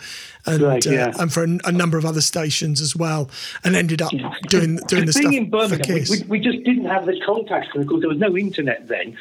and, 0.46 0.62
Right, 0.62 0.86
uh, 0.86 1.12
and 1.18 1.32
for 1.32 1.44
a, 1.44 1.58
a 1.64 1.72
number 1.72 1.98
of 1.98 2.04
other 2.04 2.20
stations 2.20 2.80
as 2.80 2.96
well. 2.96 3.30
And 3.64 3.76
ended 3.76 4.02
up 4.02 4.10
doing, 4.48 4.76
doing 4.88 5.06
the 5.06 5.12
Being 5.12 5.12
stuff 5.12 5.34
in 5.34 5.50
Birmingham, 5.50 6.04
we, 6.10 6.18
we, 6.18 6.24
we 6.24 6.40
just 6.40 6.64
didn't 6.64 6.86
have 6.86 7.06
the 7.06 7.20
contacts 7.24 7.68
because 7.74 8.00
there 8.00 8.08
was 8.08 8.18
no 8.18 8.36
internet 8.36 8.88
then. 8.88 9.16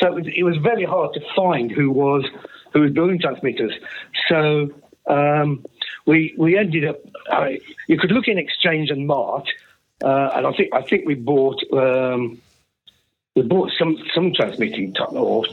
So 0.00 0.08
it 0.08 0.14
was, 0.14 0.32
it 0.36 0.42
was 0.42 0.56
very 0.58 0.84
hard 0.84 1.14
to 1.14 1.20
find 1.34 1.70
who 1.70 1.90
was 1.90 2.24
who 2.76 2.82
was 2.82 2.92
building 2.92 3.18
transmitters. 3.18 3.72
So 4.28 4.70
um, 5.06 5.64
we 6.06 6.34
we 6.36 6.58
ended 6.58 6.84
up. 6.84 6.98
Uh, 7.30 7.52
you 7.88 7.98
could 7.98 8.12
look 8.12 8.28
in 8.28 8.38
Exchange 8.38 8.90
and 8.90 9.06
Mart, 9.06 9.48
uh, 10.04 10.30
and 10.34 10.46
I 10.46 10.52
think 10.52 10.74
I 10.74 10.82
think 10.82 11.06
we 11.06 11.14
bought. 11.14 11.62
Um, 11.72 12.40
we 13.34 13.42
bought 13.42 13.70
some 13.78 13.96
some 14.14 14.32
transmitting 14.34 14.92
t- 14.94 15.00
or 15.10 15.44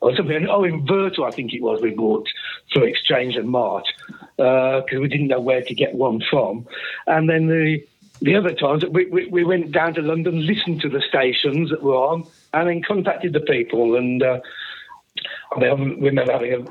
or 0.00 0.16
something. 0.16 0.48
Oh, 0.48 0.62
inverter, 0.62 1.26
I 1.26 1.30
think 1.30 1.52
it 1.52 1.62
was. 1.62 1.80
We 1.80 1.90
bought 1.90 2.28
through 2.72 2.84
Exchange 2.84 3.36
and 3.36 3.48
Mart 3.48 3.86
because 4.36 4.98
we 5.00 5.08
didn't 5.08 5.28
know 5.28 5.40
where 5.40 5.62
to 5.62 5.74
get 5.74 5.94
one 5.94 6.20
from. 6.30 6.66
And 7.06 7.28
then 7.28 7.46
the 7.48 7.84
the 8.20 8.36
other 8.36 8.54
times 8.54 8.84
we, 8.86 9.06
we, 9.06 9.26
we 9.26 9.44
went 9.44 9.72
down 9.72 9.94
to 9.94 10.02
London, 10.02 10.46
listened 10.46 10.80
to 10.82 10.88
the 10.88 11.02
stations 11.08 11.70
that 11.70 11.82
were 11.82 11.94
on, 11.94 12.26
and 12.52 12.68
then 12.68 12.82
contacted 12.82 13.32
the 13.32 13.40
people. 13.40 13.96
And 13.96 14.22
uh, 14.22 14.40
I 15.56 15.64
remember 15.64 16.32
having 16.32 16.68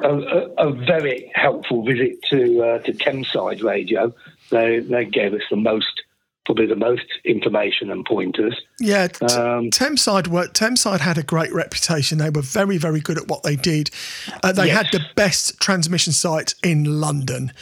a, 0.00 0.08
a, 0.08 0.68
a 0.68 0.72
very 0.72 1.30
helpful 1.34 1.84
visit 1.84 2.22
to 2.30 2.62
uh, 2.62 2.78
to 2.80 2.92
Thameside 2.92 3.62
Radio. 3.62 4.14
They 4.50 4.80
they 4.80 5.04
gave 5.04 5.34
us 5.34 5.42
the 5.50 5.56
most 5.56 6.02
probably 6.44 6.66
the 6.66 6.76
most 6.76 7.06
information 7.24 7.90
and 7.90 8.04
pointers. 8.04 8.60
Yeah, 8.80 9.06
t- 9.06 9.26
um, 9.26 9.70
Thameside 9.70 10.26
were, 10.26 10.48
Thameside 10.48 11.00
had 11.00 11.16
a 11.16 11.22
great 11.22 11.52
reputation. 11.52 12.18
They 12.18 12.30
were 12.30 12.42
very, 12.42 12.78
very 12.78 13.00
good 13.00 13.16
at 13.16 13.28
what 13.28 13.44
they 13.44 13.54
did. 13.54 13.90
Uh, 14.42 14.52
they 14.52 14.66
yes. 14.66 14.76
had 14.76 14.86
the 14.92 15.04
best 15.14 15.60
transmission 15.60 16.12
site 16.12 16.54
in 16.64 17.00
London. 17.00 17.52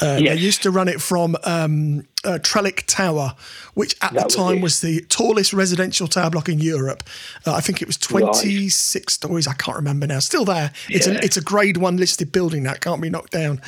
Uh, 0.00 0.18
yes. 0.20 0.36
They 0.36 0.42
used 0.44 0.62
to 0.62 0.70
run 0.70 0.86
it 0.86 1.00
from 1.00 1.36
um, 1.42 2.06
uh, 2.24 2.38
Trellick 2.40 2.84
Tower, 2.86 3.34
which 3.74 3.96
at 4.00 4.12
that 4.12 4.28
the 4.28 4.36
time 4.36 4.60
was, 4.60 4.62
was, 4.62 4.80
the 4.80 5.00
tallest 5.08 5.52
residential 5.52 6.06
tower 6.06 6.30
block 6.30 6.48
in 6.48 6.60
Europe. 6.60 7.02
Uh, 7.44 7.54
I 7.54 7.60
think 7.60 7.82
it 7.82 7.88
was 7.88 7.96
26 7.96 8.94
right. 8.94 9.10
stories. 9.10 9.48
I 9.48 9.54
can't 9.54 9.76
remember 9.76 10.06
now. 10.06 10.20
Still 10.20 10.44
there. 10.44 10.72
It's, 10.88 11.08
yeah. 11.08 11.14
a, 11.14 11.24
it's 11.24 11.36
a 11.36 11.40
grade 11.40 11.78
one 11.78 11.96
listed 11.96 12.30
building 12.30 12.62
that 12.62 12.80
can't 12.80 13.02
be 13.02 13.10
knocked 13.10 13.32
down. 13.32 13.60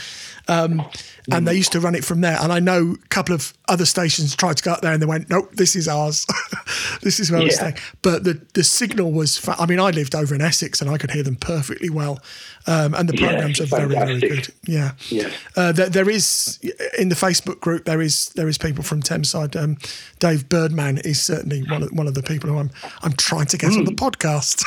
Um, 0.50 0.84
and 1.32 1.46
they 1.46 1.54
used 1.54 1.70
to 1.72 1.80
run 1.80 1.94
it 1.94 2.04
from 2.04 2.22
there. 2.22 2.36
And 2.40 2.52
I 2.52 2.58
know 2.58 2.96
a 3.02 3.08
couple 3.08 3.34
of 3.34 3.54
other 3.68 3.86
stations 3.86 4.34
tried 4.34 4.56
to 4.56 4.64
go 4.64 4.72
up 4.72 4.80
there 4.80 4.92
and 4.92 5.00
they 5.00 5.06
went, 5.06 5.30
nope, 5.30 5.54
this 5.54 5.76
is 5.76 5.86
ours. 5.86 6.26
this 7.02 7.20
is 7.20 7.30
where 7.30 7.40
yeah. 7.40 7.46
we're 7.46 7.50
staying. 7.52 7.76
But 8.02 8.24
the, 8.24 8.40
the 8.54 8.64
signal 8.64 9.12
was, 9.12 9.38
fa- 9.38 9.54
I 9.58 9.66
mean, 9.66 9.78
I 9.78 9.90
lived 9.90 10.16
over 10.16 10.34
in 10.34 10.40
Essex 10.40 10.80
and 10.80 10.90
I 10.90 10.98
could 10.98 11.12
hear 11.12 11.22
them 11.22 11.36
perfectly 11.36 11.88
well. 11.88 12.20
Um, 12.66 12.94
and 12.94 13.08
the 13.08 13.16
programs 13.16 13.60
are 13.60 13.66
very, 13.66 13.94
very 13.94 14.18
good. 14.18 14.52
Yeah. 14.66 14.92
yeah. 15.08 15.30
Uh, 15.56 15.72
there, 15.72 15.88
there 15.88 16.10
is, 16.10 16.58
in 16.98 17.10
the 17.10 17.14
Facebook 17.14 17.60
group, 17.60 17.84
there 17.84 18.00
is 18.00 18.30
there 18.30 18.48
is 18.48 18.58
people 18.58 18.84
from 18.84 19.02
Thameside. 19.02 19.56
Um, 19.56 19.78
Dave 20.20 20.48
Birdman 20.48 20.98
is 20.98 21.20
certainly 21.20 21.62
one 21.64 21.82
of, 21.82 21.92
one 21.92 22.06
of 22.06 22.14
the 22.14 22.22
people 22.22 22.50
who 22.50 22.58
I'm, 22.58 22.70
I'm 23.02 23.14
trying 23.14 23.46
to 23.46 23.56
get 23.56 23.70
mm. 23.70 23.78
on 23.78 23.84
the 23.84 23.90
hmm. 23.90 23.96
podcast. 23.96 24.64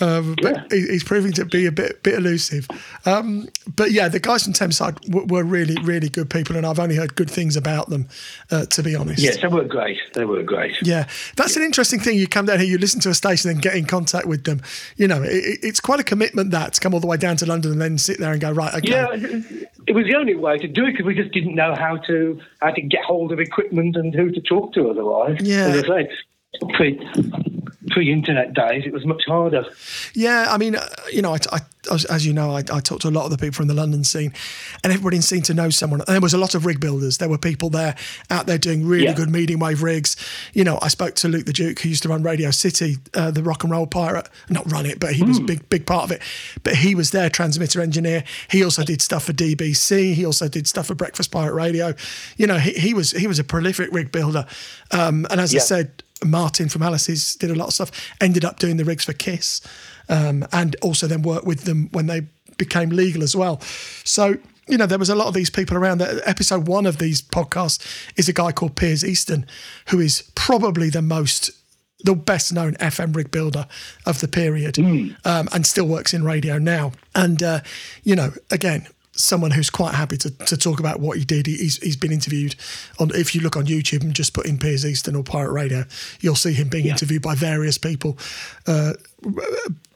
um, 0.02 0.36
but 0.40 0.54
yeah. 0.54 0.64
he, 0.70 0.86
he's 0.92 1.02
proving 1.02 1.32
to 1.32 1.44
be 1.46 1.66
a 1.66 1.72
bit, 1.72 2.02
bit 2.02 2.14
elusive. 2.14 2.68
Um, 3.06 3.48
but 3.74 3.90
yeah, 3.90 4.08
the 4.08 4.20
guys 4.20 4.44
from 4.44 4.52
Thameside 4.52 5.00
w- 5.00 5.26
were 5.26 5.42
really, 5.42 5.76
really 5.82 6.10
good 6.10 6.28
people, 6.28 6.56
and 6.56 6.66
I've 6.66 6.78
only 6.78 6.94
heard 6.94 7.16
good 7.16 7.30
things 7.30 7.56
about 7.56 7.88
them, 7.88 8.06
uh, 8.50 8.66
to 8.66 8.82
be 8.82 8.94
honest. 8.94 9.22
Yes, 9.22 9.40
they 9.40 9.48
were 9.48 9.64
great. 9.64 9.98
They 10.12 10.26
were 10.26 10.42
great. 10.42 10.76
Yeah, 10.82 11.08
that's 11.36 11.56
yeah. 11.56 11.62
an 11.62 11.66
interesting 11.66 12.00
thing. 12.00 12.18
You 12.18 12.28
come 12.28 12.44
down 12.46 12.60
here, 12.60 12.68
you 12.68 12.78
listen 12.78 13.00
to 13.00 13.08
a 13.08 13.14
station, 13.14 13.50
and 13.50 13.62
get 13.62 13.74
in 13.74 13.86
contact 13.86 14.26
with 14.26 14.44
them. 14.44 14.60
You 14.96 15.08
know, 15.08 15.22
it, 15.22 15.60
it's 15.62 15.80
quite 15.80 16.00
a 16.00 16.04
commitment 16.04 16.50
that 16.50 16.74
to 16.74 16.80
come 16.80 16.92
all 16.92 17.00
the 17.00 17.06
way 17.06 17.16
down 17.16 17.38
to 17.38 17.46
London 17.46 17.72
and 17.72 17.80
then 17.80 17.96
sit 17.98 18.18
there 18.18 18.32
and 18.32 18.40
go 18.40 18.52
right. 18.52 18.74
Okay. 18.74 18.90
Yeah, 18.90 19.08
it 19.86 19.94
was 19.94 20.06
the 20.06 20.16
only 20.16 20.34
way 20.34 20.58
to 20.58 20.68
do 20.68 20.84
it 20.84 20.92
because 20.92 21.06
we 21.06 21.14
just 21.14 21.32
didn't 21.32 21.54
know 21.54 21.74
how 21.74 21.96
to 21.96 22.40
how 22.60 22.70
to 22.70 22.80
get 22.80 23.04
hold 23.04 23.32
of 23.32 23.40
equipment 23.40 23.96
and 23.96 24.14
who 24.14 24.33
to 24.34 24.40
talk 24.40 24.72
to 24.74 24.90
otherwise. 24.90 25.36
Yeah, 25.40 25.68
as 25.68 25.84
I 25.84 25.88
say, 25.88 26.10
pre 26.74 26.98
pre-internet 27.90 28.54
days, 28.54 28.84
it 28.86 28.92
was 28.92 29.04
much 29.04 29.22
harder. 29.26 29.64
Yeah, 30.14 30.46
I 30.50 30.58
mean, 30.58 30.76
uh, 30.76 30.86
you 31.12 31.22
know, 31.22 31.34
I, 31.34 31.38
I, 31.52 31.60
as 32.10 32.26
you 32.26 32.32
know, 32.32 32.50
I, 32.50 32.58
I 32.58 32.80
talked 32.80 33.02
to 33.02 33.08
a 33.08 33.10
lot 33.10 33.24
of 33.24 33.30
the 33.30 33.36
people 33.36 33.54
from 33.54 33.68
the 33.68 33.74
London 33.74 34.04
scene, 34.04 34.32
and 34.82 34.92
everybody 34.92 35.20
seemed 35.20 35.44
to 35.46 35.54
know 35.54 35.70
someone. 35.70 36.00
And 36.00 36.08
there 36.08 36.20
was 36.20 36.34
a 36.34 36.38
lot 36.38 36.54
of 36.54 36.66
rig 36.66 36.80
builders. 36.80 37.18
There 37.18 37.28
were 37.28 37.38
people 37.38 37.70
there 37.70 37.94
out 38.30 38.46
there 38.46 38.58
doing 38.58 38.86
really 38.86 39.04
yeah. 39.04 39.14
good 39.14 39.30
medium 39.30 39.60
wave 39.60 39.82
rigs. 39.82 40.16
You 40.52 40.64
know, 40.64 40.78
I 40.80 40.88
spoke 40.88 41.14
to 41.16 41.28
Luke 41.28 41.46
the 41.46 41.52
Duke, 41.52 41.80
who 41.80 41.88
used 41.88 42.02
to 42.04 42.08
run 42.08 42.22
Radio 42.22 42.50
City, 42.50 42.96
uh, 43.14 43.30
the 43.30 43.42
rock 43.42 43.64
and 43.64 43.72
roll 43.72 43.86
pirate. 43.86 44.28
Not 44.48 44.70
run 44.70 44.86
it, 44.86 44.98
but 44.98 45.12
he 45.12 45.22
mm. 45.22 45.28
was 45.28 45.38
a 45.38 45.40
hmm. 45.40 45.46
big, 45.46 45.68
big 45.68 45.86
part 45.86 46.04
of 46.04 46.10
it. 46.10 46.22
But 46.62 46.76
he 46.76 46.94
was 46.94 47.10
their 47.10 47.28
transmitter 47.28 47.80
engineer. 47.80 48.24
He 48.50 48.64
also 48.64 48.82
did 48.82 49.02
stuff 49.02 49.24
for 49.24 49.32
DBC. 49.32 50.14
He 50.14 50.24
also 50.24 50.48
did 50.48 50.66
stuff 50.66 50.86
for 50.86 50.94
Breakfast 50.94 51.30
Pirate 51.30 51.54
Radio. 51.54 51.94
You 52.36 52.46
know, 52.46 52.58
he, 52.58 52.72
he 52.72 52.94
was 52.94 53.10
he 53.12 53.26
was 53.26 53.38
a 53.38 53.44
prolific 53.44 53.92
rig 53.92 54.10
builder. 54.10 54.46
Um, 54.90 55.26
and 55.30 55.40
as 55.40 55.52
yeah. 55.52 55.60
I 55.60 55.64
said, 55.64 56.03
Martin 56.24 56.68
from 56.68 56.82
Alice's 56.82 57.36
did 57.36 57.50
a 57.50 57.54
lot 57.54 57.68
of 57.68 57.74
stuff. 57.74 57.90
Ended 58.20 58.44
up 58.44 58.58
doing 58.58 58.76
the 58.76 58.84
rigs 58.84 59.04
for 59.04 59.12
Kiss, 59.12 59.60
um, 60.08 60.46
and 60.52 60.76
also 60.82 61.06
then 61.06 61.22
worked 61.22 61.46
with 61.46 61.64
them 61.64 61.88
when 61.92 62.06
they 62.06 62.22
became 62.56 62.90
legal 62.90 63.22
as 63.22 63.34
well. 63.34 63.60
So 64.04 64.36
you 64.68 64.78
know, 64.78 64.86
there 64.86 64.98
was 64.98 65.10
a 65.10 65.14
lot 65.14 65.28
of 65.28 65.34
these 65.34 65.50
people 65.50 65.76
around. 65.76 66.00
Episode 66.02 66.66
one 66.66 66.86
of 66.86 66.98
these 66.98 67.20
podcasts 67.20 67.84
is 68.16 68.28
a 68.28 68.32
guy 68.32 68.52
called 68.52 68.76
Piers 68.76 69.04
Easton, 69.04 69.46
who 69.88 70.00
is 70.00 70.30
probably 70.34 70.88
the 70.88 71.02
most, 71.02 71.50
the 72.04 72.14
best 72.14 72.52
known 72.52 72.74
FM 72.74 73.14
rig 73.14 73.30
builder 73.30 73.66
of 74.06 74.20
the 74.20 74.28
period, 74.28 74.74
mm. 74.74 75.14
um, 75.26 75.48
and 75.52 75.66
still 75.66 75.86
works 75.86 76.14
in 76.14 76.24
radio 76.24 76.58
now. 76.58 76.92
And 77.14 77.42
uh, 77.42 77.60
you 78.04 78.16
know, 78.16 78.32
again, 78.50 78.86
someone 79.16 79.50
who's 79.50 79.70
quite 79.70 79.94
happy 79.94 80.16
to, 80.18 80.30
to 80.30 80.56
talk 80.56 80.80
about 80.80 81.00
what 81.00 81.18
he 81.18 81.24
did. 81.24 81.46
He's, 81.46 81.76
he's 81.82 81.96
been 81.96 82.12
interviewed 82.12 82.56
on. 82.98 83.10
If 83.14 83.34
you 83.34 83.40
look 83.40 83.56
on 83.56 83.66
YouTube 83.66 84.02
and 84.02 84.14
just 84.14 84.34
put 84.34 84.46
in 84.46 84.58
Piers 84.58 84.84
Easton 84.84 85.16
or 85.16 85.22
Pirate 85.22 85.52
Radio, 85.52 85.84
you'll 86.20 86.36
see 86.36 86.52
him 86.52 86.68
being 86.68 86.86
yeah. 86.86 86.92
interviewed 86.92 87.22
by 87.22 87.34
various 87.34 87.78
people 87.78 88.18
uh, 88.66 88.94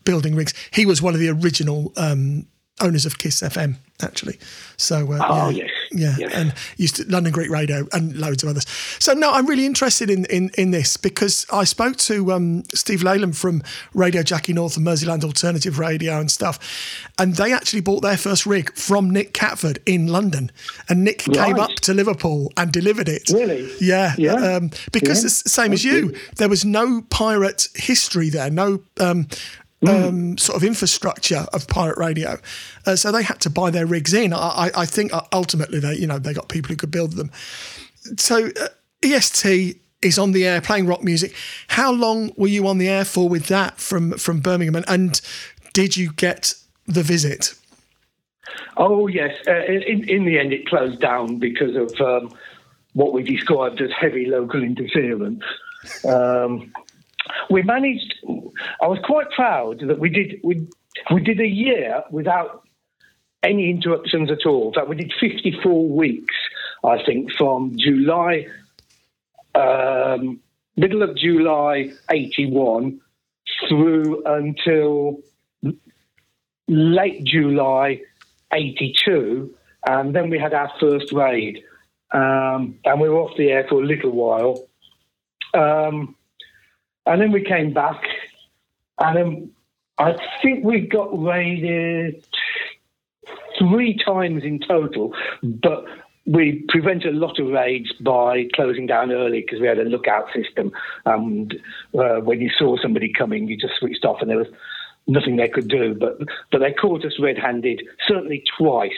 building 0.04 0.34
rigs. 0.34 0.54
He 0.72 0.86
was 0.86 1.02
one 1.02 1.14
of 1.14 1.20
the 1.20 1.28
original 1.28 1.92
um, 1.96 2.46
owners 2.80 3.06
of 3.06 3.18
Kiss 3.18 3.40
FM 3.40 3.76
actually. 4.02 4.38
So 4.76 5.12
uh, 5.12 5.26
oh, 5.28 5.48
yeah, 5.50 5.64
yes. 5.64 5.70
Yeah, 5.92 6.16
and 6.32 6.54
used 6.76 6.96
to 6.96 7.04
London 7.04 7.32
Greek 7.32 7.50
Radio 7.50 7.86
and 7.92 8.16
loads 8.16 8.42
of 8.42 8.48
others. 8.48 8.66
So 8.98 9.12
no, 9.12 9.32
I'm 9.32 9.46
really 9.46 9.66
interested 9.66 10.10
in 10.10 10.24
in, 10.26 10.50
in 10.58 10.70
this 10.70 10.96
because 10.96 11.46
I 11.52 11.64
spoke 11.64 11.96
to 11.98 12.32
um, 12.32 12.64
Steve 12.74 13.02
Leyland 13.02 13.36
from 13.36 13.62
Radio 13.94 14.22
Jackie 14.22 14.52
North 14.52 14.76
and 14.76 14.86
Merseyland 14.86 15.24
Alternative 15.24 15.78
Radio 15.78 16.18
and 16.18 16.30
stuff, 16.30 16.58
and 17.18 17.36
they 17.36 17.52
actually 17.52 17.80
bought 17.80 18.00
their 18.00 18.16
first 18.16 18.46
rig 18.46 18.74
from 18.74 19.10
Nick 19.10 19.32
Catford 19.32 19.78
in 19.86 20.06
London, 20.06 20.50
and 20.88 21.04
Nick 21.04 21.26
right. 21.26 21.46
came 21.46 21.58
up 21.58 21.70
to 21.82 21.94
Liverpool 21.94 22.52
and 22.56 22.72
delivered 22.72 23.08
it. 23.08 23.30
Really? 23.30 23.70
Yeah, 23.80 24.14
yeah. 24.18 24.34
Um, 24.34 24.70
because 24.92 25.22
yeah. 25.22 25.26
it's 25.26 25.42
the 25.42 25.48
same 25.48 25.70
That's 25.70 25.80
as 25.80 25.84
you. 25.84 26.10
Good. 26.10 26.20
There 26.36 26.48
was 26.48 26.64
no 26.64 27.02
pirate 27.10 27.68
history 27.74 28.30
there, 28.30 28.50
no. 28.50 28.82
Um, 28.98 29.28
Mm. 29.82 30.08
Um, 30.08 30.38
sort 30.38 30.56
of 30.56 30.64
infrastructure 30.64 31.46
of 31.52 31.68
pirate 31.68 31.98
radio, 31.98 32.38
uh, 32.84 32.96
so 32.96 33.12
they 33.12 33.22
had 33.22 33.38
to 33.42 33.50
buy 33.50 33.70
their 33.70 33.86
rigs 33.86 34.12
in. 34.12 34.32
I, 34.32 34.72
I, 34.76 34.84
think 34.84 35.14
uh, 35.14 35.20
ultimately 35.32 35.78
they, 35.78 35.94
you 35.94 36.08
know, 36.08 36.18
they 36.18 36.34
got 36.34 36.48
people 36.48 36.70
who 36.70 36.76
could 36.76 36.90
build 36.90 37.12
them. 37.12 37.30
So 38.16 38.48
uh, 38.60 38.68
EST 39.04 39.80
is 40.02 40.18
on 40.18 40.32
the 40.32 40.46
air 40.46 40.60
playing 40.60 40.86
rock 40.86 41.04
music. 41.04 41.32
How 41.68 41.92
long 41.92 42.32
were 42.36 42.48
you 42.48 42.66
on 42.66 42.78
the 42.78 42.88
air 42.88 43.04
for 43.04 43.28
with 43.28 43.46
that 43.46 43.78
from 43.78 44.12
from 44.12 44.40
Birmingham, 44.40 44.74
and, 44.74 44.88
and 44.88 45.20
did 45.74 45.96
you 45.96 46.12
get 46.12 46.54
the 46.86 47.04
visit? 47.04 47.54
Oh 48.76 49.06
yes, 49.06 49.36
uh, 49.46 49.64
in 49.64 50.08
in 50.08 50.24
the 50.24 50.38
end 50.38 50.52
it 50.52 50.66
closed 50.66 51.00
down 51.00 51.38
because 51.38 51.76
of 51.76 52.00
um, 52.00 52.34
what 52.94 53.12
we 53.12 53.22
described 53.22 53.80
as 53.80 53.90
heavy 53.92 54.26
local 54.26 54.62
interference. 54.62 55.44
Um, 56.04 56.72
we 57.50 57.62
managed. 57.62 58.14
I 58.82 58.86
was 58.86 58.98
quite 59.04 59.30
proud 59.30 59.80
that 59.80 59.98
we 59.98 60.10
did. 60.10 60.40
We 60.42 60.66
we 61.12 61.22
did 61.22 61.40
a 61.40 61.46
year 61.46 62.02
without 62.10 62.64
any 63.42 63.70
interruptions 63.70 64.30
at 64.30 64.46
all. 64.46 64.72
Fact, 64.74 64.88
we 64.88 64.96
did 64.96 65.12
54 65.20 65.88
weeks, 65.88 66.34
I 66.84 67.02
think, 67.04 67.30
from 67.32 67.76
July, 67.78 68.46
um, 69.54 70.40
middle 70.76 71.02
of 71.02 71.16
July 71.16 71.92
81 72.10 73.00
through 73.68 74.22
until 74.24 75.20
late 76.66 77.24
July 77.24 78.00
82. 78.52 79.54
And 79.86 80.14
then 80.14 80.30
we 80.30 80.38
had 80.38 80.52
our 80.52 80.70
first 80.80 81.12
raid. 81.12 81.62
Um, 82.12 82.78
and 82.84 83.00
we 83.00 83.08
were 83.08 83.20
off 83.20 83.36
the 83.36 83.50
air 83.50 83.66
for 83.68 83.82
a 83.82 83.86
little 83.86 84.10
while. 84.10 84.66
Um, 85.54 86.16
and 87.08 87.20
then 87.20 87.32
we 87.32 87.42
came 87.42 87.72
back, 87.72 88.02
and 88.98 89.16
then 89.16 89.50
I 89.98 90.16
think 90.42 90.64
we 90.64 90.80
got 90.80 91.10
raided 91.20 92.24
three 93.58 93.98
times 94.04 94.44
in 94.44 94.60
total, 94.60 95.14
but 95.42 95.84
we 96.26 96.64
prevented 96.68 97.14
a 97.14 97.18
lot 97.18 97.38
of 97.38 97.48
raids 97.48 97.90
by 98.00 98.46
closing 98.54 98.86
down 98.86 99.10
early 99.10 99.40
because 99.40 99.60
we 99.60 99.66
had 99.66 99.78
a 99.78 99.84
lookout 99.84 100.26
system. 100.34 100.70
And 101.06 101.54
uh, 101.98 102.20
when 102.20 102.40
you 102.40 102.50
saw 102.56 102.76
somebody 102.80 103.10
coming, 103.12 103.48
you 103.48 103.56
just 103.56 103.74
switched 103.78 104.04
off, 104.04 104.20
and 104.20 104.30
there 104.30 104.38
was 104.38 104.48
nothing 105.06 105.36
they 105.36 105.48
could 105.48 105.68
do. 105.68 105.94
But 105.94 106.18
but 106.52 106.58
they 106.60 106.72
caught 106.72 107.04
us 107.04 107.18
red-handed, 107.18 107.82
certainly 108.06 108.44
twice. 108.58 108.92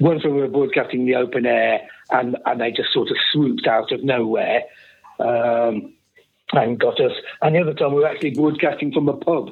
Once 0.00 0.24
when 0.24 0.34
we 0.34 0.40
were 0.40 0.48
broadcasting 0.48 1.04
the 1.04 1.16
open 1.16 1.44
air, 1.44 1.82
and 2.10 2.36
and 2.46 2.60
they 2.60 2.70
just 2.70 2.92
sort 2.92 3.10
of 3.10 3.16
swooped 3.32 3.66
out 3.66 3.92
of 3.92 4.02
nowhere. 4.02 4.62
Um, 5.20 5.92
and 6.52 6.78
got 6.78 7.00
us. 7.00 7.12
And 7.40 7.54
the 7.54 7.60
other 7.60 7.74
time 7.74 7.94
we 7.94 8.00
were 8.00 8.08
actually 8.08 8.34
broadcasting 8.34 8.92
from 8.92 9.08
a 9.08 9.16
pub. 9.16 9.50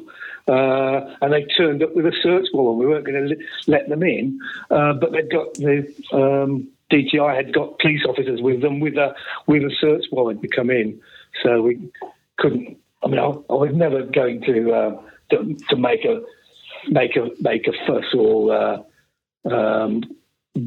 Uh, 0.48 1.14
and 1.20 1.32
they 1.32 1.44
turned 1.56 1.82
up 1.82 1.94
with 1.94 2.06
a 2.06 2.12
search 2.22 2.46
warrant. 2.52 2.78
We 2.78 2.86
weren't 2.86 3.06
going 3.06 3.28
to 3.28 3.36
let 3.66 3.88
them 3.88 4.02
in, 4.02 4.38
uh, 4.70 4.94
but 4.94 5.12
they'd 5.12 5.30
got 5.30 5.54
the 5.54 5.86
um, 6.12 6.68
DTI 6.90 7.36
had 7.36 7.54
got 7.54 7.78
police 7.78 8.02
officers 8.08 8.40
with 8.42 8.60
them 8.60 8.80
with 8.80 8.96
a 8.96 9.14
with 9.46 9.62
a 9.62 9.74
search 9.80 10.04
warrant 10.10 10.42
to 10.42 10.48
come 10.48 10.70
in. 10.70 11.00
So 11.42 11.62
we 11.62 11.90
couldn't. 12.38 12.78
I 13.02 13.08
mean, 13.08 13.18
I, 13.18 13.26
I 13.26 13.54
was 13.54 13.70
never 13.72 14.02
going 14.02 14.40
to, 14.42 14.72
uh, 14.72 15.02
to 15.30 15.56
to 15.68 15.76
make 15.76 16.04
a 16.04 16.22
make 16.88 17.16
a 17.16 17.28
make 17.40 17.66
a 17.68 17.72
fuss 17.86 18.12
or 18.14 18.52
uh, 18.54 19.50
um, 19.50 20.02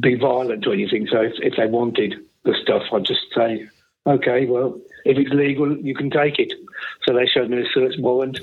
be 0.00 0.14
violent 0.14 0.66
or 0.66 0.72
anything. 0.72 1.08
So 1.10 1.20
if, 1.20 1.32
if 1.38 1.54
they 1.56 1.66
wanted 1.66 2.14
the 2.44 2.54
stuff, 2.62 2.82
I'd 2.92 3.04
just 3.04 3.20
say, 3.36 3.68
okay, 4.06 4.46
well, 4.46 4.78
if 5.04 5.18
it's 5.18 5.30
legal, 5.30 5.76
you 5.76 5.94
can 5.94 6.10
take 6.10 6.38
it. 6.38 6.52
So 7.06 7.14
they 7.14 7.26
showed 7.26 7.50
me 7.50 7.60
a 7.60 7.68
search 7.72 7.94
warrant 7.98 8.40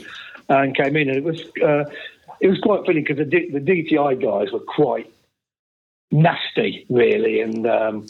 and 0.50 0.76
came 0.76 0.96
in, 0.96 1.10
and 1.10 1.18
it 1.18 1.24
was 1.24 1.42
uh, 1.64 1.86
it 2.40 2.48
was 2.48 2.60
quite 2.60 2.86
funny 2.86 3.02
because 3.02 3.18
the, 3.18 3.26
D- 3.26 3.52
the 3.52 3.60
DTI 3.60 4.22
guys 4.22 4.52
were 4.52 4.60
quite 4.60 5.12
nasty, 6.12 6.86
really, 6.90 7.42
and. 7.42 7.68
Um, 7.68 8.08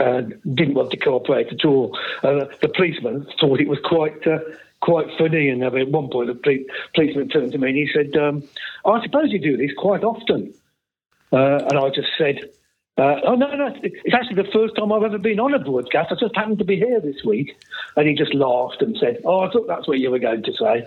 uh, 0.00 0.22
didn't 0.54 0.74
want 0.74 0.90
to 0.90 0.96
cooperate 0.96 1.52
at 1.52 1.64
all. 1.64 1.96
Uh, 2.24 2.46
the 2.60 2.68
policeman 2.74 3.26
thought 3.38 3.60
it 3.60 3.68
was 3.68 3.78
quite 3.84 4.26
uh, 4.26 4.38
quite 4.80 5.06
funny, 5.18 5.48
and 5.48 5.62
at 5.62 5.72
one 5.88 6.08
point 6.08 6.28
the 6.28 6.34
poli- 6.34 6.66
policeman 6.94 7.28
turned 7.28 7.52
to 7.52 7.58
me 7.58 7.68
and 7.68 7.76
he 7.76 7.88
said, 7.94 8.16
um, 8.16 8.42
"I 8.84 9.02
suppose 9.02 9.30
you 9.30 9.38
do 9.38 9.56
this 9.56 9.70
quite 9.76 10.02
often." 10.02 10.52
Uh, 11.32 11.64
and 11.68 11.78
I 11.78 11.90
just 11.90 12.08
said, 12.18 12.50
uh, 13.00 13.20
"Oh 13.24 13.34
no, 13.34 13.54
no, 13.54 13.74
it's 13.82 14.14
actually 14.14 14.42
the 14.42 14.50
first 14.52 14.76
time 14.76 14.92
I've 14.92 15.02
ever 15.02 15.18
been 15.18 15.40
on 15.40 15.54
a 15.54 15.58
broadcast. 15.58 16.12
I 16.12 16.14
just 16.20 16.36
happened 16.36 16.58
to 16.58 16.64
be 16.64 16.76
here 16.76 17.00
this 17.00 17.24
week." 17.24 17.56
And 17.96 18.06
he 18.08 18.14
just 18.14 18.34
laughed 18.34 18.82
and 18.82 18.96
said, 18.98 19.20
"Oh, 19.24 19.40
I 19.40 19.50
thought 19.50 19.66
that's 19.66 19.88
what 19.88 19.98
you 19.98 20.10
were 20.10 20.18
going 20.18 20.42
to 20.42 20.52
say." 20.52 20.86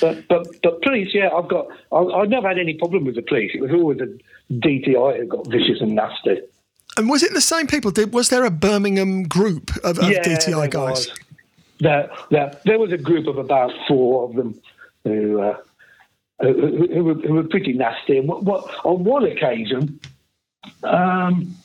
But 0.00 0.26
but 0.28 0.46
but 0.62 0.82
police, 0.82 1.10
yeah, 1.12 1.28
I've 1.28 1.48
got. 1.48 1.68
I, 1.92 1.98
I've 1.98 2.28
never 2.28 2.48
had 2.48 2.58
any 2.58 2.74
problem 2.74 3.04
with 3.04 3.14
the 3.14 3.22
police. 3.22 3.52
It 3.54 3.60
was 3.60 3.70
always 3.70 3.98
the 3.98 4.18
DTI 4.52 5.18
who 5.18 5.26
got 5.26 5.46
vicious 5.46 5.80
and 5.80 5.94
nasty. 5.94 6.40
And 6.96 7.08
was 7.08 7.22
it 7.22 7.32
the 7.32 7.40
same 7.40 7.66
people? 7.66 7.90
Did 7.90 8.12
was 8.12 8.28
there 8.28 8.44
a 8.44 8.50
Birmingham 8.50 9.24
group 9.24 9.70
of, 9.84 9.98
of 9.98 10.10
Yeah, 10.10 10.22
DTI 10.22 10.70
guys? 10.70 11.08
was. 11.08 11.18
There, 11.80 12.10
there, 12.30 12.52
there 12.64 12.78
was 12.78 12.90
a 12.92 12.98
group 12.98 13.28
of 13.28 13.38
about 13.38 13.72
four 13.86 14.28
of 14.28 14.34
them 14.34 14.60
who, 15.04 15.40
uh, 15.40 15.56
who, 16.40 16.52
who, 16.52 16.86
who, 16.92 17.04
were, 17.04 17.14
who 17.14 17.34
were 17.34 17.44
pretty 17.44 17.72
nasty. 17.72 18.18
And 18.18 18.26
what, 18.26 18.42
what, 18.42 18.64
on 18.84 19.04
one 19.04 19.24
occasion, 19.24 20.00
um, 20.82 21.56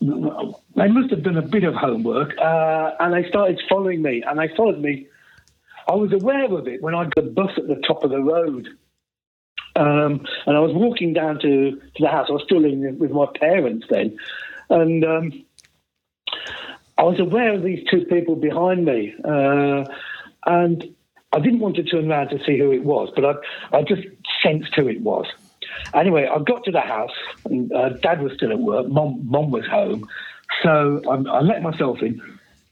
they 0.00 0.88
must 0.88 1.10
have 1.10 1.22
done 1.22 1.36
a 1.36 1.42
bit 1.42 1.64
of 1.64 1.74
homework, 1.74 2.36
uh, 2.38 2.92
and 3.00 3.14
they 3.14 3.28
started 3.28 3.60
following 3.68 4.02
me. 4.02 4.22
And 4.26 4.38
they 4.38 4.48
followed 4.56 4.80
me. 4.80 5.06
I 5.88 5.94
was 5.94 6.12
aware 6.12 6.52
of 6.52 6.66
it 6.66 6.82
when 6.82 6.94
I 6.94 7.04
got 7.04 7.14
the 7.14 7.22
bus 7.22 7.52
at 7.56 7.68
the 7.68 7.76
top 7.86 8.02
of 8.02 8.10
the 8.10 8.20
road. 8.20 8.68
Um, 9.76 10.26
and 10.46 10.56
I 10.56 10.60
was 10.60 10.72
walking 10.74 11.12
down 11.12 11.38
to, 11.40 11.70
to 11.72 12.02
the 12.02 12.08
house. 12.08 12.26
I 12.28 12.32
was 12.32 12.42
still 12.44 12.60
living 12.60 12.98
with 12.98 13.10
my 13.10 13.26
parents 13.38 13.86
then. 13.88 14.18
And 14.70 15.04
um, 15.04 15.44
I 16.98 17.04
was 17.04 17.20
aware 17.20 17.54
of 17.54 17.62
these 17.62 17.86
two 17.90 18.04
people 18.06 18.36
behind 18.36 18.84
me. 18.84 19.14
Uh, 19.22 19.84
and 20.46 20.94
I 21.32 21.40
didn't 21.40 21.60
want 21.60 21.76
to 21.76 21.84
turn 21.84 22.10
around 22.10 22.28
to 22.30 22.38
see 22.44 22.58
who 22.58 22.72
it 22.72 22.84
was, 22.84 23.12
but 23.14 23.24
I, 23.24 23.78
I 23.78 23.82
just 23.82 24.02
sensed 24.42 24.74
who 24.74 24.88
it 24.88 25.02
was. 25.02 25.26
Anyway, 25.94 26.28
I 26.30 26.38
got 26.40 26.64
to 26.64 26.70
the 26.70 26.80
house, 26.80 27.10
and 27.44 27.72
uh, 27.72 27.90
Dad 28.02 28.22
was 28.22 28.32
still 28.34 28.50
at 28.50 28.58
work. 28.58 28.88
Mom, 28.88 29.20
Mom 29.24 29.50
was 29.50 29.66
home, 29.66 30.08
so 30.62 31.00
I, 31.08 31.14
I 31.30 31.40
let 31.40 31.62
myself 31.62 32.02
in. 32.02 32.20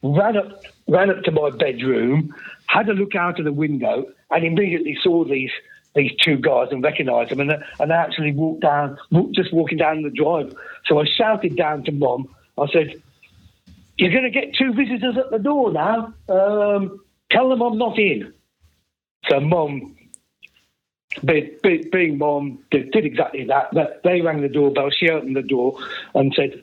Ran 0.02 0.36
up, 0.36 0.62
ran 0.88 1.10
up 1.10 1.22
to 1.22 1.30
my 1.30 1.50
bedroom, 1.50 2.34
had 2.66 2.88
a 2.88 2.92
look 2.92 3.14
out 3.14 3.38
of 3.38 3.44
the 3.44 3.52
window, 3.52 4.06
and 4.30 4.44
immediately 4.44 4.96
saw 5.02 5.24
these 5.24 5.50
these 5.94 6.10
two 6.24 6.36
guys 6.36 6.68
and 6.72 6.82
recognised 6.82 7.30
them. 7.30 7.38
And, 7.40 7.52
and 7.78 7.92
actually 7.92 8.32
walked 8.32 8.62
down, 8.62 8.98
just 9.32 9.54
walking 9.54 9.78
down 9.78 10.02
the 10.02 10.10
drive. 10.10 10.52
So 10.86 11.00
I 11.00 11.04
shouted 11.04 11.56
down 11.56 11.84
to 11.84 11.92
Mom. 11.92 12.28
I 12.58 12.66
said, 12.72 13.00
"You're 13.96 14.10
going 14.10 14.24
to 14.24 14.30
get 14.30 14.54
two 14.54 14.72
visitors 14.72 15.16
at 15.16 15.30
the 15.30 15.38
door 15.38 15.72
now. 15.72 16.12
Um, 16.28 17.00
tell 17.30 17.48
them 17.48 17.62
I'm 17.62 17.78
not 17.78 17.98
in." 17.98 18.32
So 19.30 19.40
Mom 19.40 19.96
be, 21.24 21.52
be, 21.62 21.88
being 21.92 22.18
mom, 22.18 22.58
did, 22.70 22.90
did 22.90 23.04
exactly 23.04 23.44
that. 23.46 23.72
That- 23.72 24.02
They 24.02 24.20
rang 24.20 24.40
the 24.42 24.48
doorbell. 24.48 24.90
She 24.90 25.08
opened 25.10 25.36
the 25.36 25.42
door 25.42 25.78
and 26.14 26.32
said, 26.34 26.62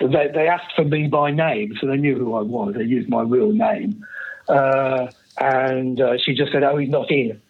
they, 0.00 0.28
they 0.34 0.48
asked 0.48 0.74
for 0.74 0.84
me 0.84 1.06
by 1.06 1.30
name, 1.30 1.74
so 1.80 1.86
they 1.86 1.96
knew 1.96 2.16
who 2.16 2.34
I 2.34 2.42
was. 2.42 2.74
They 2.74 2.84
used 2.84 3.08
my 3.08 3.22
real 3.22 3.52
name. 3.52 4.04
Uh, 4.48 5.08
and 5.38 6.00
uh, 6.00 6.18
she 6.18 6.34
just 6.34 6.52
said, 6.52 6.62
Oh, 6.64 6.76
he's 6.76 6.90
not 6.90 7.10
in. 7.10 7.40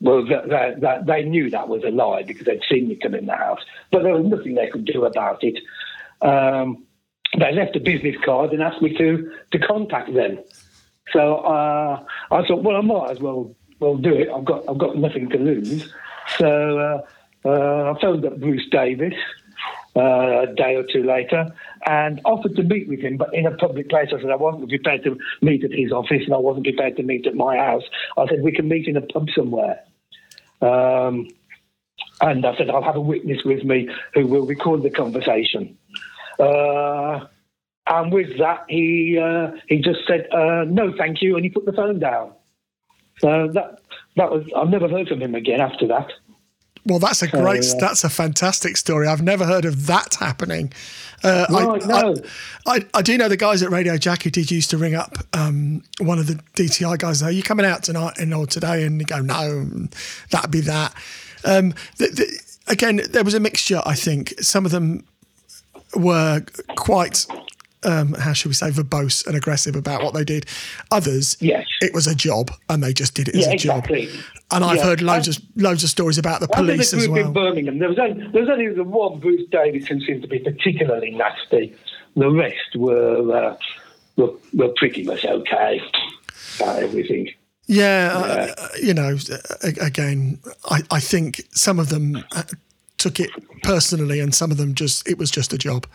Well, 0.00 0.26
that, 0.26 0.48
that, 0.50 0.80
that, 0.82 1.06
they 1.06 1.22
knew 1.22 1.48
that 1.50 1.68
was 1.68 1.82
a 1.84 1.90
lie 1.90 2.22
because 2.22 2.44
they'd 2.44 2.60
seen 2.70 2.88
me 2.88 2.96
come 2.96 3.14
in 3.14 3.24
the 3.26 3.34
house. 3.34 3.60
But 3.90 4.02
there 4.02 4.12
was 4.14 4.26
nothing 4.26 4.54
they 4.54 4.68
could 4.68 4.84
do 4.84 5.04
about 5.06 5.42
it. 5.42 5.58
Um, 6.20 6.84
they 7.38 7.52
left 7.52 7.76
a 7.76 7.80
business 7.80 8.16
card 8.22 8.52
and 8.52 8.62
asked 8.62 8.82
me 8.82 8.96
to, 8.98 9.32
to 9.52 9.58
contact 9.58 10.12
them. 10.12 10.38
So 11.12 11.36
uh, 11.36 12.04
I 12.30 12.46
thought, 12.46 12.62
well, 12.62 12.76
I 12.76 12.82
might 12.82 13.10
as 13.10 13.20
well 13.20 13.55
well 13.80 13.96
do 13.96 14.14
it. 14.14 14.28
I've 14.28 14.44
got 14.44 14.64
I've 14.68 14.78
got 14.78 14.96
nothing 14.96 15.28
to 15.30 15.38
lose. 15.38 15.92
So 16.38 16.78
uh, 16.78 17.48
uh, 17.48 17.92
I 17.92 18.00
phoned 18.00 18.24
up 18.24 18.40
Bruce 18.40 18.66
Davis 18.70 19.14
uh, 19.96 20.42
a 20.42 20.54
day 20.54 20.74
or 20.76 20.84
two 20.84 21.02
later 21.02 21.54
and 21.86 22.20
offered 22.24 22.56
to 22.56 22.62
meet 22.62 22.88
with 22.88 23.00
him, 23.00 23.16
but 23.16 23.32
in 23.32 23.46
a 23.46 23.56
public 23.56 23.88
place. 23.88 24.08
I 24.14 24.20
said 24.20 24.30
I 24.30 24.36
wasn't 24.36 24.68
prepared 24.68 25.04
to 25.04 25.18
meet 25.40 25.64
at 25.64 25.72
his 25.72 25.92
office 25.92 26.22
and 26.24 26.34
I 26.34 26.38
wasn't 26.38 26.66
prepared 26.66 26.96
to 26.96 27.02
meet 27.02 27.26
at 27.26 27.34
my 27.34 27.56
house. 27.56 27.84
I 28.16 28.26
said 28.26 28.42
we 28.42 28.52
can 28.52 28.68
meet 28.68 28.88
in 28.88 28.96
a 28.96 29.00
pub 29.00 29.28
somewhere. 29.34 29.80
Um, 30.60 31.28
and 32.20 32.44
I 32.44 32.56
said 32.56 32.70
I'll 32.70 32.82
have 32.82 32.96
a 32.96 33.00
witness 33.00 33.44
with 33.44 33.64
me 33.64 33.88
who 34.14 34.26
will 34.26 34.46
record 34.46 34.82
the 34.82 34.90
conversation. 34.90 35.78
Uh, 36.38 37.26
and 37.86 38.12
with 38.12 38.38
that, 38.38 38.64
he 38.68 39.18
uh, 39.18 39.52
he 39.68 39.78
just 39.78 40.00
said 40.06 40.26
uh, 40.32 40.64
no, 40.64 40.92
thank 40.98 41.22
you, 41.22 41.36
and 41.36 41.44
he 41.44 41.50
put 41.50 41.66
the 41.66 41.72
phone 41.72 42.00
down. 42.00 42.32
So 43.20 43.48
that 43.52 43.80
that 44.16 44.30
was 44.30 44.44
I've 44.56 44.68
never 44.68 44.88
heard 44.88 45.08
from 45.08 45.20
him 45.20 45.34
again 45.34 45.60
after 45.60 45.86
that. 45.88 46.12
Well, 46.86 47.00
that's 47.00 47.20
a 47.20 47.26
great. 47.26 47.64
uh, 47.64 47.78
that's 47.80 48.04
a 48.04 48.08
fantastic 48.08 48.76
story. 48.76 49.08
I've 49.08 49.22
never 49.22 49.44
heard 49.44 49.64
of 49.64 49.86
that 49.86 50.14
happening. 50.14 50.72
Uh, 51.24 51.46
I, 51.48 51.86
no. 51.86 52.14
I, 52.66 52.76
I, 52.76 52.86
I 52.94 53.02
do 53.02 53.18
know 53.18 53.28
the 53.28 53.36
guys 53.36 53.62
at 53.62 53.70
Radio 53.70 53.96
Jackie 53.96 54.30
did 54.30 54.52
used 54.52 54.70
to 54.70 54.78
ring 54.78 54.94
up 54.94 55.16
um, 55.32 55.82
one 55.98 56.20
of 56.20 56.28
the 56.28 56.34
DTI 56.54 56.98
guys. 56.98 57.22
Are 57.22 57.30
you 57.30 57.42
coming 57.42 57.66
out 57.66 57.82
tonight 57.82 58.18
and 58.18 58.32
or 58.32 58.46
today? 58.46 58.84
And 58.84 59.00
they 59.00 59.04
go, 59.04 59.20
no, 59.20 59.88
that'd 60.30 60.50
be 60.52 60.60
that. 60.60 60.94
Um, 61.44 61.74
the, 61.96 62.08
the, 62.08 62.40
again, 62.68 63.00
there 63.10 63.24
was 63.24 63.34
a 63.34 63.40
mixture. 63.40 63.82
I 63.84 63.94
think 63.94 64.34
some 64.40 64.64
of 64.64 64.70
them 64.70 65.04
were 65.96 66.44
quite. 66.76 67.26
Um, 67.86 68.14
how 68.14 68.32
should 68.32 68.48
we 68.48 68.54
say 68.54 68.70
verbose 68.70 69.24
and 69.26 69.36
aggressive 69.36 69.76
about 69.76 70.02
what 70.02 70.12
they 70.12 70.24
did. 70.24 70.44
Others, 70.90 71.36
Yes. 71.40 71.66
it 71.80 71.94
was 71.94 72.06
a 72.08 72.14
job 72.16 72.50
and 72.68 72.82
they 72.82 72.92
just 72.92 73.14
did 73.14 73.28
it 73.28 73.36
as 73.36 73.46
Yeah, 73.46 73.52
a 73.52 73.56
job. 73.56 73.84
exactly. 73.88 74.08
And 74.50 74.64
I've 74.64 74.78
Yeah. 74.78 74.84
heard 74.84 75.02
loads 75.02 75.28
of 75.28 75.38
loads 75.56 75.84
of 75.84 75.90
stories 75.90 76.18
about 76.18 76.40
the 76.40 76.48
police 76.48 76.90
the 76.90 76.96
as 76.98 77.08
well. 77.08 77.26
in 77.26 77.32
Birmingham, 77.32 77.78
there 77.78 77.88
was, 77.88 77.98
only, 77.98 78.26
there 78.32 78.42
was 78.42 78.50
only 78.50 78.68
the 78.74 78.82
one 78.84 79.20
Bruce 79.20 79.48
Davis 79.50 79.86
who 79.86 80.00
seemed 80.04 80.22
to 80.22 80.28
be 80.28 80.40
particularly 80.40 81.12
nasty. 81.12 81.74
The 82.16 82.30
rest 82.30 82.74
were 82.74 83.18
uh, 83.32 83.56
were, 84.16 84.32
were 84.54 84.72
pretty 84.76 85.04
much 85.04 85.24
okay 85.24 85.80
about 86.58 86.82
everything. 86.82 87.28
Yeah, 87.68 88.54
uh, 88.56 88.68
you 88.82 88.94
know, 88.94 89.16
again, 89.80 90.38
I, 90.70 90.82
I 90.90 91.00
think 91.00 91.42
some 91.52 91.78
of 91.80 91.88
them 91.88 92.24
uh, 92.34 92.42
took 92.98 93.20
it 93.20 93.30
personally, 93.62 94.20
and 94.20 94.34
some 94.34 94.50
of 94.50 94.56
them 94.56 94.74
just 94.74 95.06
it 95.08 95.18
was 95.18 95.30
just 95.30 95.52
a 95.52 95.58
job. 95.58 95.86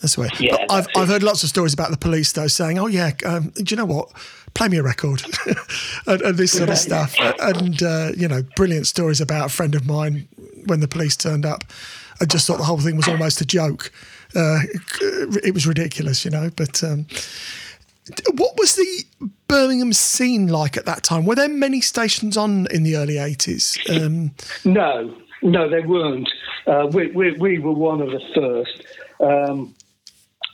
That's 0.00 0.16
the 0.16 0.22
way. 0.22 0.28
Yeah, 0.38 0.56
But 0.56 0.72
I've 0.72 0.86
I've 0.96 1.08
heard 1.08 1.22
lots 1.22 1.42
of 1.42 1.48
stories 1.48 1.72
about 1.72 1.90
the 1.90 1.96
police 1.96 2.32
though 2.32 2.46
saying, 2.48 2.78
"Oh 2.78 2.86
yeah, 2.86 3.12
um, 3.24 3.50
do 3.50 3.64
you 3.68 3.76
know 3.76 3.84
what? 3.84 4.10
Play 4.54 4.68
me 4.68 4.78
a 4.78 4.82
record," 4.82 5.22
and, 6.06 6.20
and 6.22 6.36
this 6.38 6.52
sort 6.52 6.70
of 6.70 6.78
stuff. 6.78 7.14
And 7.18 7.82
uh, 7.82 8.12
you 8.16 8.28
know, 8.28 8.42
brilliant 8.56 8.86
stories 8.86 9.20
about 9.20 9.46
a 9.46 9.48
friend 9.48 9.74
of 9.74 9.86
mine 9.86 10.28
when 10.66 10.80
the 10.80 10.88
police 10.88 11.16
turned 11.16 11.46
up. 11.46 11.64
I 12.20 12.26
just 12.26 12.46
thought 12.46 12.58
the 12.58 12.64
whole 12.64 12.78
thing 12.80 12.96
was 12.96 13.08
almost 13.08 13.40
a 13.40 13.44
joke. 13.46 13.90
Uh, 14.36 14.60
it 15.42 15.54
was 15.54 15.66
ridiculous, 15.66 16.24
you 16.24 16.30
know. 16.30 16.50
But 16.56 16.82
um, 16.84 17.06
what 18.34 18.56
was 18.58 18.76
the 18.76 19.04
Birmingham 19.48 19.92
scene 19.92 20.48
like 20.48 20.76
at 20.76 20.84
that 20.86 21.02
time? 21.02 21.24
Were 21.26 21.34
there 21.34 21.48
many 21.48 21.80
stations 21.80 22.36
on 22.36 22.66
in 22.70 22.82
the 22.82 22.96
early 22.96 23.18
eighties? 23.18 23.78
Um, 23.88 24.32
No, 24.64 25.14
no, 25.44 25.68
they 25.68 25.80
weren't. 25.80 26.28
Uh, 26.66 26.88
we, 26.90 27.08
we, 27.12 27.32
we 27.32 27.58
were 27.58 27.72
one 27.72 28.00
of 28.00 28.10
the 28.10 28.20
first. 28.34 28.82
Um, 29.20 29.74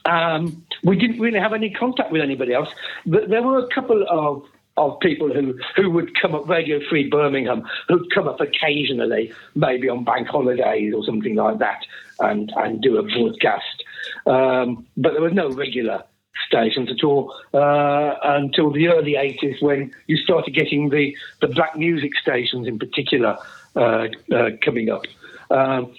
um, 0.04 0.66
we 0.82 0.96
didn't 0.96 1.20
really 1.20 1.38
have 1.38 1.52
any 1.52 1.70
contact 1.70 2.10
with 2.10 2.22
anybody 2.22 2.52
else. 2.52 2.68
But 3.06 3.28
there 3.28 3.42
were 3.42 3.58
a 3.58 3.68
couple 3.74 4.04
of 4.08 4.44
of 4.76 4.98
people 5.00 5.32
who, 5.32 5.58
who 5.76 5.90
would 5.90 6.18
come 6.20 6.34
up, 6.34 6.48
Radio 6.48 6.80
Free 6.88 7.08
Birmingham, 7.08 7.68
who'd 7.88 8.12
come 8.14 8.26
up 8.26 8.40
occasionally, 8.40 9.32
maybe 9.54 9.88
on 9.88 10.04
bank 10.04 10.28
holidays 10.28 10.94
or 10.94 11.04
something 11.04 11.34
like 11.34 11.58
that, 11.58 11.84
and, 12.20 12.50
and 12.56 12.80
do 12.80 12.96
a 12.96 13.02
broadcast. 13.02 13.84
Um, 14.26 14.86
but 14.96 15.12
there 15.12 15.20
was 15.20 15.34
no 15.34 15.50
regular 15.50 16.02
stations 16.46 16.88
at 16.90 17.04
all 17.04 17.34
uh, 17.52 18.14
until 18.22 18.72
the 18.72 18.88
early 18.88 19.14
80s 19.14 19.60
when 19.60 19.92
you 20.06 20.16
started 20.16 20.54
getting 20.54 20.88
the, 20.88 21.14
the 21.40 21.48
black 21.48 21.76
music 21.76 22.12
stations 22.20 22.66
in 22.66 22.78
particular 22.78 23.36
uh, 23.76 24.08
uh, 24.34 24.50
coming 24.64 24.90
up. 24.90 25.02
Um, 25.50 25.94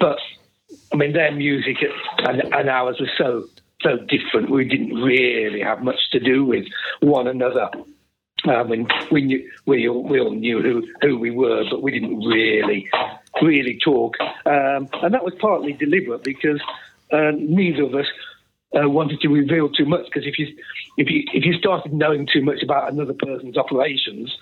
but 0.00 0.18
I 0.92 0.96
mean, 0.96 1.12
their 1.12 1.32
music 1.32 1.76
and, 2.18 2.42
and 2.52 2.68
ours 2.68 2.96
was 3.00 3.10
so 3.18 3.44
so 3.82 3.98
different. 4.08 4.50
We 4.50 4.64
didn't 4.66 4.94
really 4.94 5.60
have 5.60 5.82
much 5.82 5.98
to 6.12 6.20
do 6.20 6.44
with 6.44 6.64
one 7.00 7.26
another. 7.26 7.70
I 8.46 8.62
mean, 8.62 8.86
we 9.10 9.22
knew 9.22 9.50
we 9.66 9.88
all, 9.88 10.02
we 10.02 10.20
all 10.20 10.34
knew 10.34 10.60
who, 10.60 10.86
who 11.00 11.18
we 11.18 11.30
were, 11.30 11.64
but 11.70 11.82
we 11.82 11.92
didn't 11.92 12.18
really 12.20 12.88
really 13.42 13.78
talk, 13.82 14.16
um, 14.46 14.88
and 15.02 15.12
that 15.12 15.24
was 15.24 15.34
partly 15.40 15.72
deliberate 15.72 16.22
because 16.22 16.60
uh, 17.12 17.32
neither 17.36 17.82
of 17.82 17.94
us 17.94 18.06
uh, 18.76 18.88
wanted 18.88 19.20
to 19.20 19.28
reveal 19.28 19.68
too 19.68 19.86
much. 19.86 20.06
Because 20.06 20.26
if 20.26 20.38
you 20.38 20.46
if 20.96 21.08
you 21.10 21.24
if 21.32 21.44
you 21.44 21.54
started 21.54 21.92
knowing 21.92 22.26
too 22.32 22.42
much 22.42 22.62
about 22.62 22.92
another 22.92 23.14
person's 23.14 23.56
operations, 23.56 24.36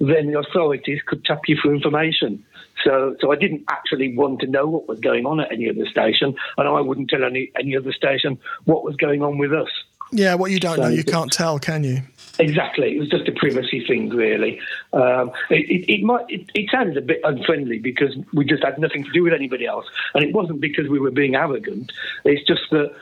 then 0.00 0.30
the 0.30 0.38
authorities 0.38 1.00
could 1.06 1.24
tap 1.24 1.40
you 1.46 1.56
for 1.62 1.74
information. 1.74 2.44
So, 2.84 3.16
so 3.20 3.30
I 3.30 3.36
didn't 3.36 3.64
actually 3.68 4.16
want 4.16 4.40
to 4.40 4.46
know 4.46 4.66
what 4.66 4.88
was 4.88 4.98
going 4.98 5.24
on 5.26 5.40
at 5.40 5.52
any 5.52 5.70
other 5.70 5.86
station, 5.86 6.34
and 6.56 6.68
I 6.68 6.80
wouldn't 6.80 7.10
tell 7.10 7.24
any 7.24 7.52
any 7.58 7.76
other 7.76 7.92
station 7.92 8.38
what 8.64 8.84
was 8.84 8.96
going 8.96 9.22
on 9.22 9.38
with 9.38 9.52
us. 9.52 9.68
Yeah, 10.14 10.34
what 10.34 10.50
you 10.50 10.60
don't 10.60 10.76
So 10.76 10.82
know, 10.82 10.88
you 10.88 11.04
can't 11.04 11.32
tell, 11.32 11.58
can 11.58 11.84
you? 11.84 12.02
Exactly, 12.38 12.96
it 12.96 12.98
was 12.98 13.08
just 13.08 13.28
a 13.28 13.32
privacy 13.32 13.84
thing, 13.86 14.10
really. 14.10 14.60
Um, 14.92 15.32
it, 15.48 15.68
it, 15.70 15.90
it 15.90 16.02
might 16.02 16.26
it, 16.28 16.50
it 16.54 16.70
sounded 16.70 16.96
a 16.98 17.00
bit 17.00 17.20
unfriendly 17.24 17.78
because 17.78 18.14
we 18.32 18.44
just 18.44 18.62
had 18.62 18.78
nothing 18.78 19.04
to 19.04 19.10
do 19.10 19.22
with 19.22 19.32
anybody 19.32 19.66
else, 19.66 19.86
and 20.14 20.22
it 20.22 20.34
wasn't 20.34 20.60
because 20.60 20.88
we 20.88 20.98
were 20.98 21.10
being 21.10 21.34
arrogant. 21.34 21.92
It's 22.24 22.46
just 22.46 22.62
that 22.70 22.92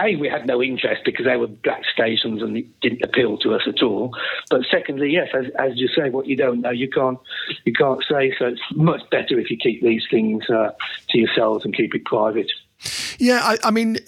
a 0.00 0.16
we 0.16 0.28
had 0.28 0.46
no 0.46 0.62
interest 0.62 1.02
because 1.04 1.26
they 1.26 1.36
were 1.36 1.46
black 1.46 1.82
stations 1.92 2.42
and 2.42 2.56
it 2.56 2.80
didn't 2.80 3.02
appeal 3.02 3.38
to 3.38 3.54
us 3.54 3.62
at 3.66 3.82
all. 3.82 4.16
But 4.48 4.62
secondly, 4.70 5.10
yes, 5.10 5.28
as, 5.34 5.46
as 5.58 5.72
you 5.76 5.88
say, 5.88 6.10
what 6.10 6.26
you 6.26 6.36
don't 6.36 6.60
know, 6.60 6.70
you 6.70 6.88
can't 6.88 7.18
you 7.64 7.72
can't 7.72 8.02
say. 8.10 8.34
So 8.38 8.46
it's 8.46 8.60
much 8.74 9.02
better 9.10 9.38
if 9.38 9.50
you 9.50 9.56
keep 9.56 9.82
these 9.82 10.04
things 10.10 10.48
uh, 10.50 10.72
to 11.10 11.18
yourselves 11.18 11.64
and 11.64 11.74
keep 11.74 11.94
it 11.94 12.04
private. 12.04 12.50
Yeah, 13.18 13.40
I, 13.42 13.58
I 13.64 13.70
mean, 13.70 13.98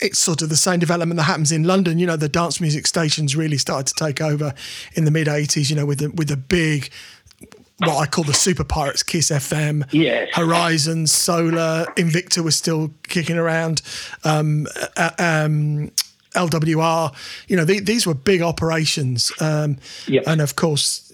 it's 0.00 0.18
sort 0.18 0.42
of 0.42 0.50
the 0.50 0.56
same 0.56 0.78
development 0.78 1.16
that 1.16 1.24
happens 1.24 1.50
in 1.50 1.64
London. 1.64 1.98
You 1.98 2.06
know, 2.06 2.16
the 2.16 2.28
dance 2.28 2.60
music 2.60 2.86
stations 2.86 3.34
really 3.34 3.56
started 3.56 3.86
to 3.86 4.04
take 4.04 4.20
over 4.20 4.52
in 4.94 5.04
the 5.04 5.10
mid 5.10 5.26
'80s. 5.26 5.70
You 5.70 5.76
know, 5.76 5.86
with 5.86 6.00
the 6.00 6.10
with 6.10 6.28
the 6.28 6.36
big, 6.36 6.90
what 7.78 7.96
I 7.96 8.06
call 8.06 8.24
the 8.24 8.34
super 8.34 8.64
pirates, 8.64 9.02
Kiss 9.02 9.30
FM, 9.30 9.84
Yes. 9.92 10.28
Horizon, 10.34 11.06
Solar, 11.06 11.86
Invicta 11.96 12.42
was 12.42 12.56
still 12.56 12.90
kicking 13.04 13.36
around. 13.38 13.82
Um, 14.24 14.66
uh, 14.96 15.10
um, 15.18 15.90
LWR, 16.34 17.14
you 17.48 17.56
know, 17.56 17.64
the, 17.64 17.80
these 17.80 18.06
were 18.06 18.14
big 18.14 18.42
operations, 18.42 19.32
um, 19.40 19.76
Yep. 20.06 20.24
and 20.26 20.40
of 20.40 20.56
course, 20.56 21.12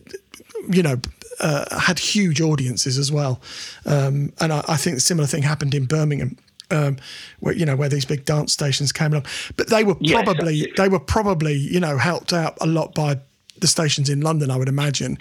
you 0.70 0.82
know, 0.82 0.98
uh, 1.40 1.78
had 1.78 1.98
huge 1.98 2.40
audiences 2.40 2.96
as 2.98 3.10
well. 3.12 3.40
Um, 3.86 4.32
and 4.40 4.52
I, 4.52 4.64
I 4.68 4.76
think 4.76 4.96
a 4.96 5.00
similar 5.00 5.26
thing 5.26 5.42
happened 5.42 5.74
in 5.74 5.84
Birmingham, 5.86 6.36
um, 6.70 6.96
where 7.40 7.54
you 7.54 7.66
know 7.66 7.76
where 7.76 7.88
these 7.88 8.04
big 8.04 8.24
dance 8.24 8.52
stations 8.52 8.92
came 8.92 9.12
along. 9.12 9.26
But 9.56 9.68
they 9.68 9.84
were 9.84 9.96
probably 9.96 10.22
absolutely. 10.22 10.72
they 10.76 10.88
were 10.88 11.00
probably 11.00 11.54
you 11.54 11.80
know 11.80 11.98
helped 11.98 12.32
out 12.32 12.56
a 12.60 12.66
lot 12.66 12.94
by 12.94 13.18
the 13.58 13.66
stations 13.66 14.08
in 14.08 14.20
London, 14.20 14.50
I 14.50 14.56
would 14.56 14.68
imagine, 14.68 15.16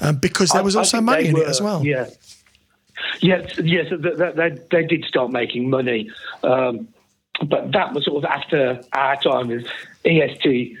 um, 0.00 0.16
because 0.16 0.50
there 0.50 0.62
was 0.62 0.76
I 0.76 0.80
also 0.80 0.98
think 0.98 1.06
money 1.06 1.28
in 1.28 1.36
it 1.36 1.46
as 1.46 1.60
well. 1.60 1.84
Yeah. 1.84 2.06
Yes, 3.20 3.58
yes, 3.62 3.86
they, 3.90 4.32
they, 4.32 4.58
they 4.70 4.84
did 4.84 5.04
start 5.04 5.30
making 5.30 5.70
money, 5.70 6.10
um, 6.42 6.88
but 7.46 7.72
that 7.72 7.94
was 7.94 8.04
sort 8.04 8.24
of 8.24 8.30
after 8.30 8.82
our 8.92 9.16
time 9.22 9.50
as 9.52 9.64
EST 10.04 10.76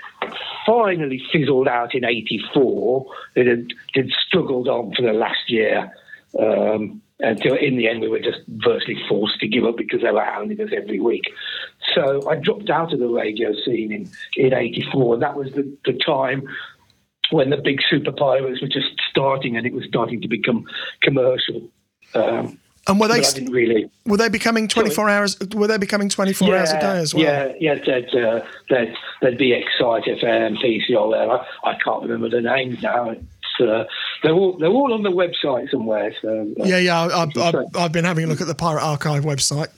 finally 0.66 1.22
fizzled 1.32 1.68
out 1.68 1.94
in 1.94 2.04
'84. 2.04 3.06
It 3.36 3.46
had, 3.46 3.68
had 3.94 4.10
struggled 4.26 4.68
on 4.68 4.92
for 4.94 5.02
the 5.02 5.12
last 5.12 5.48
year 5.48 5.92
um, 6.38 7.00
until 7.20 7.54
in 7.54 7.76
the 7.76 7.88
end 7.88 8.00
we 8.00 8.08
were 8.08 8.18
just 8.18 8.40
virtually 8.48 9.00
forced 9.08 9.40
to 9.40 9.48
give 9.48 9.64
up 9.64 9.76
because 9.76 10.02
they 10.02 10.10
were 10.10 10.24
hounding 10.24 10.60
us 10.60 10.70
every 10.76 11.00
week. 11.00 11.24
So 11.94 12.28
I 12.28 12.36
dropped 12.36 12.70
out 12.70 12.92
of 12.92 12.98
the 12.98 13.08
radio 13.08 13.52
scene 13.64 13.92
in 13.92 14.10
in 14.36 14.52
'84, 14.52 15.14
and 15.14 15.22
that 15.22 15.36
was 15.36 15.52
the, 15.52 15.76
the 15.84 15.98
time 16.04 16.42
when 17.30 17.50
the 17.50 17.56
big 17.56 17.80
super 17.90 18.12
pirates 18.12 18.60
were 18.62 18.68
just 18.68 18.88
starting 19.10 19.56
and 19.56 19.66
it 19.66 19.72
was 19.72 19.84
starting 19.86 20.20
to 20.22 20.28
become 20.28 20.64
commercial. 21.02 21.62
Um, 22.14 22.58
And 22.86 22.98
were 22.98 23.08
they 23.08 23.22
st- 23.22 23.34
didn't 23.46 23.52
really. 23.52 23.90
were 24.06 24.16
they 24.16 24.28
becoming 24.30 24.66
twenty 24.66 24.88
four 24.90 25.10
hours? 25.10 25.38
Were 25.54 25.66
they 25.66 25.76
becoming 25.76 26.08
twenty 26.08 26.32
four 26.32 26.56
hours 26.56 26.70
a 26.72 26.80
day 26.80 26.98
as 26.98 27.14
well? 27.14 27.22
Yeah, 27.24 27.52
yeah, 27.60 27.74
there'd, 27.84 28.14
uh, 28.14 28.40
there'd, 28.70 28.96
there'd 29.20 29.36
be 29.38 29.52
Excite 29.52 30.04
FM, 30.04 30.56
PCL 30.62 31.10
there. 31.12 31.30
I, 31.30 31.46
I 31.64 31.74
can't 31.84 32.02
remember 32.02 32.30
the 32.30 32.40
names 32.40 32.82
now. 32.82 33.10
It's, 33.10 33.22
uh, 33.60 33.84
they're 34.22 34.32
all 34.32 34.56
they're 34.56 34.70
all 34.70 34.94
on 34.94 35.02
the 35.02 35.10
website 35.10 35.70
somewhere. 35.70 36.14
So 36.22 36.50
uh, 36.60 36.64
Yeah, 36.64 36.78
yeah. 36.78 37.00
I, 37.02 37.24
I, 37.24 37.48
I've, 37.48 37.76
I've 37.76 37.92
been 37.92 38.04
having 38.06 38.24
a 38.24 38.26
look 38.28 38.40
at 38.40 38.46
the 38.46 38.54
Pirate 38.54 38.82
Archive 38.82 39.24
website. 39.24 39.68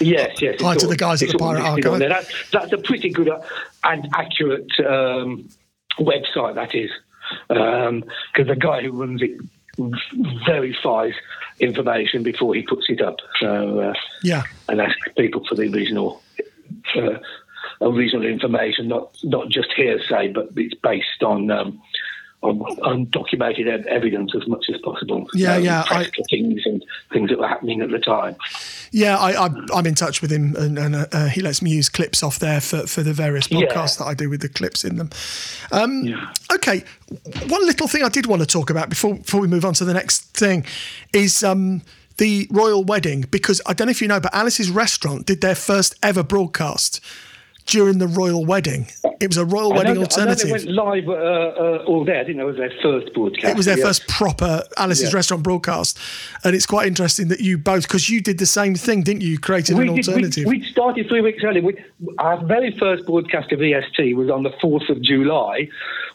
Yes, 0.00 0.40
yes. 0.42 0.60
Hi 0.60 0.74
to 0.76 0.84
all- 0.84 0.90
the 0.90 0.96
guys 0.96 1.22
at 1.22 1.30
the 1.30 1.38
Pirate 1.38 1.62
Archive. 1.62 1.98
That's, 2.00 2.50
that's 2.50 2.72
a 2.72 2.78
pretty 2.78 3.08
good 3.08 3.28
uh, 3.30 3.40
and 3.84 4.08
accurate 4.14 4.70
um, 4.86 5.48
website, 5.98 6.54
that 6.54 6.74
is. 6.74 6.90
Because 7.48 8.46
the 8.46 8.56
guy 8.56 8.82
who 8.82 8.92
runs 8.92 9.22
it 9.22 9.38
verifies 10.46 11.14
information 11.60 12.22
before 12.22 12.54
he 12.54 12.62
puts 12.62 12.86
it 12.88 13.00
up. 13.00 13.16
So, 13.40 13.80
uh, 13.80 13.94
Yeah, 14.22 14.44
and 14.68 14.80
asks 14.80 15.08
people 15.16 15.44
for 15.48 15.54
the 15.54 15.70
original. 15.72 16.22
Uh, 16.94 17.18
original 17.80 18.24
information, 18.24 18.88
not 18.88 19.16
not 19.24 19.48
just 19.48 19.72
hearsay, 19.76 20.28
but 20.28 20.48
it's 20.56 20.74
based 20.74 21.22
on 21.22 21.50
um, 21.50 21.80
on, 22.42 22.60
on 22.82 23.04
documented 23.10 23.66
ev- 23.66 23.86
evidence 23.86 24.32
as 24.40 24.46
much 24.46 24.66
as 24.72 24.80
possible. 24.82 25.26
Yeah, 25.34 25.56
Um, 25.56 25.64
yeah, 25.64 25.84
I- 25.90 26.04
clippings 26.04 26.62
and 26.66 26.84
things 27.12 27.30
that 27.30 27.38
were 27.38 27.48
happening 27.48 27.80
at 27.80 27.90
the 27.90 27.98
time. 27.98 28.36
yeah. 28.92 29.16
I, 29.16 29.46
I, 29.46 29.48
I'm 29.74 29.86
in 29.86 29.94
touch 29.96 30.22
with 30.22 30.30
him, 30.30 30.54
and, 30.56 30.78
and 30.78 30.94
uh, 31.12 31.26
he 31.26 31.40
lets 31.42 31.62
me 31.62 31.70
use 31.70 31.88
clips 31.88 32.22
off 32.22 32.38
there 32.38 32.60
for, 32.60 32.86
for 32.86 33.02
the 33.02 33.12
various 33.12 33.50
Yeah. 33.50 33.62
podcasts 33.66 33.98
that 33.98 34.04
I 34.06 34.14
do 34.14 34.30
with 34.30 34.40
the 34.40 34.48
clips 34.48 34.84
in 34.84 34.96
them. 34.96 35.10
Um, 35.72 36.14
Okay, 36.54 36.84
one 37.48 37.64
little 37.66 37.88
thing 37.88 38.02
I 38.04 38.08
did 38.08 38.26
want 38.26 38.40
to 38.42 38.46
talk 38.46 38.70
about 38.70 38.88
before 38.88 39.14
before 39.16 39.40
we 39.40 39.48
move 39.48 39.64
on 39.64 39.74
to 39.74 39.84
the 39.84 39.94
next 39.94 40.24
thing 40.36 40.64
is 41.12 41.42
um, 41.44 41.82
the 42.18 42.46
royal 42.50 42.84
wedding 42.84 43.24
because 43.30 43.60
I 43.66 43.72
don't 43.74 43.86
know 43.86 43.90
if 43.92 44.00
you 44.02 44.08
know, 44.08 44.20
but 44.20 44.34
Alice's 44.34 44.70
Restaurant 44.70 45.26
did 45.26 45.40
their 45.40 45.54
first 45.54 45.94
ever 46.02 46.22
broadcast 46.22 47.00
during 47.68 47.98
the 47.98 48.06
royal 48.08 48.44
wedding. 48.44 48.88
It 49.20 49.28
was 49.28 49.36
a 49.36 49.44
royal 49.44 49.72
wedding 49.72 49.94
know, 49.94 50.00
I 50.00 50.24
know 50.24 50.30
alternative. 50.30 50.46
they 50.46 50.52
went 50.52 50.68
live 50.68 51.08
uh, 51.08 51.12
uh, 51.12 51.84
all 51.86 52.04
day. 52.04 52.18
I 52.18 52.24
didn't 52.24 52.38
know 52.38 52.44
it 52.44 52.52
was 52.52 52.56
their 52.56 52.72
first 52.82 53.12
broadcast. 53.14 53.44
It 53.44 53.56
was 53.56 53.66
their 53.66 53.78
yeah. 53.78 53.84
first 53.84 54.08
proper 54.08 54.62
Alice's 54.76 55.12
Yeah. 55.12 55.16
Restaurant 55.16 55.42
broadcast, 55.42 55.98
and 56.44 56.54
it's 56.56 56.66
quite 56.66 56.86
interesting 56.86 57.28
that 57.28 57.40
you 57.40 57.58
both 57.58 57.82
because 57.82 58.08
you 58.08 58.20
did 58.20 58.38
the 58.38 58.46
same 58.46 58.74
thing, 58.74 59.02
didn't 59.02 59.20
you? 59.22 59.28
You 59.30 59.38
created 59.38 59.76
an 59.76 59.80
We 59.80 60.00
did, 60.00 60.08
alternative. 60.08 60.44
we, 60.46 60.58
we 60.58 60.64
started 60.64 61.08
three 61.08 61.20
weeks 61.20 61.44
early. 61.44 61.60
We, 61.60 61.76
our 62.18 62.42
very 62.44 62.76
first 62.78 63.06
broadcast 63.06 63.52
of 63.52 63.60
EST 63.62 64.16
was 64.16 64.30
on 64.30 64.44
the 64.44 64.50
4th 64.50 64.88
of 64.88 65.02
July, 65.02 65.68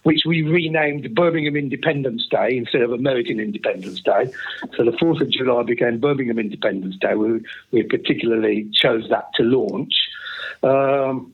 which 0.04 0.22
we 0.26 0.42
renamed 0.42 1.14
Birmingham 1.14 1.56
Independence 1.56 2.26
Day 2.30 2.58
instead 2.58 2.82
of 2.82 2.92
American 2.92 3.40
Independence 3.40 4.02
Day. 4.02 4.32
So 4.76 4.84
the 4.84 4.92
4th 4.92 5.22
of 5.22 5.30
July 5.30 5.64
became 5.64 6.00
Birmingham 6.00 6.40
Independence 6.40 6.96
Day. 7.00 7.14
We, 7.16 7.42
we 7.72 7.84
particularly 7.84 8.70
chose 8.74 9.08
that 9.10 9.34
to 9.36 9.44
launch. 9.44 9.94
Um, 10.64 11.34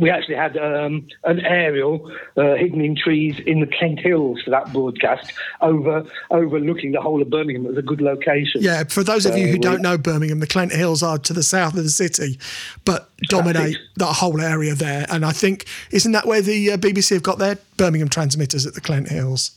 we 0.00 0.10
actually 0.10 0.36
had 0.36 0.56
um, 0.56 1.06
an 1.24 1.40
aerial 1.40 2.10
uh, 2.36 2.54
hidden 2.54 2.80
in 2.80 2.96
trees 2.96 3.38
in 3.46 3.60
the 3.60 3.66
Clent 3.66 4.00
Hills 4.00 4.42
for 4.42 4.50
that 4.50 4.72
broadcast, 4.72 5.32
over 5.60 6.04
overlooking 6.30 6.92
the 6.92 7.00
whole 7.00 7.22
of 7.22 7.30
Birmingham. 7.30 7.64
It 7.66 7.70
was 7.70 7.78
a 7.78 7.82
good 7.82 8.00
location. 8.00 8.62
yeah, 8.62 8.84
for 8.84 9.04
those 9.04 9.26
of 9.26 9.36
you 9.36 9.46
who 9.46 9.52
we- 9.54 9.58
don't 9.58 9.82
know 9.82 9.96
Birmingham, 9.98 10.40
the 10.40 10.46
Clent 10.46 10.72
Hills 10.72 11.02
are 11.02 11.18
to 11.18 11.32
the 11.32 11.42
south 11.42 11.76
of 11.76 11.84
the 11.84 11.90
city, 11.90 12.38
but 12.84 13.10
dominate 13.28 13.78
that 13.96 14.14
whole 14.14 14.40
area 14.40 14.74
there. 14.74 15.06
And 15.08 15.24
I 15.24 15.32
think 15.32 15.66
isn't 15.90 16.12
that 16.12 16.26
where 16.26 16.42
the 16.42 16.72
uh, 16.72 16.76
BBC 16.76 17.10
have 17.10 17.22
got 17.22 17.38
their 17.38 17.58
Birmingham 17.76 18.08
transmitters 18.08 18.66
at 18.66 18.74
the 18.74 18.80
Clent 18.80 19.08
Hills? 19.08 19.52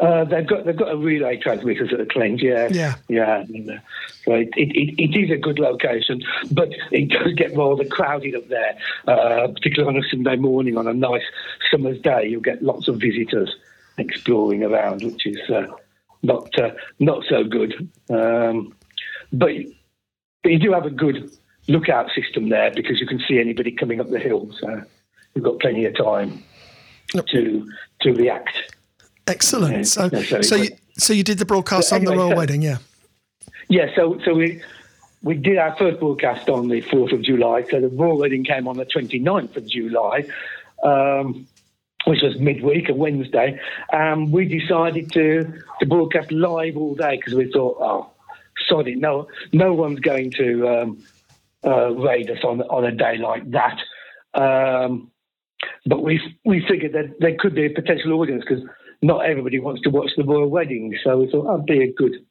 Uh, 0.00 0.24
they've 0.24 0.46
got 0.46 0.64
they've 0.64 0.76
got 0.76 0.90
a 0.92 0.96
relay 0.96 1.36
transmitters 1.36 1.92
at 1.92 1.98
the 1.98 2.06
Clent, 2.06 2.42
yeah, 2.42 2.68
Yeah. 2.70 2.94
yeah. 3.08 3.44
Uh, 3.48 3.78
so 4.24 4.32
it, 4.34 4.48
it, 4.56 4.70
it, 4.74 5.02
it 5.02 5.24
is 5.24 5.30
a 5.30 5.36
good 5.36 5.58
location, 5.58 6.22
but 6.50 6.70
it 6.90 7.10
does 7.10 7.32
get 7.34 7.56
rather 7.56 7.84
crowded 7.84 8.34
up 8.34 8.48
there, 8.48 8.76
uh, 9.06 9.48
particularly 9.48 9.96
on 9.96 10.02
a 10.02 10.08
Sunday 10.08 10.36
morning 10.36 10.76
on 10.76 10.88
a 10.88 10.94
nice 10.94 11.22
summer's 11.70 12.00
day. 12.00 12.26
You'll 12.28 12.40
get 12.40 12.62
lots 12.62 12.88
of 12.88 13.00
visitors 13.00 13.54
exploring 13.96 14.64
around, 14.64 15.02
which 15.04 15.26
is 15.26 15.38
uh, 15.48 15.66
not 16.22 16.58
uh, 16.58 16.70
not 16.98 17.22
so 17.28 17.44
good. 17.44 17.88
Um, 18.10 18.74
but 19.32 19.52
but 20.42 20.52
you 20.52 20.58
do 20.58 20.72
have 20.72 20.86
a 20.86 20.90
good 20.90 21.30
lookout 21.68 22.10
system 22.14 22.48
there 22.48 22.72
because 22.74 23.00
you 23.00 23.06
can 23.06 23.20
see 23.28 23.38
anybody 23.38 23.70
coming 23.70 24.00
up 24.00 24.10
the 24.10 24.18
hill, 24.18 24.50
so 24.60 24.82
you've 25.34 25.44
got 25.44 25.60
plenty 25.60 25.84
of 25.84 25.96
time 25.96 26.42
to 27.28 27.70
to 28.00 28.12
react. 28.12 28.74
Excellent. 29.26 29.74
Yeah, 29.76 29.82
So, 29.82 30.08
so 30.42 30.56
you, 30.56 30.70
so 30.98 31.12
you 31.12 31.22
did 31.24 31.38
the 31.38 31.44
broadcast 31.44 31.90
But 31.90 31.96
on 31.96 32.04
the 32.04 32.16
royal 32.16 32.30
so- 32.30 32.36
wedding, 32.36 32.62
yeah. 32.62 32.78
Yeah, 33.68 33.86
so 33.96 34.18
so 34.24 34.34
we 34.34 34.60
we 35.22 35.34
did 35.34 35.56
our 35.56 35.74
first 35.76 35.98
broadcast 35.98 36.50
on 36.50 36.68
the 36.68 36.82
4th 36.82 37.12
of 37.12 37.22
July. 37.22 37.64
So 37.70 37.80
the 37.80 37.88
royal 37.88 38.18
wedding 38.18 38.44
came 38.44 38.68
on 38.68 38.76
the 38.76 38.84
29th 38.84 39.56
of 39.56 39.66
July. 39.66 40.26
um, 40.82 41.46
which 42.06 42.20
was 42.22 42.38
midweek, 42.38 42.90
a 42.90 42.94
Wednesday. 42.94 43.58
Um, 43.90 44.30
we 44.30 44.44
decided 44.46 45.10
to, 45.12 45.44
to 45.80 45.86
broadcast 45.86 46.30
live 46.30 46.76
all 46.76 46.94
day 46.94 47.16
because 47.16 47.32
we 47.34 47.50
thought, 47.50 47.78
oh, 47.80 48.10
sod 48.68 48.86
it, 48.88 48.98
no, 48.98 49.26
no 49.54 49.72
one's 49.72 50.00
going 50.00 50.30
to 50.32 50.68
um, 50.68 51.02
uh, 51.64 51.92
raid 51.92 52.30
us 52.30 52.44
on, 52.44 52.60
on 52.62 52.84
a 52.84 52.92
day 52.92 53.16
like 53.16 53.50
that. 53.52 53.78
Um, 54.34 55.10
but 55.86 56.02
we 56.02 56.20
we 56.44 56.62
figured 56.68 56.92
that 56.92 57.20
there 57.20 57.36
could 57.38 57.54
be 57.54 57.64
a 57.64 57.70
potential 57.70 58.12
audience 58.20 58.44
because 58.46 58.62
not 59.04 59.26
everybody 59.26 59.60
wants 59.60 59.82
to 59.82 59.90
watch 59.90 60.10
the 60.16 60.24
royal 60.24 60.48
wedding. 60.48 60.96
So 61.04 61.18
we 61.18 61.30
thought 61.30 61.44
that'd 61.44 61.66
be 61.66 61.82
a 61.82 61.92
good 61.92 62.24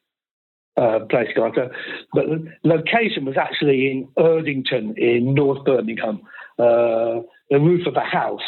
uh, 0.75 1.05
place 1.07 1.27
to 1.29 1.33
go. 1.35 1.51
So, 1.53 1.69
but 2.13 2.25
the 2.25 2.51
location 2.63 3.25
was 3.25 3.37
actually 3.37 3.91
in 3.91 4.07
Erdington 4.17 4.97
in 4.97 5.35
North 5.35 5.63
Birmingham, 5.65 6.21
uh, 6.57 7.21
the 7.51 7.59
roof 7.59 7.85
of 7.85 7.95
a 7.95 8.01
house, 8.01 8.41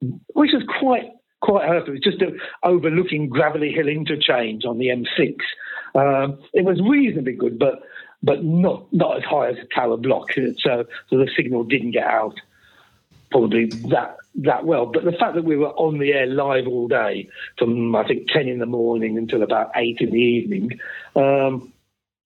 which 0.00 0.50
was 0.52 0.64
quite 0.80 1.10
quite 1.40 1.68
hurt. 1.68 1.86
It 1.86 1.92
was 1.92 2.00
just 2.00 2.18
overlooking 2.64 3.28
Gravelly 3.28 3.72
Hill 3.72 3.88
interchange 3.88 4.64
on 4.64 4.78
the 4.78 4.86
M6. 4.86 5.36
Um, 5.94 6.38
it 6.52 6.64
was 6.64 6.80
reasonably 6.80 7.34
good, 7.34 7.60
but 7.60 7.82
but 8.24 8.42
not 8.42 8.92
not 8.92 9.18
as 9.18 9.24
high 9.24 9.50
as 9.50 9.56
a 9.58 9.72
tower 9.72 9.96
block. 9.96 10.32
So 10.32 10.84
so 11.08 11.16
the 11.16 11.30
signal 11.36 11.62
didn't 11.62 11.92
get 11.92 12.06
out 12.06 12.34
probably 13.30 13.66
that 13.90 14.16
that 14.36 14.64
well. 14.64 14.86
But 14.86 15.04
the 15.04 15.12
fact 15.12 15.34
that 15.34 15.44
we 15.44 15.56
were 15.56 15.70
on 15.70 15.98
the 15.98 16.12
air 16.12 16.26
live 16.26 16.66
all 16.66 16.88
day 16.88 17.28
from 17.58 17.94
I 17.94 18.06
think 18.06 18.28
ten 18.28 18.48
in 18.48 18.58
the 18.58 18.66
morning 18.66 19.18
until 19.18 19.42
about 19.42 19.70
eight 19.76 19.98
in 20.00 20.10
the 20.10 20.20
evening, 20.20 20.80
um, 21.16 21.72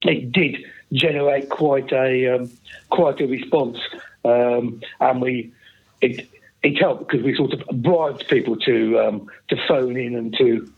it 0.03 0.33
did 0.33 0.57
generate 0.93 1.49
quite 1.49 1.93
a 1.93 2.35
um, 2.35 2.51
quite 2.91 3.21
a 3.21 3.27
response, 3.27 3.79
um, 4.25 4.81
and 5.01 5.21
we 5.21 5.53
it 6.01 6.29
it 6.63 6.79
helped 6.79 7.09
because 7.09 7.25
we 7.25 7.35
sort 7.35 7.53
of 7.53 7.83
bribed 7.83 8.27
people 8.29 8.57
to 8.57 8.99
um, 9.01 9.31
to 9.49 9.57
phone 9.69 9.97
in 9.97 10.15
and 10.15 10.35
to 10.39 10.71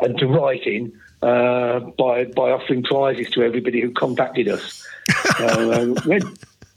and 0.00 0.18
to 0.18 0.26
write 0.26 0.66
in. 0.66 0.92
Uh, 1.22 1.80
by 1.96 2.24
by 2.24 2.50
offering 2.50 2.82
prizes 2.82 3.30
to 3.30 3.42
everybody 3.42 3.80
who 3.80 3.90
contacted 3.92 4.46
us, 4.46 4.86
uh, 5.38 5.94
we, 6.04 6.20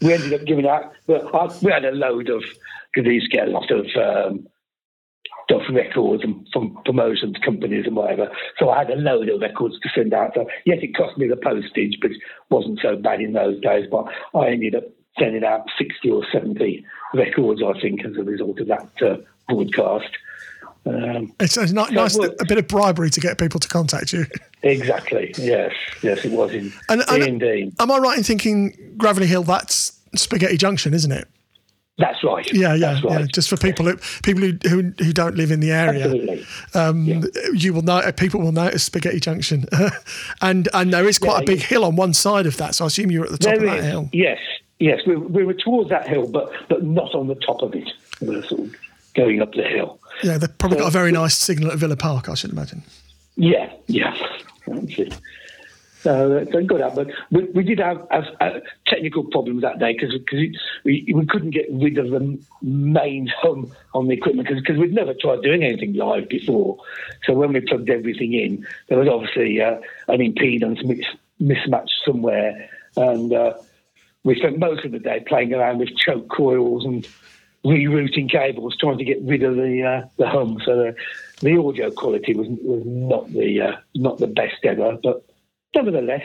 we 0.02 0.14
ended 0.14 0.34
up 0.34 0.46
giving 0.46 0.66
out. 0.66 0.94
I, 1.10 1.54
we 1.62 1.70
had 1.70 1.84
a 1.84 1.92
load 1.92 2.30
of 2.30 2.46
because 2.98 3.08
they 3.08 3.38
get 3.38 3.48
a 3.48 3.52
lot 3.52 3.70
of 3.70 3.86
um, 3.96 4.48
stuff 5.44 5.62
records 5.72 6.24
and 6.24 6.48
from 6.52 6.78
promotions 6.84 7.36
companies 7.46 7.86
and 7.86 7.96
whatever. 7.96 8.30
So 8.58 8.70
I 8.70 8.80
had 8.80 8.90
a 8.90 8.96
load 8.96 9.30
of 9.30 9.40
records 9.40 9.80
to 9.82 9.90
send 9.94 10.14
out. 10.14 10.32
So 10.34 10.48
yes, 10.66 10.80
it 10.82 10.96
cost 10.96 11.18
me 11.18 11.28
the 11.28 11.38
postage, 11.38 11.98
but 12.02 12.12
it 12.12 12.22
wasn't 12.50 12.80
so 12.82 12.96
bad 12.96 13.22
in 13.22 13.34
those 13.34 13.62
days. 13.62 13.88
But 13.90 14.06
I 14.34 14.48
ended 14.48 14.76
up 14.76 14.86
sending 15.20 15.44
out 15.44 15.68
sixty 15.78 16.10
or 16.10 16.26
seventy 16.32 16.86
records, 17.14 17.62
I 17.64 17.80
think, 17.80 18.04
as 18.04 18.18
a 18.18 18.24
result 18.24 18.60
of 18.60 18.68
that 18.68 18.90
uh, 19.02 19.18
broadcast. 19.48 20.10
Um, 20.86 21.34
it's, 21.42 21.58
it's 21.58 21.74
not, 21.74 21.90
so 21.90 21.96
nice, 21.96 22.16
a 22.18 22.46
bit 22.48 22.58
of 22.58 22.68
bribery 22.70 23.10
to 23.10 23.20
get 23.20 23.38
people 23.38 23.60
to 23.60 23.68
contact 23.68 24.14
you. 24.14 24.26
Exactly. 24.64 25.34
Yes. 25.38 25.74
Yes, 26.02 26.24
it 26.24 26.32
was 26.32 26.54
in, 26.54 26.72
and, 26.88 27.04
and 27.10 27.24
indeed. 27.24 27.74
Am 27.78 27.92
I 27.92 27.98
right 27.98 28.18
in 28.18 28.24
thinking 28.24 28.96
Gravelly 28.98 29.28
Hill? 29.28 29.44
That's 29.44 30.00
Spaghetti 30.16 30.56
Junction, 30.56 30.94
isn't 30.94 31.12
it? 31.12 31.28
That's 31.98 32.24
right. 32.24 32.48
Yeah, 32.54 32.76
yeah, 32.76 33.02
right. 33.04 33.22
yeah. 33.22 33.26
Just 33.34 33.50
for 33.50 33.58
people 33.58 33.86
who 33.86 33.98
people 34.22 34.44
who 34.44 34.58
who, 34.70 34.94
who 35.04 35.12
don't 35.12 35.36
live 35.36 35.50
in 35.50 35.62
the 35.62 35.72
area, 35.72 36.06
Absolutely. 36.06 36.46
Um, 36.76 37.06
yeah. 37.06 37.22
you 37.54 37.74
will 37.74 37.82
know 37.82 38.12
people 38.12 38.40
will 38.40 38.52
notice 38.52 38.84
Spaghetti 38.84 39.20
Junction, 39.20 39.66
and 40.42 40.70
and 40.74 40.94
there 40.94 41.08
is 41.08 41.18
quite 41.18 41.38
yeah, 41.38 41.42
a 41.42 41.46
big 41.46 41.60
hill 41.60 41.84
on 41.84 41.96
one 41.96 42.14
side 42.14 42.46
of 42.46 42.58
that. 42.58 42.76
So 42.76 42.84
I 42.84 42.88
assume 42.88 43.10
you're 43.10 43.26
at 43.26 43.32
the 43.32 43.40
top 43.40 43.56
of 43.56 43.62
that 43.62 43.80
is. 43.80 43.86
hill. 43.86 44.10
Yes, 44.14 44.40
yes, 44.80 45.02
we, 45.08 45.16
we 45.16 45.44
were 45.44 45.56
towards 45.56 45.90
that 45.90 46.08
hill, 46.08 46.28
but 46.28 46.52
but 46.70 46.84
not 46.84 47.16
on 47.16 47.28
the 47.28 47.36
top 47.36 47.64
of 47.64 47.74
it. 47.74 47.90
We 48.22 48.36
were 48.36 48.44
sort 48.44 48.62
of 48.62 48.76
going 49.16 49.42
up 49.42 49.54
the 49.54 49.64
hill. 49.64 50.00
Yeah, 50.24 50.38
they've 50.38 50.56
probably 50.60 50.78
so, 50.78 50.84
got 50.84 50.90
a 50.90 50.92
very 50.92 51.12
nice 51.12 51.36
signal 51.36 51.72
at 51.72 51.80
Villa 51.80 51.98
Park, 51.98 52.30
I 52.30 52.36
should 52.36 52.52
imagine. 52.52 52.84
Yeah, 53.36 53.72
yeah. 53.88 54.16
So, 56.02 56.46
so 56.52 56.64
good. 56.64 56.82
But 56.96 57.08
we, 57.32 57.44
we 57.46 57.64
did 57.64 57.80
have, 57.80 58.06
have 58.12 58.62
technical 58.86 59.24
problems 59.26 59.62
that 59.64 59.80
day 59.80 59.94
because 59.94 60.14
we, 60.84 61.12
we 61.14 61.26
couldn't 61.26 61.52
get 61.52 61.66
rid 61.72 61.98
of 61.98 62.12
the 62.12 62.40
mains 62.62 63.32
hum 63.42 63.72
on 63.94 64.08
the 64.08 64.14
equipment 64.14 64.48
because 64.48 64.78
we'd 64.78 64.94
never 64.94 65.14
tried 65.14 65.42
doing 65.42 65.64
anything 65.64 65.94
live 65.94 66.30
before. 66.30 66.78
So 67.26 67.34
when 67.34 67.54
we 67.54 67.62
plugged 67.62 67.90
everything 67.90 68.34
in, 68.34 68.68
there 68.88 69.00
was 69.00 69.08
obviously 69.08 69.62
uh, 69.62 69.78
an 70.08 70.20
impedance 70.20 70.84
mismatch 71.42 71.90
somewhere. 72.06 72.70
And 72.96 73.34
uh, 73.34 73.54
we 74.24 74.36
spent 74.36 74.60
most 74.60 74.86
of 74.86 74.92
the 74.92 75.00
day 75.00 75.24
playing 75.28 75.54
around 75.54 75.80
with 75.80 75.96
choke 75.98 76.30
coils 76.30 76.86
and 76.86 77.08
rerouting 77.66 78.30
cables, 78.30 78.78
trying 78.78 78.98
to 78.98 79.04
get 79.04 79.22
rid 79.24 79.44
of 79.44 79.56
the 79.56 79.84
uh, 79.84 80.08
the 80.18 80.28
hum. 80.28 80.60
So 80.64 80.76
the, 80.76 80.96
the 81.42 81.58
audio 81.58 81.92
quality 81.92 82.34
was 82.34 82.48
was 82.62 82.84
not 82.86 83.32
the 83.32 83.62
uh, 83.62 83.78
not 83.96 84.20
the 84.20 84.28
best 84.28 84.64
ever, 84.64 84.98
but 85.02 85.27
nevertheless, 85.76 86.24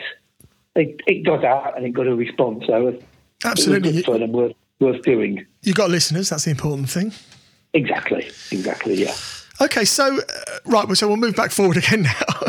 it, 0.75 1.01
it 1.07 1.25
got 1.25 1.43
out 1.43 1.77
and 1.77 1.85
it 1.85 1.91
got 1.91 2.07
a 2.07 2.15
response. 2.15 2.65
So 2.67 2.99
absolutely, 3.43 3.89
it 3.89 3.95
was 3.95 4.05
good 4.05 4.11
fun 4.11 4.23
and 4.23 4.33
worth 4.33 4.55
worth 4.79 5.01
doing. 5.03 5.45
You 5.61 5.73
got 5.73 5.89
listeners. 5.89 6.29
That's 6.29 6.45
the 6.45 6.51
important 6.51 6.89
thing. 6.89 7.11
Exactly. 7.73 8.25
Exactly. 8.51 8.95
Yeah. 8.95 9.13
Okay, 9.61 9.85
so 9.85 10.17
uh, 10.17 10.21
right, 10.65 10.87
so 10.97 11.07
we'll 11.07 11.17
move 11.17 11.35
back 11.35 11.51
forward 11.51 11.77
again 11.83 12.03
now. 12.03 12.47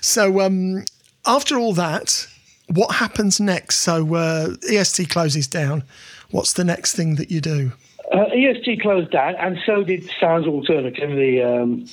so 0.00 0.40
um, 0.40 0.84
after 1.26 1.58
all 1.58 1.72
that, 1.74 2.26
what 2.68 2.96
happens 2.96 3.40
next? 3.40 3.78
So 3.78 4.14
uh, 4.14 4.54
EST 4.68 5.10
closes 5.10 5.46
down. 5.46 5.84
What's 6.30 6.54
the 6.54 6.64
next 6.64 6.94
thing 6.94 7.16
that 7.16 7.30
you 7.30 7.40
do? 7.40 7.72
Uh, 8.12 8.26
EST 8.34 8.82
closed 8.82 9.10
down, 9.10 9.34
and 9.36 9.58
so 9.64 9.82
did 9.82 10.08
Sounds 10.20 10.46
Alternative, 10.46 11.10
the 11.10 11.42
um, 11.42 11.86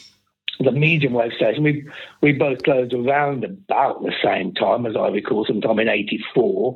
the 0.64 0.72
medium 0.72 1.14
wave 1.14 1.34
station. 1.34 1.64
We 1.64 1.86
we 2.22 2.34
both 2.34 2.64
closed 2.64 2.94
around 2.94 3.44
about 3.44 4.02
the 4.02 4.14
same 4.24 4.54
time, 4.54 4.86
as 4.86 4.96
I 4.96 5.08
recall, 5.08 5.46
sometime 5.46 5.80
in 5.80 5.90
'84. 5.90 6.76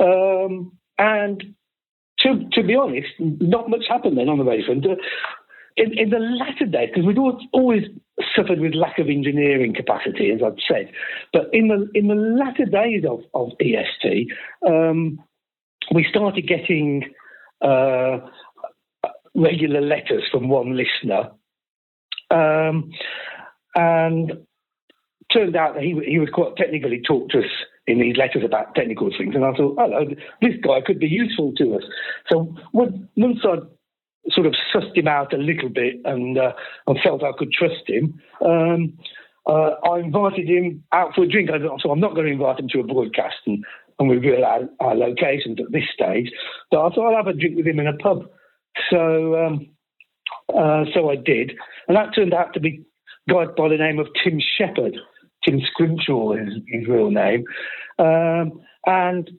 Um, 0.00 0.72
and 0.98 1.54
to 2.20 2.48
to 2.52 2.62
be 2.62 2.74
honest, 2.74 3.08
not 3.18 3.68
much 3.68 3.84
happened 3.88 4.18
then 4.18 4.28
on 4.28 4.38
the 4.38 4.44
radio 4.44 4.66
front. 4.66 4.86
Uh, 4.86 4.96
in, 5.76 5.98
in 5.98 6.10
the 6.10 6.20
latter 6.20 6.66
days, 6.66 6.90
because 6.94 7.04
we'd 7.04 7.18
always 7.52 7.82
suffered 8.36 8.60
with 8.60 8.74
lack 8.74 8.98
of 9.00 9.08
engineering 9.08 9.74
capacity, 9.74 10.30
as 10.30 10.40
I've 10.40 10.58
said, 10.68 10.92
but 11.32 11.48
in 11.52 11.68
the 11.68 11.88
in 11.94 12.06
the 12.06 12.14
latter 12.14 12.64
days 12.64 13.04
of, 13.04 13.22
of 13.34 13.50
EST, 13.60 14.28
um, 14.66 15.18
we 15.92 16.06
started 16.08 16.46
getting 16.46 17.12
uh, 17.60 18.18
regular 19.34 19.80
letters 19.80 20.22
from 20.30 20.48
one 20.48 20.76
listener 20.76 21.30
um, 22.30 22.90
and 23.74 24.32
turned 25.32 25.56
out 25.56 25.74
that 25.74 25.82
he, 25.82 26.00
he 26.06 26.18
was 26.18 26.28
quite 26.32 26.56
technically 26.56 27.00
talked 27.06 27.32
to 27.32 27.38
us 27.38 27.50
in 27.86 28.00
these 28.00 28.16
letters 28.16 28.42
about 28.44 28.74
technical 28.74 29.10
things. 29.16 29.34
And 29.34 29.44
I 29.44 29.52
thought, 29.52 29.76
hello, 29.78 30.06
this 30.40 30.54
guy 30.62 30.80
could 30.84 30.98
be 30.98 31.08
useful 31.08 31.52
to 31.58 31.76
us. 31.76 31.82
So 32.30 32.54
once 32.72 33.40
I 33.44 33.56
sort 34.30 34.46
of 34.46 34.54
sussed 34.74 34.96
him 34.96 35.08
out 35.08 35.34
a 35.34 35.36
little 35.36 35.68
bit 35.68 35.96
and, 36.04 36.38
uh, 36.38 36.52
and 36.86 36.98
felt 37.02 37.22
I 37.22 37.32
could 37.36 37.52
trust 37.52 37.86
him, 37.86 38.20
um, 38.44 38.98
uh, 39.46 39.72
I 39.84 39.98
invited 39.98 40.48
him 40.48 40.82
out 40.92 41.14
for 41.14 41.24
a 41.24 41.28
drink. 41.28 41.50
I 41.50 41.58
thought, 41.58 41.80
so 41.82 41.90
I'm 41.90 42.00
not 42.00 42.14
going 42.14 42.26
to 42.26 42.32
invite 42.32 42.58
him 42.58 42.68
to 42.68 42.80
a 42.80 42.84
broadcast 42.84 43.36
and, 43.46 43.62
and 43.98 44.10
reveal 44.10 44.42
our, 44.44 44.62
our 44.80 44.94
locations 44.94 45.58
at 45.60 45.70
this 45.70 45.84
stage. 45.92 46.30
But 46.70 46.86
I 46.86 46.88
thought 46.90 47.10
I'll 47.10 47.24
have 47.24 47.26
a 47.26 47.38
drink 47.38 47.56
with 47.56 47.66
him 47.66 47.80
in 47.80 47.86
a 47.86 47.96
pub. 47.98 48.24
So 48.90 49.44
um, 49.44 49.73
uh, 50.52 50.84
so 50.92 51.10
I 51.10 51.16
did. 51.16 51.52
And 51.88 51.96
that 51.96 52.14
turned 52.14 52.34
out 52.34 52.54
to 52.54 52.60
be 52.60 52.84
a 53.28 53.32
guy 53.32 53.44
by 53.56 53.68
the 53.68 53.76
name 53.76 53.98
of 53.98 54.08
Tim 54.22 54.40
Shepherd. 54.58 54.96
Tim 55.44 55.60
Scrimshaw 55.60 56.32
is 56.32 56.54
his 56.68 56.88
real 56.88 57.10
name. 57.10 57.44
Um, 57.98 58.60
and 58.86 59.30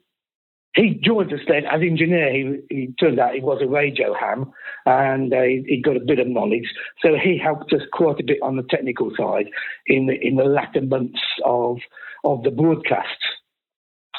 he 0.75 0.99
joined 1.01 1.33
us 1.33 1.39
then 1.47 1.65
as 1.65 1.81
engineer. 1.81 2.31
He, 2.33 2.59
he 2.69 2.93
turned 2.99 3.19
out 3.19 3.33
he 3.33 3.41
was 3.41 3.61
a 3.61 3.67
radio 3.67 4.13
ham 4.13 4.51
and 4.85 5.33
uh, 5.33 5.41
he, 5.41 5.81
got 5.83 5.95
a 5.95 6.05
bit 6.05 6.19
of 6.19 6.27
knowledge. 6.27 6.69
So 7.01 7.15
he 7.21 7.39
helped 7.41 7.71
us 7.73 7.81
quite 7.93 8.19
a 8.19 8.23
bit 8.23 8.39
on 8.43 8.57
the 8.57 8.63
technical 8.63 9.11
side 9.17 9.47
in 9.87 10.07
the, 10.07 10.15
in 10.21 10.35
the 10.35 10.43
latter 10.43 10.81
months 10.81 11.21
of 11.43 11.77
of 12.23 12.41
the 12.43 12.51
broadcast. 12.51 13.19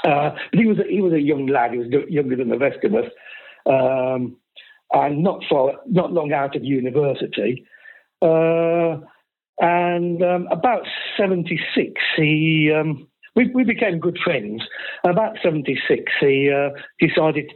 Uh, 0.04 0.30
he 0.52 0.66
was 0.66 0.78
a, 0.78 0.84
he 0.88 1.00
was 1.00 1.12
a 1.12 1.20
young 1.20 1.46
lad. 1.46 1.72
He 1.72 1.78
was 1.78 1.88
younger 2.08 2.36
than 2.36 2.48
the 2.48 2.58
rest 2.58 2.84
of 2.84 2.94
us. 2.94 3.10
Um, 3.66 4.36
and 4.92 5.22
not 5.22 5.42
far, 5.48 5.72
not 5.86 6.12
long 6.12 6.32
out 6.32 6.56
of 6.56 6.64
university. 6.64 7.66
Uh, 8.22 8.98
and 9.58 10.22
um, 10.22 10.48
about 10.50 10.82
76, 11.16 11.92
he 12.16 12.72
um, 12.74 13.06
we, 13.34 13.50
we 13.54 13.64
became 13.64 13.98
good 13.98 14.18
friends. 14.22 14.62
About 15.04 15.36
76, 15.42 16.12
he 16.20 16.50
uh, 16.50 16.70
decided 16.98 17.52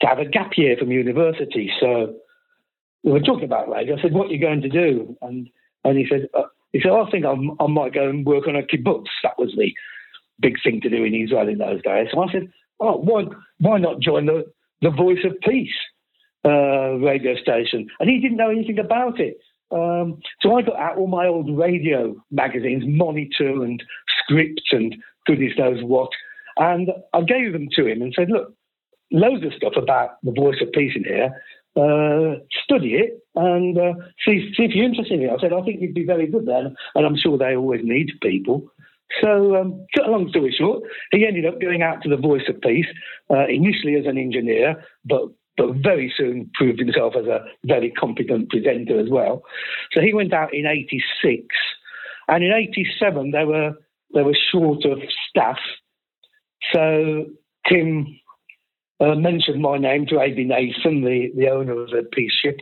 to 0.00 0.06
have 0.06 0.18
a 0.18 0.24
gap 0.24 0.52
year 0.56 0.76
from 0.78 0.90
university. 0.90 1.70
So 1.80 2.14
we 3.02 3.12
were 3.12 3.20
talking 3.20 3.44
about 3.44 3.68
radio. 3.68 3.96
I 3.96 4.02
said, 4.02 4.14
"What 4.14 4.30
are 4.30 4.32
you 4.32 4.40
going 4.40 4.62
to 4.62 4.68
do?" 4.68 5.16
And 5.22 5.48
and 5.84 5.98
he 5.98 6.06
said, 6.08 6.28
uh, 6.34 6.44
"He 6.72 6.80
said, 6.80 6.92
I 6.92 7.08
think 7.10 7.24
I'm, 7.24 7.52
i 7.60 7.66
might 7.66 7.94
go 7.94 8.08
and 8.08 8.26
work 8.26 8.48
on 8.48 8.56
a 8.56 8.62
kibbutz." 8.62 9.10
That 9.22 9.38
was 9.38 9.52
the 9.56 9.72
big 10.40 10.56
thing 10.62 10.80
to 10.80 10.88
do 10.88 11.04
in 11.04 11.14
Israel 11.14 11.48
in 11.48 11.58
those 11.58 11.82
days. 11.82 12.08
So 12.12 12.22
I 12.22 12.32
said, 12.32 12.50
"Oh, 12.80 12.96
why 12.96 13.24
why 13.58 13.78
not 13.78 14.00
join 14.00 14.26
the 14.26 14.44
the 14.82 14.90
Voice 14.90 15.24
of 15.24 15.38
Peace?" 15.40 15.74
Uh, 16.44 16.94
radio 16.98 17.34
station, 17.36 17.88
and 18.00 18.10
he 18.10 18.20
didn't 18.20 18.36
know 18.36 18.50
anything 18.50 18.78
about 18.78 19.20
it. 19.20 19.38
Um, 19.70 20.20
so 20.40 20.56
I 20.56 20.62
got 20.62 20.76
out 20.76 20.98
all 20.98 21.06
my 21.06 21.26
old 21.26 21.56
radio 21.56 22.14
magazines, 22.30 22.84
Monitor 22.86 23.64
and 23.64 23.82
Script 24.22 24.62
and 24.72 24.94
goodness 25.26 25.52
knows 25.58 25.82
what, 25.82 26.10
and 26.58 26.90
I 27.12 27.22
gave 27.22 27.52
them 27.52 27.68
to 27.76 27.86
him 27.86 28.02
and 28.02 28.12
said, 28.14 28.28
look, 28.30 28.54
loads 29.10 29.44
of 29.44 29.52
stuff 29.54 29.72
about 29.76 30.22
the 30.22 30.32
voice 30.32 30.60
of 30.60 30.72
peace 30.72 30.92
in 30.94 31.04
here. 31.04 31.30
Uh, 31.76 32.38
study 32.62 32.94
it 32.94 33.18
and 33.34 33.76
uh, 33.76 33.94
see, 34.24 34.52
see 34.56 34.62
if 34.62 34.70
you're 34.76 34.84
interested 34.84 35.18
in 35.18 35.28
it. 35.28 35.32
I 35.32 35.40
said, 35.40 35.52
I 35.52 35.60
think 35.62 35.80
you'd 35.80 35.92
be 35.92 36.06
very 36.06 36.28
good 36.28 36.46
there, 36.46 36.70
and 36.94 37.06
I'm 37.06 37.16
sure 37.16 37.36
they 37.36 37.56
always 37.56 37.80
need 37.82 38.12
people. 38.22 38.70
So, 39.20 39.56
um, 39.56 39.84
cut 39.94 40.06
a 40.06 40.10
long 40.10 40.28
story 40.28 40.54
short, 40.56 40.84
he 41.10 41.26
ended 41.26 41.46
up 41.46 41.60
going 41.60 41.82
out 41.82 42.02
to 42.02 42.08
the 42.08 42.16
Voice 42.16 42.48
of 42.48 42.60
Peace, 42.60 42.86
uh, 43.28 43.46
initially 43.48 43.96
as 43.96 44.06
an 44.06 44.18
engineer, 44.18 44.84
but 45.04 45.30
but 45.56 45.74
very 45.76 46.12
soon 46.16 46.50
proved 46.54 46.78
himself 46.78 47.14
as 47.16 47.26
a 47.26 47.44
very 47.64 47.90
competent 47.92 48.50
presenter 48.50 48.98
as 48.98 49.08
well. 49.08 49.42
So 49.92 50.00
he 50.00 50.12
went 50.12 50.32
out 50.32 50.52
in 50.52 50.66
'86, 50.66 51.46
and 52.28 52.44
in 52.44 52.52
'87 52.52 53.30
they 53.30 53.44
were 53.44 53.74
they 54.14 54.22
were 54.22 54.36
short 54.52 54.84
of 54.84 54.98
staff. 55.28 55.58
So 56.72 57.26
Tim 57.68 58.18
uh, 59.00 59.14
mentioned 59.14 59.62
my 59.62 59.78
name 59.78 60.06
to 60.06 60.20
Abie 60.20 60.44
Nathan, 60.44 61.04
the, 61.04 61.30
the 61.36 61.48
owner 61.48 61.80
of 61.80 61.90
the 61.90 62.08
peace 62.12 62.32
ship, 62.32 62.60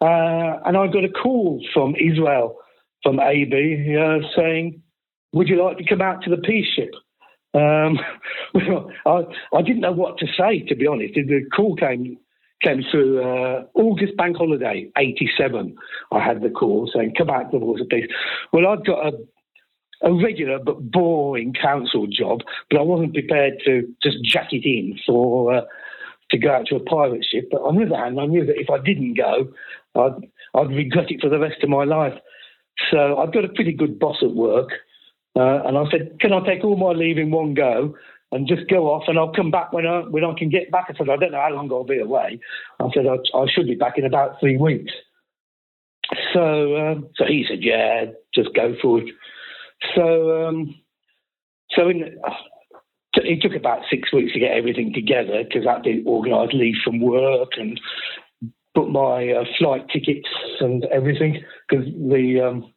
uh, 0.00 0.60
and 0.64 0.76
I 0.76 0.86
got 0.88 1.04
a 1.04 1.08
call 1.08 1.64
from 1.72 1.94
Israel, 1.96 2.58
from 3.02 3.18
Abie, 3.18 3.96
uh, 3.96 4.26
saying, 4.36 4.82
"Would 5.32 5.48
you 5.48 5.62
like 5.62 5.78
to 5.78 5.84
come 5.84 6.02
out 6.02 6.22
to 6.24 6.30
the 6.30 6.42
peace 6.42 6.68
ship?" 6.74 6.90
Um, 7.54 7.98
well, 8.54 8.90
I, 9.06 9.56
I 9.56 9.62
didn't 9.62 9.80
know 9.80 9.92
what 9.92 10.18
to 10.18 10.26
say, 10.38 10.60
to 10.68 10.74
be 10.74 10.86
honest. 10.86 11.14
The 11.14 11.46
call 11.54 11.76
came 11.76 12.18
came 12.62 12.82
through 12.90 13.22
uh, 13.22 13.64
August 13.74 14.16
bank 14.16 14.36
holiday, 14.36 14.90
87. 14.96 15.76
I 16.12 16.24
had 16.24 16.42
the 16.42 16.50
call 16.50 16.90
saying, 16.94 17.14
come 17.16 17.26
back 17.26 17.50
to 17.50 17.58
the 17.58 17.64
of 17.64 17.88
Peace. 17.88 18.08
Well, 18.52 18.66
I'd 18.66 18.84
got 18.84 19.06
a, 19.06 19.12
a 20.02 20.14
regular 20.14 20.58
but 20.58 20.90
boring 20.90 21.52
council 21.52 22.06
job, 22.06 22.40
but 22.70 22.78
I 22.78 22.82
wasn't 22.82 23.14
prepared 23.14 23.54
to 23.64 23.86
just 24.02 24.16
jack 24.24 24.52
it 24.52 24.66
in 24.66 24.98
for 25.06 25.54
uh, 25.54 25.60
to 26.30 26.38
go 26.38 26.52
out 26.52 26.66
to 26.66 26.76
a 26.76 26.80
pirate 26.80 27.24
ship. 27.30 27.48
But 27.50 27.62
on 27.62 27.76
the 27.76 27.86
other 27.86 27.96
hand, 27.96 28.20
I 28.20 28.26
knew 28.26 28.44
that 28.46 28.58
if 28.58 28.70
I 28.70 28.78
didn't 28.78 29.14
go, 29.14 29.48
I'd, 29.94 30.28
I'd 30.54 30.74
regret 30.74 31.10
it 31.10 31.20
for 31.20 31.28
the 31.28 31.38
rest 31.38 31.62
of 31.62 31.68
my 31.68 31.84
life. 31.84 32.14
So 32.90 33.18
I've 33.18 33.32
got 33.32 33.44
a 33.44 33.48
pretty 33.48 33.72
good 33.72 33.98
boss 33.98 34.16
at 34.22 34.32
work. 34.32 34.70
Uh, 35.34 35.62
and 35.66 35.76
I 35.76 35.84
said, 35.90 36.18
can 36.20 36.32
I 36.32 36.40
take 36.46 36.64
all 36.64 36.76
my 36.76 36.92
leave 36.98 37.18
in 37.18 37.30
one 37.30 37.52
go? 37.52 37.94
And 38.36 38.46
just 38.46 38.68
go 38.68 38.86
off, 38.92 39.04
and 39.08 39.18
I'll 39.18 39.32
come 39.32 39.50
back 39.50 39.72
when 39.72 39.86
I 39.86 40.00
when 40.00 40.24
I 40.24 40.32
can 40.38 40.50
get 40.50 40.70
back. 40.70 40.86
I 40.88 40.96
said, 40.96 41.08
I 41.08 41.16
don't 41.16 41.32
know 41.32 41.40
how 41.40 41.54
long 41.54 41.72
I'll 41.72 41.84
be 41.84 41.98
away. 41.98 42.38
I 42.78 42.88
said, 42.94 43.06
I, 43.06 43.16
I 43.36 43.46
should 43.50 43.66
be 43.66 43.74
back 43.74 43.98
in 43.98 44.04
about 44.04 44.38
three 44.38 44.56
weeks. 44.56 44.92
So 46.32 46.76
um, 46.76 47.08
so 47.16 47.24
he 47.24 47.44
said, 47.48 47.58
yeah, 47.62 48.06
just 48.34 48.54
go 48.54 48.74
for 48.80 49.00
it. 49.00 49.08
So 49.94 50.46
um, 50.46 50.74
so 51.70 51.88
in, 51.88 52.18
it 53.14 53.42
took 53.42 53.54
about 53.54 53.82
six 53.90 54.12
weeks 54.12 54.32
to 54.34 54.40
get 54.40 54.52
everything 54.52 54.92
together 54.92 55.42
because 55.42 55.66
I 55.66 55.74
had 55.74 55.84
to 55.84 56.02
organise 56.04 56.52
leave 56.52 56.76
from 56.84 57.00
work 57.00 57.52
and 57.56 57.80
book 58.74 58.88
my 58.88 59.32
uh, 59.32 59.44
flight 59.58 59.88
tickets 59.92 60.28
and 60.60 60.84
everything 60.92 61.42
because 61.68 61.86
the 61.86 62.46
um, 62.46 62.72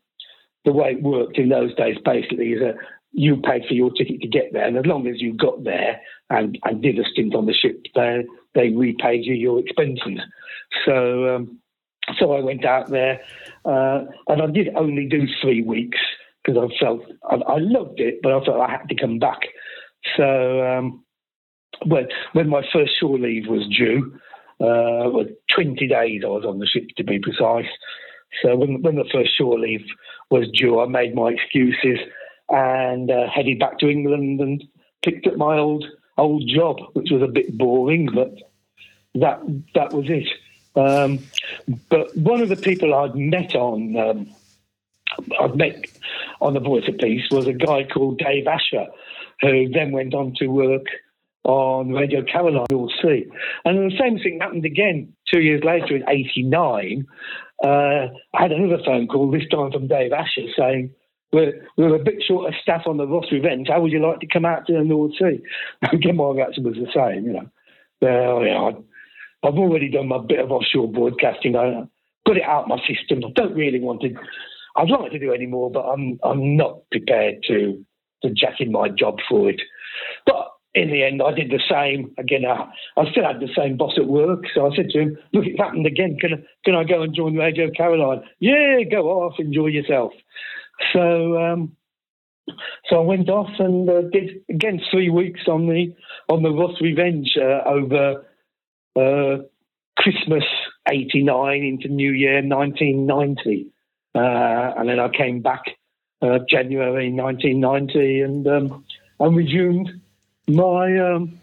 the 0.66 0.72
way 0.72 0.91
it 0.91 1.03
worked 1.03 1.38
in 1.38 1.49
those 1.49 1.76
days 1.76 1.97
basically 2.03 2.53
is 2.53 2.62
that 2.62 2.76
you 3.12 3.38
paid 3.38 3.64
for 3.68 3.74
your 3.74 3.91
ticket 3.91 4.22
to 4.22 4.28
get 4.28 4.53
there, 4.53 4.66
and 4.66 4.78
as 4.78 4.86
long 4.86 5.07
as 5.07 5.22
you 5.22 5.34
got 5.34 5.64
there 5.64 6.01
and, 6.30 6.57
and 6.64 6.82
did 6.82 6.99
a 6.99 7.03
stint 7.12 7.36
on 7.36 7.45
the 7.45 7.53
ship, 7.53 7.84
they 7.95 8.26
they 8.55 8.70
repaid 8.70 9.26
you 9.26 9.34
your 9.34 9.60
expenses. 9.60 10.22
So 10.86 11.36
um, 11.36 11.60
so 12.18 12.34
I 12.34 12.41
went 12.41 12.66
out 12.66 12.89
there, 12.89 13.22
uh, 13.66 14.05
and 14.28 14.41
I 14.41 14.47
did 14.47 14.70
only 14.76 15.07
do 15.07 15.28
three 15.41 15.62
weeks 15.62 15.97
because 16.43 16.70
I 16.72 16.84
felt 16.84 17.01
I, 17.30 17.36
I, 17.36 17.57
loved 17.60 17.99
it, 17.99 18.20
but 18.22 18.32
I 18.32 18.43
felt 18.43 18.62
I 18.62 18.72
had 18.72 18.89
to 18.89 18.95
come 18.95 19.20
back. 19.20 19.39
So 20.16 20.66
um, 20.66 21.03
when 21.86 22.07
when 22.34 22.49
my 22.49 22.62
first 22.74 22.91
shore 22.99 23.18
leave 23.18 23.47
was 23.47 23.68
due, 23.76 24.14
uh, 24.62 25.10
well, 25.10 25.26
20 25.55 25.88
days 25.88 26.22
I 26.24 26.28
was 26.28 26.45
on 26.45 26.60
the 26.60 26.68
ship 26.68 26.89
to 26.97 27.03
be 27.03 27.20
precise. 27.20 27.70
So 28.43 28.55
when 28.55 28.82
when 28.82 28.95
the 28.95 29.10
first 29.12 29.38
shore 29.38 29.60
leave 29.60 29.86
was 30.30 30.49
due, 30.51 30.80
I 30.80 30.88
made 30.88 31.16
my 31.16 31.30
excuses 31.30 31.99
and 32.50 33.12
uh, 33.12 33.28
headed 33.34 33.60
back 33.60 33.80
to 33.80 33.89
England 33.89 34.39
and 34.41 34.64
picked 35.04 35.28
up 35.28 35.38
my 35.38 35.58
old 35.58 35.86
old 36.18 36.43
job, 36.47 36.78
which 36.93 37.10
was 37.12 37.22
a 37.22 37.28
bit 37.28 37.58
boring, 37.58 38.10
but 38.14 38.34
that 39.16 39.41
that 39.76 39.93
was 39.93 40.06
it. 40.10 40.28
Um, 40.76 41.20
but 41.89 42.16
one 42.16 42.41
of 42.41 42.50
the 42.50 42.56
people 42.56 42.93
I'd 42.93 43.16
met 43.16 43.56
on 43.56 43.97
um, 43.97 44.36
I'd 45.39 45.56
met 45.56 45.86
on 46.41 46.54
the 46.54 46.60
Voice 46.60 46.88
of 46.88 46.97
Peace 46.97 47.28
was 47.32 47.47
a 47.47 47.54
guy 47.54 47.84
called 47.84 48.20
Dave 48.20 48.47
Asher, 48.47 48.88
who 49.41 49.70
then 49.70 49.91
went 49.91 50.14
on 50.14 50.34
to 50.38 50.47
work 50.47 50.86
on 51.43 51.91
Radio 51.91 52.24
Caroline, 52.24 52.68
you'll 52.70 52.91
see. 53.02 53.26
And 53.66 53.91
the 53.91 53.97
same 53.97 54.20
thing 54.20 54.39
happened 54.39 54.66
again 54.66 55.14
two 55.32 55.41
years 55.41 55.64
later 55.64 55.95
in 55.95 56.04
89. 56.08 57.08
Uh, 57.64 57.68
I 57.68 58.41
had 58.41 58.52
another 58.52 58.82
phone 58.86 59.08
call, 59.08 59.32
this 59.32 59.47
time 59.50 59.72
from 59.72 59.88
Dave 59.88 60.14
Asher, 60.14 60.47
saying, 60.58 60.91
we're, 61.32 61.54
we're 61.78 61.96
a 61.96 62.04
bit 62.04 62.24
short 62.28 62.48
of 62.48 62.60
staff 62.62 62.84
on 62.88 62.98
the 62.98 63.08
Ross 63.08 63.32
Revenge. 63.32 63.68
How 63.70 63.82
would 63.82 63.92
you 63.92 64.06
like 64.06 64.20
to 64.20 64.28
come 64.28 64.46
out 64.46 64.66
to 64.68 64.74
the 64.74 64.84
North 64.84 65.14
Sea? 65.20 65.40
Again, 65.94 66.18
reaction 66.18 66.64
was 66.64 66.76
the 66.76 66.88
same, 66.94 67.26
you 67.26 67.34
know. 67.34 67.50
Well, 68.02 68.46
yeah, 68.46 68.72
I've 69.44 69.56
already 69.58 69.90
done 69.90 70.08
my 70.08 70.20
bit 70.20 70.40
of 70.40 70.52
offshore 70.52 70.92
broadcasting. 70.92 71.56
I 71.56 71.84
got 72.26 72.38
it 72.38 72.44
out 72.44 72.68
my 72.68 72.80
system. 72.88 73.24
I 73.26 73.32
don't 73.36 73.56
really 73.56 73.80
want 73.80 74.02
to. 74.02 74.14
I'd 74.76 74.90
like 74.90 75.12
to 75.12 75.20
do 75.20 75.34
any 75.34 75.46
more, 75.46 75.70
but 75.70 75.82
I'm 75.82 76.20
I'm 76.24 76.56
not 76.56 76.90
prepared 76.92 77.44
to 77.48 77.84
to 78.24 78.30
jack 78.32 78.56
in 78.60 78.72
my 78.72 78.90
job 78.90 79.18
for 79.30 79.50
it. 79.50 79.62
But 80.26 80.48
in 80.76 80.92
the 80.92 81.04
end, 81.04 81.22
I 81.22 81.32
did 81.32 81.50
the 81.50 81.62
same. 81.70 82.14
Again, 82.18 82.46
I, 82.46 82.70
I 83.00 83.10
still 83.12 83.26
had 83.26 83.40
the 83.40 83.50
same 83.58 83.78
boss 83.78 83.94
at 83.98 84.08
work, 84.08 84.44
so 84.54 84.68
I 84.72 84.76
said 84.76 84.90
to 84.92 85.00
him, 85.00 85.18
"Look, 85.34 85.46
it 85.46 85.60
happened 85.60 85.86
again. 85.86 86.18
Can 86.20 86.34
I, 86.34 86.38
can 86.64 86.76
I 86.76 86.84
go 86.84 87.02
and 87.02 87.16
join 87.16 87.36
Radio 87.36 87.70
Caroline?" 87.76 88.22
Yeah, 88.40 88.82
go 88.90 89.08
off, 89.08 89.40
enjoy 89.40 89.68
yourself. 89.68 90.12
So 90.94 91.38
um, 91.38 91.76
so 92.90 92.98
I 92.98 93.06
went 93.06 93.30
off 93.30 93.50
and 93.60 93.90
uh, 93.90 94.02
did 94.12 94.42
again 94.50 94.82
three 94.92 95.10
weeks 95.10 95.42
on 95.48 95.68
the 95.68 95.94
on 96.28 96.44
the 96.44 96.52
Ross 96.52 96.80
Revenge 96.82 97.38
uh, 97.38 97.68
over 97.68 98.26
uh, 98.96 99.44
Christmas 99.98 100.44
'89 100.88 101.64
into 101.64 101.88
New 101.90 102.12
Year 102.12 102.42
1990, 102.42 103.72
uh, 104.16 104.20
and 104.78 104.90
then 104.90 105.00
I 105.00 105.10
came 105.10 105.42
back 105.42 105.64
uh, 106.22 106.40
January 106.50 107.12
1990 107.12 108.22
and 108.22 108.48
um, 108.48 108.86
and 109.20 109.36
resumed 109.36 109.90
my 110.48 110.98
um, 110.98 111.40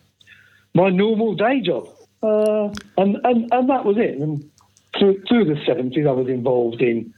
my 0.74 0.90
normal 0.90 1.34
day 1.34 1.60
job, 1.60 1.88
uh, 2.22 2.68
and, 2.98 3.16
and 3.24 3.52
and 3.52 3.70
that 3.70 3.84
was 3.84 3.96
it. 3.98 4.18
And 4.18 4.50
through, 4.98 5.22
through 5.28 5.44
the 5.44 5.60
70s, 5.68 6.06
I 6.06 6.12
was 6.12 6.28
involved 6.28 6.80
in 6.80 7.12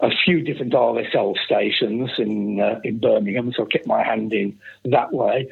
a 0.00 0.10
few 0.24 0.42
different 0.42 0.72
RSL 0.72 1.34
stations 1.44 2.10
in 2.18 2.60
uh, 2.60 2.80
in 2.84 3.00
Birmingham, 3.00 3.52
so 3.56 3.64
I 3.64 3.66
kept 3.66 3.86
my 3.86 4.04
hand 4.04 4.32
in 4.32 4.58
that 4.84 5.12
way. 5.12 5.50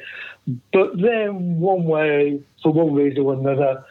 But 0.71 0.91
then 0.95 1.59
one 1.59 1.83
way, 1.83 2.41
for 2.63 2.71
one 2.71 2.93
reason 2.93 3.23
or 3.23 3.33
another, 3.33 3.83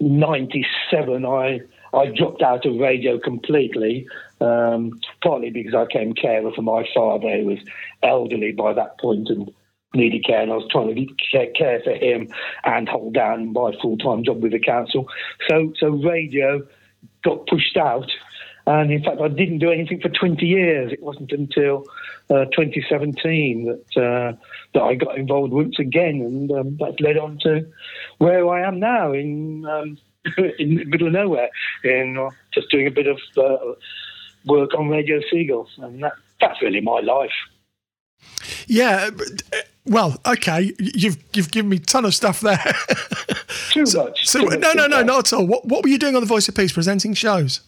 '97, 0.00 1.24
I 1.24 1.60
I 1.94 2.06
dropped 2.14 2.42
out 2.42 2.66
of 2.66 2.76
radio 2.76 3.18
completely. 3.18 4.06
Um, 4.38 5.00
partly 5.22 5.48
because 5.48 5.74
I 5.74 5.86
came 5.90 6.12
carer 6.12 6.52
for 6.54 6.60
my 6.60 6.84
father, 6.94 7.38
who 7.38 7.46
was 7.46 7.58
elderly 8.02 8.52
by 8.52 8.74
that 8.74 9.00
point 9.00 9.30
and 9.30 9.50
needed 9.94 10.26
care, 10.26 10.42
and 10.42 10.52
I 10.52 10.56
was 10.56 10.68
trying 10.70 10.94
to 10.94 11.52
care 11.56 11.80
for 11.82 11.94
him 11.94 12.28
and 12.64 12.86
hold 12.86 13.14
down 13.14 13.54
my 13.54 13.72
full 13.80 13.96
time 13.96 14.24
job 14.24 14.42
with 14.42 14.52
the 14.52 14.58
council. 14.58 15.08
So 15.48 15.72
so 15.78 15.88
radio 15.88 16.66
got 17.24 17.46
pushed 17.46 17.78
out 17.78 18.10
and 18.66 18.90
in 18.90 19.02
fact, 19.02 19.20
I 19.20 19.28
didn't 19.28 19.58
do 19.58 19.70
anything 19.70 20.00
for 20.00 20.08
20 20.08 20.44
years. 20.44 20.92
It 20.92 21.02
wasn't 21.02 21.30
until 21.30 21.84
uh, 22.30 22.46
2017 22.46 23.66
that 23.66 24.02
uh, 24.02 24.36
that 24.74 24.82
I 24.82 24.94
got 24.94 25.16
involved 25.16 25.52
once 25.52 25.78
again, 25.78 26.20
and 26.20 26.50
um, 26.50 26.76
that 26.78 27.00
led 27.00 27.16
on 27.16 27.38
to 27.42 27.64
where 28.18 28.48
I 28.48 28.66
am 28.66 28.80
now 28.80 29.12
in 29.12 29.64
um, 29.66 29.98
in 30.58 30.76
the 30.76 30.84
middle 30.84 31.06
of 31.06 31.12
nowhere, 31.12 31.48
in 31.84 32.18
uh, 32.18 32.30
just 32.52 32.68
doing 32.70 32.88
a 32.88 32.90
bit 32.90 33.06
of 33.06 33.18
uh, 33.36 33.74
work 34.46 34.74
on 34.76 34.88
Radio 34.88 35.20
Seagull, 35.30 35.68
and 35.78 36.02
that, 36.02 36.14
that's 36.40 36.60
really 36.60 36.80
my 36.80 37.00
life. 37.00 37.30
Yeah, 38.66 39.10
uh, 39.52 39.56
well, 39.84 40.20
okay, 40.26 40.74
you've 40.80 41.18
you've 41.34 41.52
given 41.52 41.68
me 41.68 41.76
a 41.76 41.80
ton 41.80 42.04
of 42.04 42.16
stuff 42.16 42.40
there. 42.40 42.74
Too 43.70 43.82
much. 43.94 44.26
So, 44.26 44.40
too 44.40 44.58
no, 44.58 44.58
much 44.58 44.76
no, 44.76 44.86
no, 44.88 45.02
not 45.04 45.32
at 45.32 45.38
all. 45.38 45.46
What 45.46 45.66
what 45.66 45.84
were 45.84 45.88
you 45.88 45.98
doing 45.98 46.16
on 46.16 46.20
the 46.20 46.26
Voice 46.26 46.48
of 46.48 46.56
Peace, 46.56 46.72
presenting 46.72 47.14
shows? 47.14 47.60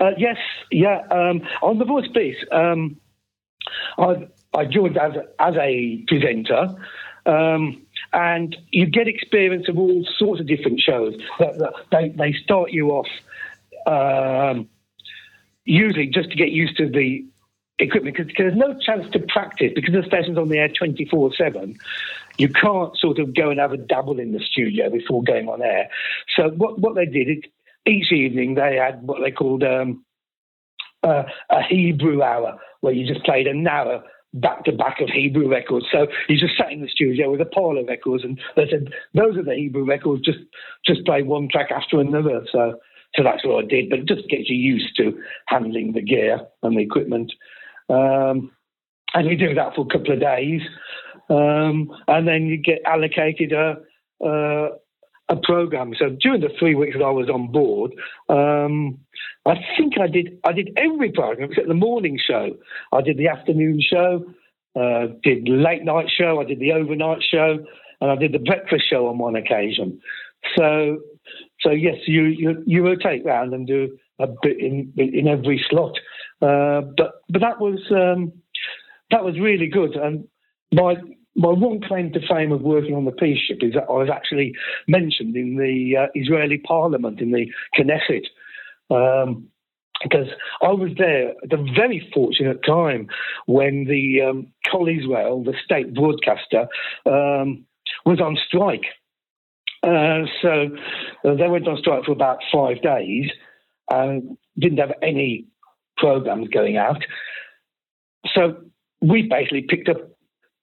Uh, 0.00 0.12
yes, 0.16 0.38
yeah. 0.70 1.02
Um, 1.10 1.42
on 1.62 1.78
the 1.78 1.84
voice 1.84 2.08
piece, 2.08 2.38
um, 2.50 2.96
I, 3.98 4.28
I 4.54 4.64
joined 4.64 4.96
as 4.96 5.12
as 5.38 5.54
a 5.56 6.02
presenter, 6.08 6.74
um, 7.26 7.86
and 8.12 8.56
you 8.70 8.86
get 8.86 9.08
experience 9.08 9.68
of 9.68 9.78
all 9.78 10.06
sorts 10.18 10.40
of 10.40 10.46
different 10.46 10.80
shows. 10.80 11.16
They 11.92 12.08
they 12.08 12.32
start 12.32 12.70
you 12.70 12.90
off 12.92 13.08
um, 13.86 14.68
usually 15.64 16.06
just 16.06 16.30
to 16.30 16.36
get 16.36 16.50
used 16.50 16.76
to 16.78 16.88
the 16.88 17.26
equipment 17.78 18.16
because 18.16 18.32
there's 18.36 18.56
no 18.56 18.78
chance 18.78 19.10
to 19.10 19.18
practice 19.20 19.72
because 19.74 19.94
the 19.94 20.02
station's 20.02 20.36
on 20.36 20.48
the 20.48 20.58
air 20.58 20.68
24 20.68 21.32
7 21.34 21.78
you 22.36 22.48
can't 22.48 22.94
sort 22.98 23.18
of 23.18 23.34
go 23.34 23.48
and 23.48 23.58
have 23.58 23.72
a 23.72 23.78
dabble 23.78 24.18
in 24.18 24.32
the 24.32 24.40
studio 24.40 24.90
before 24.90 25.22
going 25.22 25.48
on 25.48 25.62
air 25.62 25.88
so 26.36 26.50
what, 26.50 26.78
what 26.78 26.94
they 26.94 27.06
did 27.06 27.30
is 27.30 27.50
each 27.86 28.12
evening 28.12 28.54
they 28.54 28.76
had 28.76 29.02
what 29.02 29.20
they 29.22 29.30
called 29.30 29.62
um, 29.62 30.04
uh, 31.02 31.22
a 31.50 31.62
hebrew 31.62 32.22
hour 32.22 32.58
where 32.80 32.92
you 32.92 33.06
just 33.06 33.24
played 33.24 33.46
an 33.46 33.66
hour 33.66 34.02
back 34.34 34.64
to 34.64 34.72
back 34.72 35.00
of 35.00 35.08
Hebrew 35.08 35.48
records. 35.48 35.86
So 35.90 36.06
you 36.28 36.38
just 36.38 36.56
sat 36.56 36.72
in 36.72 36.82
the 36.82 36.88
studio 36.88 37.30
with 37.30 37.40
a 37.40 37.46
pile 37.46 37.78
of 37.78 37.86
records, 37.88 38.24
and 38.24 38.40
they 38.56 38.68
said 38.70 38.92
those 39.14 39.36
are 39.36 39.42
the 39.42 39.54
Hebrew 39.54 39.84
records. 39.84 40.22
Just 40.22 40.38
just 40.86 41.04
play 41.04 41.22
one 41.22 41.48
track 41.48 41.70
after 41.70 42.00
another. 42.00 42.42
So 42.52 42.78
so 43.16 43.22
that's 43.22 43.44
what 43.44 43.64
I 43.64 43.66
did. 43.66 43.90
But 43.90 44.00
it 44.00 44.08
just 44.08 44.28
gets 44.28 44.48
you 44.48 44.56
used 44.56 44.96
to 44.96 45.18
handling 45.46 45.92
the 45.92 46.02
gear 46.02 46.40
and 46.62 46.76
the 46.76 46.82
equipment. 46.82 47.32
Um, 47.88 48.52
and 49.12 49.28
you 49.28 49.36
do 49.36 49.54
that 49.54 49.74
for 49.74 49.82
a 49.82 49.92
couple 49.92 50.12
of 50.12 50.20
days, 50.20 50.60
um, 51.28 51.90
and 52.06 52.28
then 52.28 52.46
you 52.46 52.56
get 52.56 52.80
allocated 52.86 53.52
a, 53.52 53.78
a, 54.24 54.68
a 55.30 55.36
program. 55.36 55.94
So 55.98 56.10
during 56.20 56.40
the 56.40 56.50
three 56.58 56.74
weeks 56.74 56.96
that 56.98 57.04
I 57.04 57.10
was 57.10 57.30
on 57.30 57.52
board, 57.52 57.92
um, 58.28 58.98
I 59.46 59.54
think 59.78 59.94
I 59.98 60.08
did 60.08 60.38
I 60.44 60.52
did 60.52 60.70
every 60.76 61.12
program 61.12 61.50
except 61.50 61.68
the 61.68 61.74
morning 61.74 62.18
show. 62.24 62.56
I 62.92 63.00
did 63.00 63.16
the 63.16 63.28
afternoon 63.28 63.80
show, 63.80 64.26
uh, 64.78 65.06
did 65.22 65.48
late 65.48 65.84
night 65.84 66.08
show, 66.14 66.40
I 66.40 66.44
did 66.44 66.58
the 66.58 66.72
overnight 66.72 67.22
show, 67.22 67.58
and 68.00 68.10
I 68.10 68.16
did 68.16 68.32
the 68.32 68.38
breakfast 68.38 68.84
show 68.90 69.08
on 69.08 69.18
one 69.18 69.36
occasion. 69.36 70.00
So, 70.56 70.98
so 71.60 71.70
yes, 71.70 71.96
you 72.06 72.24
you, 72.24 72.62
you 72.66 72.84
rotate 72.84 73.24
round 73.24 73.54
and 73.54 73.66
do 73.66 73.96
a 74.18 74.26
bit 74.42 74.58
in 74.58 74.92
in 74.96 75.28
every 75.28 75.64
slot. 75.70 75.96
Uh, 76.42 76.82
but 76.96 77.22
but 77.28 77.40
that 77.40 77.60
was 77.60 77.78
um, 77.90 78.32
that 79.10 79.24
was 79.24 79.38
really 79.38 79.68
good. 79.68 79.94
And 79.94 80.26
my 80.72 80.96
my 81.36 81.48
one 81.48 81.80
claim 81.80 82.12
to 82.12 82.20
fame 82.28 82.52
of 82.52 82.62
working 82.62 82.94
on 82.94 83.04
the 83.04 83.12
peace 83.12 83.38
ship 83.46 83.58
is 83.62 83.74
that 83.74 83.86
I 83.88 83.92
was 83.92 84.10
actually 84.12 84.54
mentioned 84.88 85.36
in 85.36 85.56
the 85.56 85.96
uh, 85.96 86.06
Israeli 86.14 86.58
Parliament 86.58 87.20
in 87.20 87.30
the 87.32 87.46
Knesset. 87.78 88.24
Um, 88.90 89.48
because 90.02 90.28
I 90.62 90.68
was 90.68 90.92
there 90.96 91.34
at 91.42 91.52
a 91.52 91.62
very 91.76 92.10
fortunate 92.14 92.60
time 92.64 93.08
when 93.46 93.84
the 93.84 94.22
um, 94.22 94.46
Israel, 94.88 95.44
the 95.44 95.54
state 95.62 95.94
broadcaster, 95.94 96.66
um, 97.04 97.66
was 98.06 98.20
on 98.20 98.38
strike. 98.46 98.84
Uh, 99.82 100.24
so 100.40 100.68
uh, 101.24 101.34
they 101.34 101.48
went 101.48 101.68
on 101.68 101.76
strike 101.78 102.04
for 102.04 102.12
about 102.12 102.38
five 102.52 102.80
days 102.82 103.30
and 103.90 104.36
didn't 104.58 104.78
have 104.78 104.92
any 105.02 105.46
programs 105.96 106.48
going 106.48 106.76
out. 106.76 107.02
So 108.34 108.56
we 109.00 109.28
basically 109.28 109.66
picked 109.68 109.88
up 109.88 110.09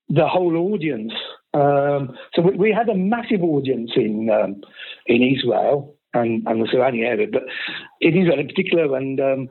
the 0.08 0.26
whole 0.26 0.56
audience. 0.56 1.12
Um, 1.54 2.16
so 2.34 2.42
we, 2.42 2.56
we, 2.56 2.72
had 2.72 2.88
a 2.88 2.94
massive 2.94 3.42
audience 3.42 3.92
in 3.96 4.30
um, 4.30 4.62
in 5.06 5.22
Israel 5.22 5.94
and, 6.14 6.46
and 6.46 6.62
the 6.62 6.68
surrounding 6.70 7.02
area, 7.02 7.26
but 7.30 7.42
in 8.00 8.16
Israel 8.16 8.40
in 8.40 8.48
particular, 8.48 8.96
and 8.96 9.20
um, 9.20 9.48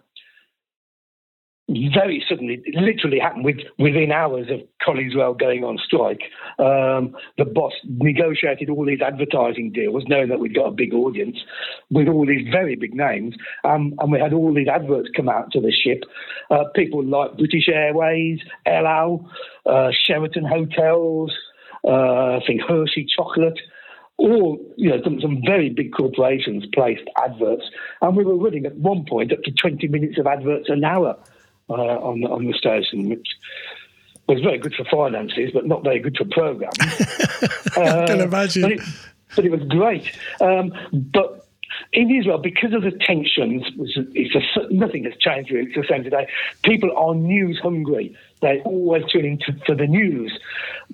very 1.70 2.24
suddenly, 2.30 2.61
it 2.65 2.76
literally 2.76 3.20
happened 3.20 3.43
with, 3.43 3.57
within 3.78 4.11
hours 4.11 4.47
of 4.49 4.61
Israel 4.95 5.34
going 5.34 5.65
on 5.65 5.78
strike. 5.78 6.22
Um, 6.59 7.13
the 7.38 7.43
boss 7.43 7.74
negotiated 7.84 8.70
all 8.70 8.86
these 8.86 9.01
advertising 9.01 9.72
deals, 9.74 10.03
knowing 10.07 10.30
that 10.30 10.39
we'd 10.39 10.55
got 10.55 10.68
a 10.68 10.72
big 10.72 10.93
audience 10.93 11.38
with 11.89 12.07
all 12.07 12.26
these 12.26 12.47
very 12.49 12.76
big 12.76 12.93
names. 12.93 13.36
Um, 13.65 13.95
and 13.99 14.13
we 14.13 14.20
had 14.20 14.32
all 14.32 14.53
these 14.53 14.70
adverts 14.70 15.09
come 15.13 15.28
out 15.28 15.51
to 15.51 15.59
the 15.59 15.74
ship. 15.74 16.03
Uh, 16.49 16.63
people 16.74 17.03
like 17.03 17.36
British 17.38 17.68
Airways, 17.68 18.39
El 18.65 18.88
Al, 18.88 19.30
uh, 19.65 19.91
Sheraton 19.91 20.45
Hotels, 20.45 21.34
uh, 21.84 22.38
I 22.38 22.39
think 22.47 22.61
Hershey 22.61 23.05
Chocolate 23.13 23.59
all 24.20 24.57
you 24.78 24.89
know 24.89 24.99
some, 25.03 25.22
some, 25.22 25.43
very 25.45 25.70
big 25.70 25.93
corporations 25.93 26.65
placed 26.74 27.03
adverts, 27.24 27.65
and 28.01 28.18
we 28.18 28.24
were 28.24 28.36
running 28.36 28.65
at 28.65 28.76
one 28.78 29.05
point 29.07 29.32
up 29.32 29.43
to 29.43 29.51
20 29.51 29.88
minutes 29.89 30.18
of 30.18 30.26
adverts 30.26 30.70
an 30.70 30.84
hour 30.84 31.15
uh, 31.70 31.74
on 31.74 32.22
the, 32.22 32.30
on 32.30 32.45
the 32.45 32.53
station, 32.53 33.09
which 33.09 33.28
was 34.28 34.41
very 34.41 34.57
good 34.57 34.74
for 34.76 34.86
finances, 34.86 35.51
but 35.53 35.65
not 35.65 35.84
very 35.84 35.99
good 35.99 36.18
for 36.18 36.26
programs. 36.26 36.78
I 37.78 38.05
can 38.07 38.22
imagine. 38.22 38.61
But 38.61 38.72
it, 38.72 38.82
but 39.36 39.45
it 39.45 39.51
was 39.51 39.61
great. 39.63 40.11
Um, 40.41 40.74
but 40.91 41.47
in 41.93 42.13
Israel, 42.13 42.38
because 42.38 42.74
of 42.74 42.84
the 42.84 42.91
tensions, 42.91 43.63
it's 44.13 44.36
a, 44.36 44.74
nothing 44.74 45.05
has 45.05 45.13
changed 45.18 45.51
really. 45.51 45.68
It's 45.68 45.76
the 45.76 45.86
same 45.89 46.03
today. 46.03 46.28
People 46.63 46.91
are 46.95 47.15
news 47.15 47.59
hungry. 47.61 48.15
They 48.41 48.61
always 48.61 49.05
tune 49.11 49.26
into 49.26 49.53
for 49.65 49.76
the 49.76 49.88
news. 49.88 50.38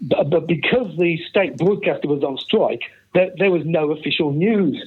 But, 0.01 0.29
but, 0.29 0.47
because 0.47 0.95
the 0.97 1.19
state 1.29 1.57
broadcaster 1.57 2.07
was 2.07 2.23
on 2.23 2.37
strike, 2.37 2.83
there, 3.13 3.31
there 3.37 3.51
was 3.51 3.63
no 3.65 3.91
official 3.91 4.31
news. 4.31 4.81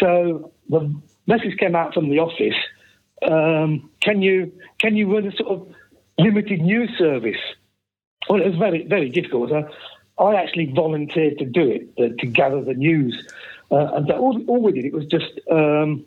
So 0.00 0.52
the 0.68 0.94
message 1.26 1.56
came 1.58 1.74
out 1.74 1.94
from 1.94 2.10
the 2.10 2.18
office 2.18 2.54
um, 3.22 3.90
can 4.00 4.22
you 4.22 4.52
can 4.78 4.96
you 4.96 5.12
run 5.12 5.26
a 5.26 5.32
sort 5.36 5.48
of 5.48 5.74
limited 6.18 6.60
news 6.60 6.90
service? 6.98 7.40
Well, 8.28 8.40
it 8.40 8.48
was 8.48 8.58
very 8.58 8.84
very 8.86 9.08
difficult. 9.08 9.52
I, 9.52 9.64
I 10.22 10.34
actually 10.36 10.72
volunteered 10.74 11.38
to 11.38 11.44
do 11.44 11.68
it 11.70 11.88
uh, 11.98 12.14
to 12.20 12.26
gather 12.26 12.62
the 12.62 12.74
news, 12.74 13.26
uh, 13.70 13.94
and 13.94 14.10
all, 14.10 14.42
all, 14.46 14.62
we 14.62 14.72
did 14.72 14.84
it 14.84 14.92
was 14.92 15.06
just 15.06 15.40
um, 15.50 16.04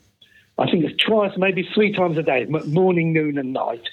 I 0.57 0.69
think 0.69 0.83
it's 0.83 1.03
twice, 1.03 1.31
maybe 1.37 1.67
three 1.73 1.93
times 1.93 2.17
a 2.17 2.23
day, 2.23 2.45
morning, 2.45 3.13
noon, 3.13 3.37
and 3.37 3.53
night. 3.53 3.83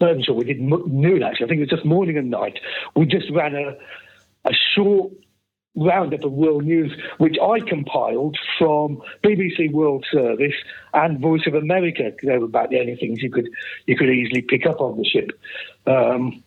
No, 0.00 0.08
I'm 0.08 0.22
sure 0.22 0.34
we 0.34 0.44
did 0.44 0.60
noon 0.60 1.22
actually. 1.22 1.46
I 1.46 1.48
think 1.48 1.58
it 1.58 1.70
was 1.70 1.70
just 1.70 1.84
morning 1.84 2.18
and 2.18 2.30
night. 2.30 2.58
We 2.94 3.06
just 3.06 3.30
ran 3.30 3.54
a 3.54 3.76
a 4.44 4.52
short 4.74 5.12
roundup 5.76 6.24
of 6.24 6.32
world 6.32 6.64
news, 6.64 6.92
which 7.18 7.36
I 7.40 7.60
compiled 7.60 8.36
from 8.58 9.00
BBC 9.22 9.70
World 9.72 10.04
Service 10.10 10.54
and 10.94 11.20
Voice 11.20 11.46
of 11.46 11.54
America. 11.54 12.12
They 12.22 12.38
were 12.38 12.46
about 12.46 12.70
the 12.70 12.80
only 12.80 12.96
things 12.96 13.22
you 13.22 13.30
could 13.30 13.48
you 13.86 13.96
could 13.96 14.08
easily 14.08 14.42
pick 14.42 14.66
up 14.66 14.80
on 14.80 14.96
the 14.96 15.04
ship. 15.04 15.30
Um, 15.86 16.42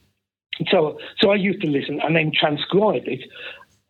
so, 0.68 1.00
so 1.20 1.32
I 1.32 1.36
used 1.36 1.62
to 1.62 1.70
listen 1.70 2.00
and 2.02 2.16
then 2.16 2.32
transcribe 2.38 3.04
it. 3.06 3.22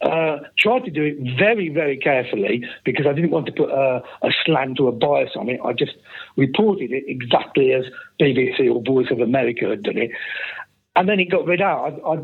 Uh, 0.01 0.37
tried 0.57 0.85
to 0.85 0.91
do 0.91 1.03
it 1.03 1.17
very, 1.37 1.67
very 1.67 1.97
carefully 1.97 2.63
because 2.85 3.05
I 3.05 3.11
didn't 3.11 3.31
want 3.31 3.47
to 3.47 3.51
put 3.51 3.69
a, 3.69 4.01
a, 4.21 4.29
slant 4.45 4.79
or 4.79 4.89
a 4.89 4.93
bias 4.93 5.31
on 5.35 5.49
it. 5.49 5.59
I 5.65 5.73
just 5.73 5.91
reported 6.37 6.91
it 6.91 7.03
exactly 7.07 7.73
as 7.73 7.83
BBC 8.17 8.73
or 8.73 8.81
Voice 8.81 9.11
of 9.11 9.19
America 9.19 9.67
had 9.67 9.83
done 9.83 9.97
it, 9.97 10.11
and 10.95 11.09
then 11.09 11.19
it 11.19 11.29
got 11.29 11.45
read 11.45 11.61
out. 11.61 12.01
I, 12.05 12.13
I 12.13 12.17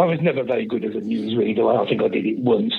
I 0.00 0.06
was 0.06 0.20
never 0.20 0.42
very 0.42 0.66
good 0.66 0.84
as 0.84 0.94
a 0.94 1.00
newsreader. 1.00 1.78
I 1.78 1.88
think 1.88 2.02
I 2.02 2.08
did 2.08 2.26
it 2.26 2.38
once, 2.38 2.74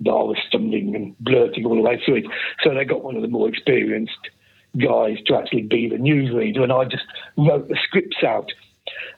but 0.00 0.10
I 0.10 0.22
was 0.22 0.36
stumbling 0.46 0.94
and 0.94 1.18
blurting 1.18 1.64
all 1.64 1.76
the 1.76 1.82
way 1.82 2.00
through 2.04 2.16
it. 2.16 2.26
So 2.62 2.74
they 2.74 2.84
got 2.84 3.02
one 3.02 3.16
of 3.16 3.22
the 3.22 3.28
more 3.28 3.48
experienced 3.48 4.28
guys 4.76 5.16
to 5.26 5.36
actually 5.36 5.62
be 5.62 5.88
the 5.88 5.96
newsreader, 5.96 6.62
and 6.62 6.72
I 6.72 6.84
just 6.84 7.04
wrote 7.36 7.68
the 7.68 7.78
scripts 7.82 8.22
out. 8.22 8.50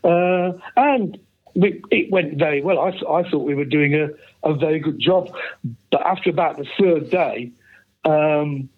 Uh, 0.05 0.53
and 0.77 1.19
we, 1.55 1.83
it 1.91 2.11
went 2.11 2.39
very 2.39 2.63
well. 2.63 2.79
I, 2.79 2.89
I 2.89 3.29
thought 3.29 3.45
we 3.45 3.55
were 3.55 3.65
doing 3.65 3.95
a, 3.95 4.09
a 4.49 4.55
very 4.55 4.79
good 4.79 5.01
job. 5.01 5.35
But 5.91 6.07
after 6.07 6.31
about 6.31 6.57
the 6.57 6.67
third 6.79 7.11
day, 7.11 7.51
um, 8.05 8.69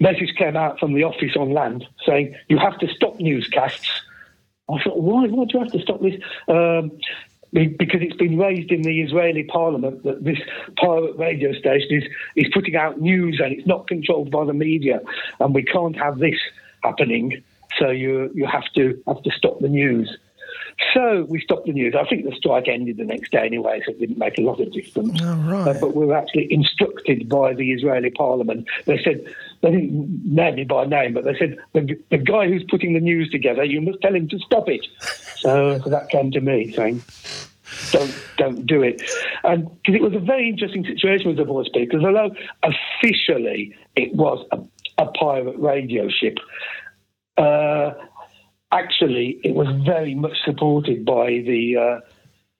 message 0.00 0.34
came 0.36 0.56
out 0.56 0.78
from 0.80 0.94
the 0.94 1.04
office 1.04 1.36
on 1.36 1.52
land 1.52 1.86
saying, 2.04 2.34
you 2.48 2.58
have 2.58 2.78
to 2.80 2.88
stop 2.88 3.20
newscasts. 3.20 3.88
I 4.68 4.82
thought, 4.82 5.00
why? 5.00 5.28
Why 5.28 5.44
do 5.44 5.58
I 5.60 5.62
have 5.62 5.72
to 5.72 5.80
stop 5.80 6.00
this? 6.02 6.20
Um, 6.48 6.90
because 7.64 8.02
it's 8.02 8.16
been 8.16 8.38
raised 8.38 8.70
in 8.70 8.82
the 8.82 9.00
Israeli 9.00 9.44
parliament 9.44 10.02
that 10.04 10.22
this 10.24 10.38
pirate 10.76 11.16
radio 11.16 11.52
station 11.52 12.02
is, 12.02 12.04
is 12.36 12.52
putting 12.52 12.76
out 12.76 13.00
news 13.00 13.40
and 13.42 13.52
it's 13.52 13.66
not 13.66 13.88
controlled 13.88 14.30
by 14.30 14.44
the 14.44 14.52
media, 14.52 15.00
and 15.40 15.54
we 15.54 15.62
can't 15.62 15.96
have 15.96 16.18
this 16.18 16.38
happening. 16.82 17.42
So 17.78 17.90
you 17.90 18.30
you 18.34 18.46
have 18.46 18.70
to 18.74 19.02
have 19.06 19.22
to 19.22 19.30
stop 19.30 19.60
the 19.60 19.68
news. 19.68 20.16
So 20.92 21.26
we 21.28 21.40
stopped 21.40 21.66
the 21.66 21.72
news. 21.72 21.94
I 21.98 22.06
think 22.06 22.24
the 22.24 22.34
strike 22.36 22.68
ended 22.68 22.98
the 22.98 23.04
next 23.04 23.32
day 23.32 23.44
anyway, 23.46 23.80
so 23.84 23.92
it 23.92 24.00
didn't 24.00 24.18
make 24.18 24.38
a 24.38 24.42
lot 24.42 24.60
of 24.60 24.72
difference. 24.72 25.18
Oh, 25.22 25.34
right. 25.34 25.68
uh, 25.68 25.80
but 25.80 25.96
we 25.96 26.04
were 26.04 26.16
actually 26.16 26.52
instructed 26.52 27.28
by 27.28 27.54
the 27.54 27.72
Israeli 27.72 28.10
parliament. 28.10 28.66
They 28.84 29.02
said, 29.02 29.24
they 29.62 29.70
didn't 29.70 30.24
name 30.24 30.54
me 30.56 30.64
by 30.64 30.84
name, 30.84 31.14
but 31.14 31.24
they 31.24 31.36
said, 31.38 31.56
the, 31.72 31.98
the 32.10 32.18
guy 32.18 32.48
who's 32.48 32.64
putting 32.68 32.94
the 32.94 33.00
news 33.00 33.30
together, 33.30 33.64
you 33.64 33.80
must 33.80 34.00
tell 34.00 34.14
him 34.14 34.28
to 34.28 34.38
stop 34.40 34.68
it. 34.68 34.86
So, 35.36 35.78
so 35.84 35.90
that 35.90 36.08
came 36.08 36.30
to 36.32 36.40
me 36.40 36.72
saying, 36.72 37.02
don't 37.92 38.14
don't 38.36 38.66
do 38.66 38.82
it. 38.82 39.02
And 39.44 39.68
because 39.82 39.94
it 39.94 40.02
was 40.02 40.14
a 40.14 40.18
very 40.18 40.48
interesting 40.48 40.84
situation 40.84 41.28
with 41.28 41.36
the 41.36 41.44
voice 41.44 41.68
because 41.72 42.02
although 42.02 42.34
officially 42.62 43.74
it 43.94 44.14
was 44.14 44.44
a, 44.52 44.58
a 44.98 45.12
pirate 45.12 45.58
radio 45.58 46.08
ship, 46.08 46.38
uh, 47.36 47.92
actually 48.72 49.40
it 49.44 49.54
was 49.54 49.68
very 49.84 50.14
much 50.14 50.36
supported 50.44 51.04
by 51.04 51.26
the 51.26 51.76
uh, 51.76 52.00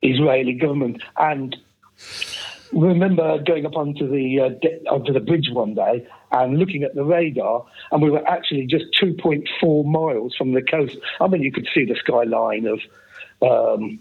Israeli 0.03 0.53
government 0.53 1.03
and 1.17 1.57
remember 2.73 3.39
going 3.43 3.67
up 3.67 3.77
onto 3.77 4.09
the 4.09 4.41
uh, 4.41 4.49
de- 4.61 4.89
onto 4.89 5.13
the 5.13 5.21
bridge 5.21 5.49
one 5.53 5.75
day 5.75 6.07
and 6.33 6.59
looking 6.59 6.83
at 6.83 6.95
the 6.95 7.05
radar, 7.05 7.65
and 7.93 8.03
we 8.03 8.11
were 8.11 8.27
actually 8.29 8.67
just 8.67 8.87
2.4 9.01 9.85
miles 9.85 10.35
from 10.37 10.53
the 10.53 10.63
coast. 10.63 10.97
I 11.21 11.29
mean, 11.29 11.43
you 11.43 11.53
could 11.53 11.69
see 11.75 11.85
the 11.85 11.97
skyline 11.97 12.67
of 12.67 12.81
um, 13.43 14.01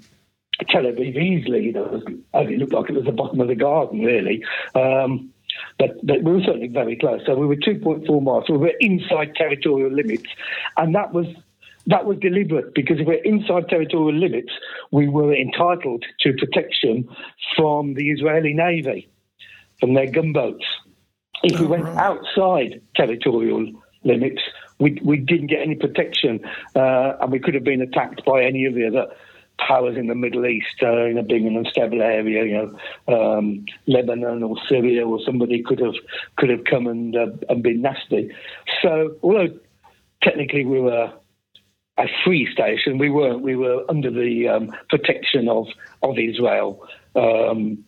Tel 0.70 0.84
Aviv 0.84 1.16
easily. 1.16 1.66
You 1.66 1.74
know, 1.74 2.02
it 2.34 2.60
looked 2.60 2.74
like 2.74 2.90
it 2.90 2.96
was 2.96 3.06
the 3.06 3.12
bottom 3.12 3.42
of 3.42 3.48
the 3.48 3.56
garden, 3.56 4.02
really. 4.02 4.44
Um, 4.74 5.32
but, 5.80 6.06
but 6.06 6.24
we 6.24 6.32
were 6.32 6.42
certainly 6.42 6.68
very 6.68 6.96
close. 6.96 7.22
So 7.26 7.36
we 7.36 7.46
were 7.46 7.56
2.4 7.56 8.22
miles. 8.22 8.46
So 8.48 8.54
we 8.54 8.60
were 8.60 8.74
inside 8.80 9.36
territorial 9.36 9.92
limits, 9.92 10.30
and 10.78 10.96
that 10.96 11.14
was 11.14 11.28
that 11.88 12.06
was 12.06 12.18
deliberate 12.20 12.74
because 12.74 13.00
if 13.00 13.08
we're 13.08 13.24
inside 13.24 13.70
territorial 13.70 14.18
limits, 14.18 14.52
we 14.92 15.08
were 15.08 15.34
entitled 15.34 16.04
to 16.22 16.34
protection 16.34 17.08
from 17.56 17.94
the 17.94 18.10
Israeli 18.10 18.54
Navy, 18.54 19.10
from 19.80 19.94
their 19.94 20.10
gunboats. 20.10 20.66
If 21.44 21.60
we 21.60 21.68
went 21.68 21.88
outside 21.90 22.82
territorial 22.96 23.72
limits, 24.04 24.42
we, 24.80 25.00
we 25.04 25.18
didn't 25.18 25.48
get 25.48 25.62
any 25.62 25.76
protection, 25.76 26.40
uh, 26.76 27.14
and 27.22 27.32
we 27.32 27.40
could 27.40 27.54
have 27.54 27.64
been 27.64 27.82
attacked 27.82 28.26
by 28.26 28.44
any 28.44 28.66
of 28.66 28.74
the 28.74 28.88
other 28.88 29.08
powers 29.58 29.96
in 29.96 30.08
the 30.08 30.16
Middle 30.16 30.46
East, 30.46 30.82
uh, 30.82 31.06
in 31.06 31.18
a 31.18 31.24
big 31.24 31.46
and 31.46 31.56
unstable 31.56 32.02
area, 32.02 32.44
you 32.46 32.76
know, 33.08 33.38
um, 33.38 33.66
Lebanon 33.88 34.44
or 34.44 34.58
Syria, 34.68 35.08
or 35.08 35.20
somebody 35.26 35.62
could 35.62 35.80
have 35.80 35.96
could 36.38 36.50
have 36.50 36.66
come 36.66 36.88
and 36.88 37.16
uh, 37.16 37.28
and 37.48 37.64
been 37.64 37.82
nasty. 37.82 38.32
So, 38.82 39.16
although 39.22 39.58
technically 40.22 40.66
we 40.66 40.82
were 40.82 41.14
a 41.98 42.08
free 42.24 42.52
station. 42.52 42.98
We 42.98 43.10
weren't. 43.10 43.42
We 43.42 43.56
were 43.56 43.84
under 43.90 44.12
the 44.12 44.48
um, 44.48 44.76
protection 44.90 45.48
of 45.48 45.68
of 46.04 46.18
Israel 46.18 46.88
um, 47.16 47.84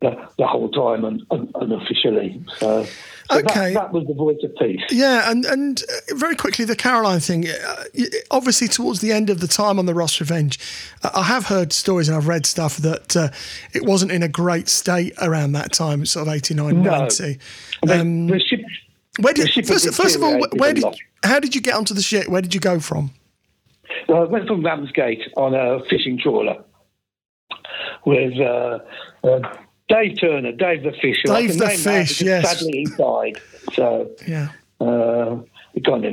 the, 0.00 0.28
the, 0.36 0.46
whole 0.46 0.68
time 0.70 1.04
and, 1.04 1.22
and 1.30 1.50
unofficially. 1.54 2.44
So, 2.58 2.84
so 3.30 3.38
okay, 3.38 3.72
that, 3.72 3.74
that, 3.74 3.92
was 3.92 4.06
the 4.06 4.14
voice 4.14 4.36
of 4.42 4.54
peace. 4.56 4.82
Yeah, 4.90 5.30
and 5.30 5.44
and 5.46 5.82
uh, 5.82 6.14
very 6.14 6.36
quickly 6.36 6.64
the 6.64 6.76
Caroline 6.76 7.20
thing. 7.20 7.48
Uh, 7.48 7.84
obviously, 8.30 8.68
towards 8.68 9.00
the 9.00 9.12
end 9.12 9.30
of 9.30 9.40
the 9.40 9.48
time 9.48 9.78
on 9.78 9.86
the 9.86 9.94
Ross 9.94 10.20
Revenge, 10.20 10.58
uh, 11.02 11.10
I 11.14 11.22
have 11.22 11.46
heard 11.46 11.72
stories 11.72 12.08
and 12.08 12.16
I've 12.16 12.28
read 12.28 12.44
stuff 12.44 12.76
that 12.78 13.16
uh, 13.16 13.28
it 13.72 13.84
wasn't 13.84 14.12
in 14.12 14.22
a 14.22 14.28
great 14.28 14.68
state 14.68 15.14
around 15.20 15.52
that 15.52 15.72
time, 15.72 16.04
sort 16.04 16.28
of 16.28 16.34
89, 16.34 16.82
no. 16.82 16.90
90. 16.90 17.38
Um, 17.88 18.26
the 18.26 18.38
ship, 18.38 18.60
where 19.20 19.32
did, 19.32 19.50
first, 19.66 19.94
first 19.94 20.16
of 20.16 20.22
all, 20.22 20.46
where 20.56 20.74
did 20.74 20.84
how 21.24 21.40
did 21.40 21.54
you 21.54 21.62
get 21.62 21.74
onto 21.74 21.94
the 21.94 22.02
ship? 22.02 22.28
Where 22.28 22.42
did 22.42 22.54
you 22.54 22.60
go 22.60 22.80
from? 22.80 23.12
Well, 24.08 24.22
I 24.22 24.24
went 24.24 24.46
from 24.46 24.64
Ramsgate 24.64 25.22
on 25.36 25.54
a 25.54 25.84
fishing 25.88 26.18
trawler 26.18 26.62
with 28.04 28.38
uh, 28.40 28.78
uh, 29.24 29.56
Dave 29.88 30.20
Turner, 30.20 30.52
Dave 30.52 30.82
the 30.82 30.92
Fisher. 30.92 31.26
Dave 31.26 31.58
the 31.58 31.68
Fish, 31.68 32.20
yes. 32.22 32.58
Sadly, 32.58 32.78
he 32.78 32.84
died. 32.96 33.40
So, 33.72 34.10
yeah. 34.26 34.48
Uh, 34.80 35.36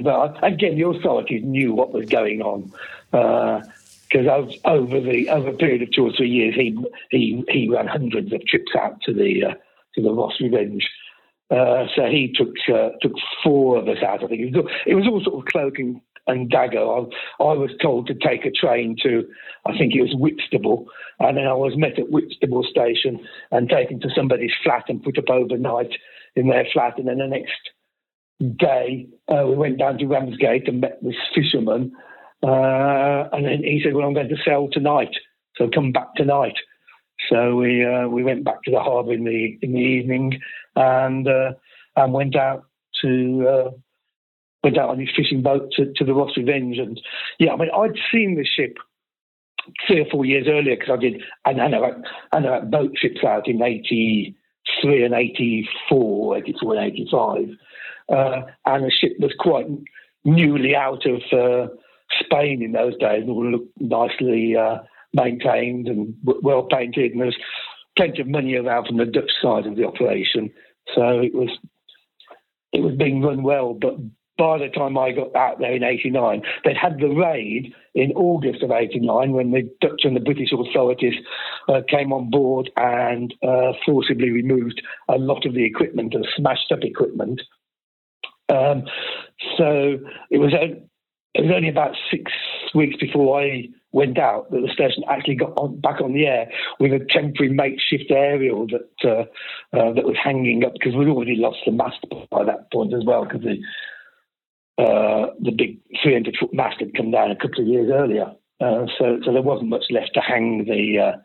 but 0.03 0.43
again, 0.43 0.77
the 0.77 0.87
authorities 0.87 1.43
knew 1.43 1.73
what 1.73 1.93
was 1.93 2.05
going 2.07 2.41
on 2.41 2.71
because 3.11 4.27
uh, 4.27 4.67
over 4.67 4.99
the 4.99 5.29
over 5.29 5.49
a 5.49 5.53
period 5.53 5.81
of 5.81 5.91
two 5.91 6.05
or 6.05 6.11
three 6.11 6.29
years, 6.29 6.55
he 6.55 6.77
he 7.09 7.43
he 7.47 7.69
ran 7.69 7.87
hundreds 7.87 8.33
of 8.33 8.45
trips 8.45 8.71
out 8.75 9.01
to 9.01 9.13
the 9.13 9.45
uh, 9.45 9.53
to 9.95 10.01
the 10.01 10.11
Ross 10.11 10.33
Revenge. 10.41 10.89
Uh, 11.49 11.85
so 11.95 12.05
he 12.05 12.33
took 12.35 12.53
uh, 12.73 12.89
took 13.01 13.13
four 13.43 13.77
of 13.77 13.87
us 13.87 14.01
out. 14.03 14.23
I 14.23 14.27
think 14.27 14.41
it 14.41 14.55
was, 14.55 14.65
it 14.85 14.95
was 14.95 15.07
all 15.07 15.23
sort 15.23 15.39
of 15.39 15.51
cloak 15.51 15.79
and 15.79 16.01
and 16.27 16.49
Dagger. 16.49 16.79
I, 16.79 16.99
I, 17.39 17.53
was 17.53 17.71
told 17.81 18.07
to 18.07 18.13
take 18.13 18.45
a 18.45 18.51
train 18.51 18.95
to, 19.03 19.27
I 19.65 19.77
think 19.77 19.93
it 19.93 20.01
was 20.01 20.15
Whitstable, 20.15 20.87
and 21.19 21.37
then 21.37 21.47
I 21.47 21.53
was 21.53 21.77
met 21.77 21.99
at 21.99 22.09
Whitstable 22.09 22.63
station 22.63 23.19
and 23.51 23.69
taken 23.69 23.99
to 24.01 24.09
somebody's 24.15 24.53
flat 24.63 24.85
and 24.87 25.03
put 25.03 25.17
up 25.17 25.29
overnight 25.29 25.91
in 26.35 26.47
their 26.47 26.65
flat. 26.71 26.97
And 26.97 27.07
then 27.07 27.17
the 27.17 27.27
next 27.27 28.57
day, 28.57 29.07
uh, 29.27 29.45
we 29.47 29.55
went 29.55 29.79
down 29.79 29.97
to 29.97 30.05
Ramsgate 30.05 30.67
and 30.67 30.81
met 30.81 30.99
this 31.01 31.15
fisherman. 31.35 31.93
Uh, 32.41 33.29
and 33.31 33.45
then 33.45 33.63
he 33.63 33.81
said, 33.83 33.93
"Well, 33.93 34.05
I'm 34.05 34.13
going 34.13 34.27
to 34.27 34.35
sail 34.45 34.67
tonight, 34.71 35.15
so 35.55 35.69
come 35.73 35.91
back 35.93 36.13
tonight." 36.15 36.55
So 37.29 37.55
we 37.55 37.85
uh, 37.85 38.07
we 38.07 38.23
went 38.23 38.43
back 38.43 38.63
to 38.63 38.71
the 38.71 38.81
harbour 38.81 39.13
in 39.13 39.23
the 39.23 39.57
in 39.61 39.71
the 39.71 39.79
evening 39.79 40.41
and 40.75 41.27
uh, 41.27 41.53
and 41.95 42.13
went 42.13 42.35
out 42.35 42.65
to 43.01 43.47
uh, 43.47 43.71
went 44.63 44.77
out 44.77 44.89
on 44.89 44.99
his 44.99 45.09
fishing 45.15 45.41
boat 45.41 45.71
to, 45.73 45.91
to 45.93 46.05
the 46.05 46.13
Ross 46.13 46.37
Revenge. 46.37 46.77
And 46.77 46.99
yeah, 47.39 47.53
I 47.53 47.57
mean, 47.57 47.69
I'd 47.75 47.97
seen 48.11 48.35
the 48.35 48.45
ship 48.45 48.77
three 49.87 50.01
or 50.01 50.09
four 50.09 50.25
years 50.25 50.47
earlier 50.47 50.75
because 50.75 50.93
I 50.93 51.01
did, 51.01 51.21
know, 51.69 52.01
I 52.31 52.39
know 52.39 52.61
boat 52.61 52.91
trips 52.99 53.23
out 53.23 53.47
in 53.47 53.61
83 53.61 55.03
and 55.03 55.13
84, 55.13 56.37
84 56.37 56.75
and 56.75 56.93
85. 56.93 57.49
Uh, 58.09 58.41
and 58.65 58.85
the 58.85 58.91
ship 58.91 59.13
was 59.19 59.33
quite 59.37 59.67
newly 60.25 60.75
out 60.75 61.05
of 61.05 61.21
uh, 61.31 61.67
Spain 62.19 62.61
in 62.61 62.71
those 62.71 62.97
days 62.97 63.21
and 63.21 63.29
all 63.29 63.51
looked 63.51 63.79
nicely 63.79 64.55
uh, 64.55 64.79
maintained 65.13 65.87
and 65.87 66.15
well 66.23 66.63
painted. 66.63 67.11
And 67.11 67.21
there 67.21 67.27
was 67.27 67.37
plenty 67.97 68.21
of 68.21 68.27
money 68.27 68.55
around 68.55 68.87
from 68.87 68.97
the 68.97 69.05
Dutch 69.05 69.31
side 69.41 69.65
of 69.65 69.75
the 69.75 69.85
operation. 69.85 70.51
So 70.95 71.19
it 71.19 71.33
was 71.33 71.49
it 72.73 72.81
was 72.81 72.95
being 72.95 73.21
run 73.21 73.43
well, 73.43 73.73
but 73.73 73.95
by 74.37 74.57
the 74.57 74.69
time 74.69 74.97
I 74.97 75.11
got 75.11 75.35
out 75.35 75.59
there 75.59 75.73
in 75.73 75.83
89, 75.83 76.41
they'd 76.65 76.77
had 76.77 76.99
the 76.99 77.09
raid 77.09 77.73
in 77.93 78.11
August 78.13 78.63
of 78.63 78.71
89 78.71 79.31
when 79.31 79.51
the 79.51 79.69
Dutch 79.79 80.01
and 80.03 80.15
the 80.15 80.21
British 80.21 80.49
authorities 80.51 81.13
uh, 81.69 81.81
came 81.87 82.11
on 82.11 82.29
board 82.29 82.71
and 82.77 83.33
uh, 83.43 83.73
forcibly 83.85 84.31
removed 84.31 84.81
a 85.07 85.17
lot 85.17 85.45
of 85.45 85.53
the 85.53 85.65
equipment 85.65 86.13
and 86.13 86.27
smashed 86.35 86.71
up 86.71 86.83
equipment. 86.83 87.41
Um, 88.49 88.83
so 89.57 89.99
it 90.31 90.39
was, 90.39 90.53
it 90.53 91.41
was 91.41 91.51
only 91.55 91.69
about 91.69 91.95
six 92.09 92.31
weeks 92.73 92.97
before 92.99 93.39
I 93.39 93.67
went 93.91 94.17
out 94.17 94.49
that 94.49 94.61
the 94.61 94.73
station 94.73 95.03
actually 95.07 95.35
got 95.35 95.53
on, 95.55 95.79
back 95.79 96.01
on 96.01 96.13
the 96.13 96.25
air 96.25 96.49
with 96.79 96.91
a 96.91 97.05
temporary 97.09 97.53
makeshift 97.53 98.09
aerial 98.09 98.67
that 98.67 98.89
uh, 99.05 99.21
uh, 99.77 99.93
that 99.93 100.03
was 100.03 100.17
hanging 100.21 100.65
up 100.65 100.73
because 100.73 100.95
we'd 100.95 101.07
already 101.07 101.35
lost 101.35 101.59
the 101.65 101.71
mast 101.71 102.03
by 102.31 102.43
that 102.43 102.71
point 102.71 102.93
as 102.93 103.03
well 103.05 103.23
because 103.23 103.41
the 103.41 103.57
uh, 104.77 105.27
the 105.39 105.51
big 105.55 105.79
300 106.01 106.35
foot 106.39 106.53
mast 106.53 106.79
had 106.79 106.95
come 106.95 107.11
down 107.11 107.31
a 107.31 107.35
couple 107.35 107.61
of 107.61 107.67
years 107.67 107.91
earlier. 107.93 108.31
Uh, 108.59 108.85
so, 108.97 109.19
so 109.25 109.33
there 109.33 109.41
wasn't 109.41 109.69
much 109.69 109.85
left 109.91 110.11
to 110.13 110.21
hang 110.21 110.65
the 110.65 110.99
uh, 110.99 111.17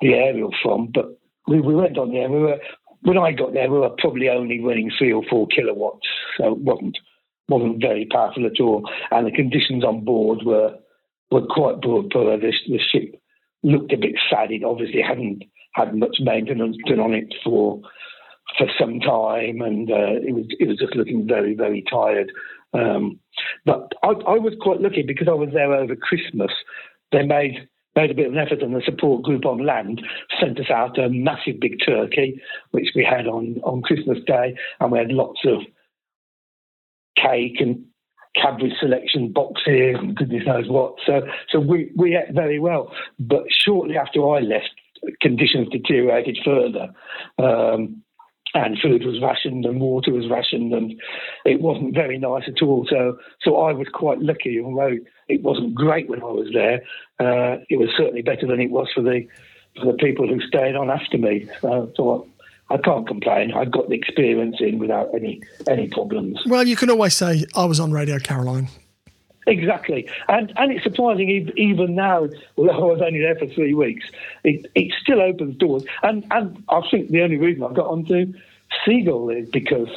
the 0.00 0.14
aerial 0.14 0.50
from. 0.62 0.90
But 0.92 1.18
we, 1.48 1.60
we 1.60 1.74
went 1.74 1.98
on 1.98 2.12
there. 2.12 2.30
We 2.30 2.40
were 2.40 2.58
when 3.02 3.18
I 3.18 3.32
got 3.32 3.52
there, 3.52 3.70
we 3.70 3.78
were 3.78 3.90
probably 3.98 4.28
only 4.28 4.60
running 4.60 4.90
three 4.96 5.12
or 5.12 5.22
four 5.28 5.46
kilowatts, 5.48 6.06
so 6.38 6.52
it 6.52 6.58
wasn't 6.58 6.98
wasn't 7.48 7.80
very 7.80 8.06
powerful 8.10 8.46
at 8.46 8.60
all. 8.60 8.88
And 9.10 9.26
the 9.26 9.30
conditions 9.30 9.84
on 9.84 10.04
board 10.04 10.40
were 10.44 10.74
were 11.30 11.46
quite 11.46 11.82
poor. 11.82 12.02
The, 12.02 12.52
the 12.68 12.78
ship 12.90 13.20
looked 13.62 13.92
a 13.92 13.98
bit 13.98 14.14
sad. 14.30 14.50
It 14.50 14.64
obviously 14.64 15.02
hadn't 15.02 15.44
had 15.74 15.94
much 15.94 16.16
maintenance 16.20 16.76
done 16.86 17.00
on 17.00 17.12
it 17.12 17.34
for 17.44 17.80
for 18.56 18.68
some 18.78 19.00
time, 19.00 19.60
and 19.60 19.90
uh, 19.90 20.16
it 20.22 20.34
was 20.34 20.46
it 20.58 20.68
was 20.68 20.78
just 20.78 20.96
looking 20.96 21.26
very 21.26 21.54
very 21.54 21.84
tired. 21.90 22.32
Um, 22.74 23.18
but 23.64 23.92
I, 24.02 24.08
I, 24.08 24.38
was 24.38 24.54
quite 24.60 24.80
lucky 24.80 25.02
because 25.02 25.28
I 25.28 25.34
was 25.34 25.50
there 25.52 25.72
over 25.72 25.94
Christmas. 25.94 26.50
They 27.12 27.24
made 27.24 27.68
made 27.94 28.10
a 28.10 28.14
bit 28.14 28.26
of 28.26 28.32
an 28.32 28.38
effort, 28.38 28.62
and 28.62 28.74
the 28.74 28.82
support 28.84 29.22
group 29.22 29.46
on 29.46 29.64
land 29.64 30.02
sent 30.40 30.58
us 30.58 30.70
out 30.70 30.98
a 30.98 31.08
massive 31.08 31.60
big 31.60 31.78
turkey, 31.84 32.40
which 32.72 32.88
we 32.94 33.04
had 33.04 33.26
on 33.26 33.60
on 33.62 33.82
Christmas 33.82 34.18
Day, 34.26 34.56
and 34.80 34.90
we 34.90 34.98
had 34.98 35.12
lots 35.12 35.40
of 35.44 35.60
cake 37.16 37.60
and 37.60 37.84
Cadbury 38.36 38.74
selection 38.80 39.30
boxes 39.30 39.94
and 39.96 40.16
goodness 40.16 40.42
knows 40.44 40.68
what. 40.68 40.96
So 41.06 41.20
so 41.50 41.60
we 41.60 41.92
we 41.94 42.16
ate 42.16 42.34
very 42.34 42.58
well. 42.58 42.92
But 43.16 43.44
shortly 43.48 43.96
after 43.96 44.28
I 44.28 44.40
left, 44.40 44.70
conditions 45.20 45.68
deteriorated 45.70 46.38
further. 46.44 46.92
Um, 47.38 48.02
and 48.54 48.78
food 48.78 49.04
was 49.04 49.20
rationed 49.20 49.66
and 49.66 49.80
water 49.80 50.12
was 50.12 50.28
rationed 50.30 50.72
and 50.72 50.94
it 51.44 51.60
wasn't 51.60 51.94
very 51.94 52.18
nice 52.18 52.44
at 52.46 52.62
all. 52.62 52.86
So 52.88 53.18
so 53.42 53.58
I 53.58 53.72
was 53.72 53.88
quite 53.92 54.20
lucky, 54.20 54.60
although 54.60 54.96
it 55.28 55.42
wasn't 55.42 55.74
great 55.74 56.08
when 56.08 56.22
I 56.22 56.26
was 56.26 56.48
there. 56.52 56.82
Uh, 57.18 57.58
it 57.68 57.78
was 57.78 57.90
certainly 57.96 58.22
better 58.22 58.46
than 58.46 58.60
it 58.60 58.70
was 58.70 58.88
for 58.94 59.02
the 59.02 59.26
for 59.78 59.86
the 59.86 59.98
people 59.98 60.28
who 60.28 60.40
stayed 60.40 60.76
on 60.76 60.90
after 60.90 61.18
me. 61.18 61.48
So, 61.60 61.92
so 61.96 62.28
I, 62.70 62.74
I 62.74 62.78
can't 62.78 63.06
complain. 63.06 63.52
I 63.52 63.64
got 63.64 63.88
the 63.88 63.96
experience 63.96 64.56
in 64.60 64.78
without 64.78 65.10
any 65.14 65.42
any 65.68 65.88
problems. 65.88 66.40
Well, 66.46 66.66
you 66.66 66.76
can 66.76 66.90
always 66.90 67.14
say 67.14 67.44
I 67.54 67.64
was 67.64 67.80
on 67.80 67.92
Radio 67.92 68.18
Caroline. 68.18 68.68
Exactly, 69.46 70.08
and 70.28 70.52
and 70.56 70.72
it's 70.72 70.84
surprising 70.84 71.52
even 71.56 71.94
now, 71.94 72.28
although 72.56 72.90
I 72.90 72.92
was 72.92 73.02
only 73.02 73.20
there 73.20 73.36
for 73.36 73.46
three 73.46 73.74
weeks, 73.74 74.06
it, 74.42 74.70
it 74.74 74.92
still 75.02 75.20
opens 75.20 75.56
doors. 75.56 75.84
And 76.02 76.26
and 76.30 76.62
I 76.68 76.80
think 76.90 77.10
the 77.10 77.22
only 77.22 77.36
reason 77.36 77.62
I 77.62 77.72
got 77.72 77.86
onto 77.86 78.32
Seagull 78.84 79.30
is 79.30 79.48
because 79.50 79.88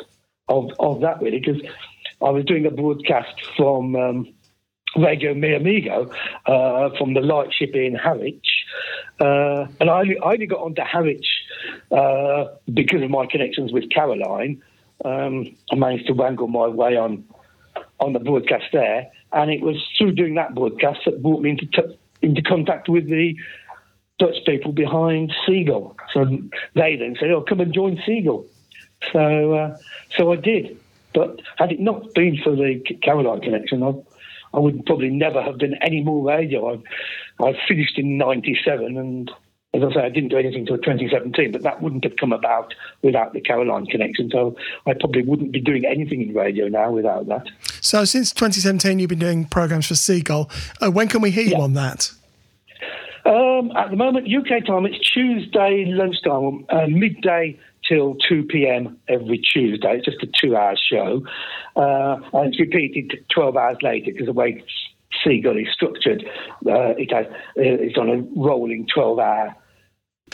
of 0.50 0.72
of 0.80 1.02
that 1.02 1.22
really, 1.22 1.40
because 1.40 1.62
I 2.22 2.30
was 2.30 2.46
doing 2.46 2.66
a 2.66 2.72
broadcast 2.72 3.36
from 3.56 3.96
um, 3.96 4.34
Radio 4.98 5.34
Mi 5.34 5.54
Amigo 5.54 6.12
uh, 6.46 6.90
from 6.98 7.14
the 7.14 7.22
lightship 7.22 7.74
in 7.74 7.96
Harwich, 7.96 8.48
uh, 9.22 9.68
and 9.80 9.90
I 9.90 10.00
only, 10.00 10.20
I 10.20 10.34
only 10.34 10.48
got 10.48 10.60
onto 10.60 10.82
Harwich 10.82 11.28
uh, 11.92 12.46
because 12.74 13.02
of 13.02 13.10
my 13.10 13.26
connections 13.28 13.72
with 13.72 13.90
Caroline, 13.92 14.62
um, 15.06 15.56
I 15.72 15.76
managed 15.76 16.08
to 16.08 16.14
wangle 16.14 16.48
my 16.48 16.68
way 16.68 16.98
on 16.98 17.24
on 18.00 18.14
the 18.14 18.20
broadcast 18.20 18.66
there, 18.74 19.08
and 19.32 19.52
it 19.52 19.62
was 19.62 19.76
through 19.98 20.14
doing 20.14 20.36
that 20.36 20.56
broadcast 20.56 21.02
that 21.06 21.22
brought 21.22 21.42
me 21.42 21.52
into 21.52 21.66
t- 21.66 21.98
into 22.22 22.42
contact 22.42 22.90
with 22.90 23.08
the 23.08 23.36
Dutch 24.20 24.38
people 24.46 24.72
behind 24.72 25.34
Seagull. 25.46 25.96
So 26.14 26.26
they 26.74 26.96
then 26.96 27.16
said, 27.20 27.32
"Oh, 27.32 27.42
come 27.42 27.60
and 27.60 27.74
join 27.74 28.02
Seagull." 28.06 28.46
So 29.12 29.54
uh, 29.54 29.78
so 30.18 30.32
I 30.32 30.38
did. 30.38 30.80
But 31.14 31.42
had 31.58 31.72
it 31.72 31.80
not 31.80 32.14
been 32.14 32.38
for 32.44 32.56
the 32.56 32.80
Caroline 33.02 33.42
connection, 33.42 33.82
I, 33.82 33.94
I 34.54 34.60
would 34.60 34.86
probably 34.86 35.10
never 35.10 35.42
have 35.42 35.60
done 35.60 35.76
any 35.82 36.04
more 36.04 36.26
radio. 36.26 36.74
I, 37.40 37.46
I 37.46 37.60
finished 37.68 37.98
in 37.98 38.18
'97, 38.18 38.98
and 38.98 39.32
as 39.78 39.92
I 39.92 39.94
say, 39.94 40.00
I 40.02 40.10
didn't 40.10 40.30
do 40.30 40.38
anything 40.38 40.62
until 40.62 40.78
2017. 40.78 41.52
But 41.52 41.64
that 41.64 41.82
wouldn't 41.82 42.04
have 42.04 42.18
come 42.18 42.34
about 42.34 42.74
without 43.02 43.34
the 43.34 43.42
Caroline 43.42 43.86
connection. 43.86 44.30
So 44.32 44.56
I 44.86 44.94
probably 44.94 45.24
wouldn't 45.24 45.52
be 45.52 45.62
doing 45.62 45.86
anything 45.86 46.22
in 46.22 46.34
radio 46.34 46.68
now 46.68 46.92
without 46.92 47.28
that. 47.28 47.48
So 47.82 48.06
since 48.06 48.32
2017, 48.32 49.00
you've 49.00 49.10
been 49.10 49.20
doing 49.20 49.46
programs 49.46 49.88
for 49.88 49.96
Seagull. 49.96 50.50
Uh, 50.82 50.92
when 50.92 51.08
can 51.08 51.22
we 51.22 51.32
hear 51.32 51.46
you 51.46 51.56
on 51.56 51.74
that? 51.74 52.12
Um, 53.26 53.72
at 53.76 53.90
the 53.90 53.98
moment, 53.98 54.28
UK 54.34 54.66
time, 54.66 54.86
it's 54.86 55.00
Tuesday 55.00 55.84
lunchtime, 55.86 56.66
uh, 56.70 56.88
midday 56.88 57.60
till 57.88 58.16
2 58.28 58.44
p.m. 58.44 58.98
every 59.10 59.38
Tuesday. 59.38 59.98
It's 59.98 60.06
just 60.06 60.24
a 60.24 60.28
two-hour 60.42 60.76
show. 60.90 61.24
Uh, 61.76 62.18
and 62.34 62.54
it's 62.54 62.60
repeated 62.60 63.26
12 63.34 63.58
hours 63.58 63.78
later 63.82 64.12
because 64.12 64.28
the 64.28 64.34
way 64.34 64.64
Seagull 65.24 65.58
is 65.58 65.68
structured, 65.74 66.24
uh, 66.68 66.94
it 66.98 67.12
has, 67.12 67.26
it's 67.56 67.98
on 67.98 68.10
a 68.10 68.18
rolling 68.40 68.88
12-hour 68.96 69.56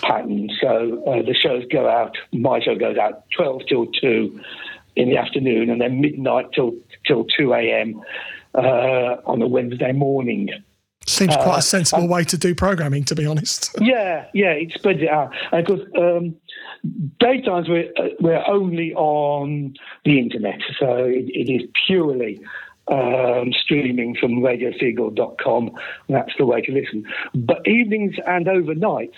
pattern. 0.02 0.50
So 0.62 1.04
uh, 1.08 1.22
the 1.22 1.34
shows 1.34 1.64
go 1.72 1.89
out, 1.89 2.18
my 2.32 2.60
show 2.60 2.76
goes 2.76 2.98
out 2.98 3.24
12 3.36 3.62
till 3.68 3.86
2 3.88 4.39
in 4.96 5.10
the 5.10 5.18
afternoon 5.18 5.70
and 5.70 5.82
then 5.82 6.02
midnight 6.02 6.48
till, 6.54 6.74
till 7.08 7.26
2 7.38 7.54
a.m. 7.54 8.02
Uh, 8.56 9.18
on 9.26 9.41
a 9.41 9.48
Wednesday 9.48 9.91
morning. 9.91 10.50
Seems 11.06 11.36
quite 11.36 11.56
Uh, 11.56 11.58
a 11.58 11.62
sensible 11.62 12.08
way 12.08 12.24
to 12.24 12.38
do 12.38 12.56
programming, 12.56 13.04
to 13.06 13.16
be 13.16 13.26
honest. 13.26 13.76
Yeah, 13.82 14.26
yeah, 14.34 14.52
it 14.52 14.72
spreads 14.72 15.02
it 15.02 15.10
out. 15.10 15.34
And 15.52 15.62
of 15.62 15.68
course, 15.68 15.89
um, 15.98 16.36
daytimes 17.20 17.68
we're, 17.68 17.91
uh, 17.98 18.10
we're 18.22 18.44
only 18.48 18.94
on 18.94 19.74
the 20.06 20.18
internet, 20.20 20.60
so 20.80 20.96
it, 21.06 21.26
it 21.28 21.52
is 21.52 21.68
purely 21.88 22.39
um, 22.88 23.52
streaming 23.64 24.16
from 24.20 24.42
radioseagull.com. 24.42 25.72
That's 26.10 26.32
the 26.38 26.46
way 26.46 26.62
to 26.62 26.72
listen. 26.72 27.06
But 27.34 27.68
evenings 27.68 28.16
and 28.26 28.46
overnights, 28.46 29.14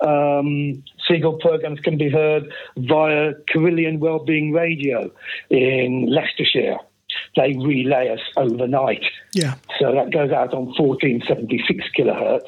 um, 0.00 0.82
Seagull 1.06 1.38
programs 1.38 1.80
can 1.80 1.96
be 1.96 2.10
heard 2.10 2.52
via 2.76 3.32
Carillon 3.48 4.00
Wellbeing 4.00 4.52
Radio 4.52 5.10
in 5.50 6.06
Leicestershire. 6.08 6.76
They 7.36 7.56
relay 7.56 8.10
us 8.10 8.20
overnight. 8.36 9.04
Yeah. 9.32 9.54
So 9.78 9.92
that 9.92 10.12
goes 10.12 10.30
out 10.30 10.52
on 10.52 10.66
1476 10.76 11.84
kilohertz. 11.96 12.40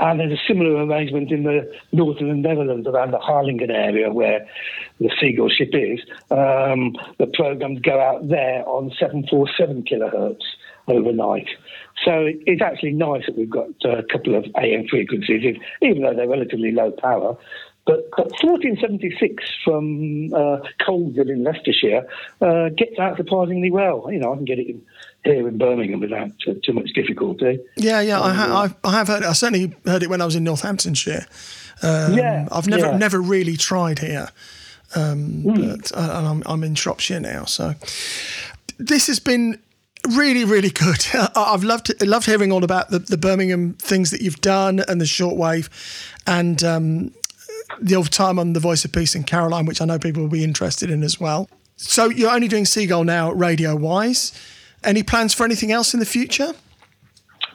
And 0.00 0.20
there's 0.20 0.32
a 0.32 0.42
similar 0.48 0.84
arrangement 0.84 1.30
in 1.30 1.44
the 1.44 1.70
north 1.92 2.20
of 2.20 2.28
the 2.28 2.34
Netherlands 2.34 2.86
around 2.86 3.12
the 3.12 3.18
Harlingen 3.18 3.70
area 3.70 4.12
where 4.12 4.46
the 5.00 5.10
Seagull 5.20 5.48
ship 5.48 5.70
is. 5.72 6.00
Um, 6.30 6.96
the 7.18 7.30
programs 7.32 7.80
go 7.80 8.00
out 8.00 8.28
there 8.28 8.66
on 8.68 8.92
747 8.98 9.84
kilohertz 9.84 10.42
overnight. 10.88 11.48
So 12.04 12.28
it's 12.46 12.62
actually 12.62 12.92
nice 12.92 13.26
that 13.26 13.36
we've 13.36 13.50
got 13.50 13.68
a 13.84 14.02
couple 14.02 14.34
of 14.34 14.44
AM 14.56 14.86
frequencies, 14.88 15.56
even 15.80 16.02
though 16.02 16.14
they're 16.14 16.28
relatively 16.28 16.72
low 16.72 16.90
power. 16.90 17.36
But, 17.86 18.10
but 18.16 18.32
1476 18.42 19.44
from 19.62 20.32
uh, 20.32 20.60
Coalville 20.80 21.28
in 21.28 21.44
Leicestershire 21.44 22.06
uh, 22.40 22.70
gets 22.70 22.98
out 22.98 23.18
surprisingly 23.18 23.70
well. 23.70 24.08
You 24.10 24.20
know, 24.20 24.32
I 24.32 24.36
can 24.36 24.46
get 24.46 24.58
it 24.58 24.68
in, 24.68 24.82
here 25.24 25.48
in 25.48 25.58
Birmingham 25.58 26.00
without 26.00 26.30
uh, 26.46 26.52
too 26.64 26.72
much 26.72 26.90
difficulty. 26.94 27.58
Yeah, 27.76 28.00
yeah, 28.00 28.20
I, 28.20 28.32
ha- 28.34 28.68
I, 28.84 28.88
I 28.88 28.92
have 28.92 29.08
heard. 29.08 29.22
I 29.24 29.32
certainly 29.32 29.74
heard 29.86 30.02
it 30.02 30.10
when 30.10 30.20
I 30.20 30.24
was 30.24 30.36
in 30.36 30.44
Northamptonshire. 30.44 31.26
Um, 31.82 32.14
Yeah, 32.14 32.46
I've 32.52 32.66
never 32.68 32.86
yeah. 32.86 32.96
never 32.96 33.20
really 33.20 33.56
tried 33.56 33.98
here, 33.98 34.28
um, 34.94 35.42
Hmm. 35.42 35.54
but 35.70 35.92
uh, 35.96 36.12
and 36.18 36.26
I'm, 36.26 36.42
I'm 36.46 36.62
in 36.64 36.74
Shropshire 36.74 37.20
now. 37.20 37.44
So 37.46 37.74
this 38.78 39.06
has 39.06 39.18
been 39.18 39.58
really 40.16 40.44
really 40.44 40.70
good. 40.70 41.06
I- 41.14 41.30
I've 41.54 41.64
loved 41.64 41.92
loved 42.02 42.26
hearing 42.26 42.52
all 42.52 42.64
about 42.64 42.90
the, 42.90 42.98
the 43.00 43.16
Birmingham 43.18 43.74
things 43.74 44.10
that 44.10 44.20
you've 44.20 44.40
done 44.40 44.80
and 44.88 45.00
the 45.00 45.04
shortwave, 45.06 45.68
and 46.26 46.62
um, 46.62 47.10
the 47.80 47.96
old 47.96 48.10
time 48.12 48.38
on 48.38 48.52
the 48.52 48.60
Voice 48.60 48.84
of 48.84 48.92
Peace 48.92 49.14
and 49.14 49.26
Caroline, 49.26 49.66
which 49.66 49.80
I 49.80 49.84
know 49.84 49.98
people 49.98 50.22
will 50.22 50.30
be 50.30 50.44
interested 50.44 50.90
in 50.90 51.02
as 51.02 51.18
well. 51.18 51.48
So 51.76 52.08
you're 52.08 52.30
only 52.30 52.46
doing 52.48 52.66
Seagull 52.66 53.04
now, 53.04 53.32
radio 53.32 53.74
wise. 53.74 54.32
Any 54.84 55.02
plans 55.02 55.34
for 55.34 55.44
anything 55.44 55.72
else 55.72 55.94
in 55.94 56.00
the 56.00 56.06
future? 56.06 56.52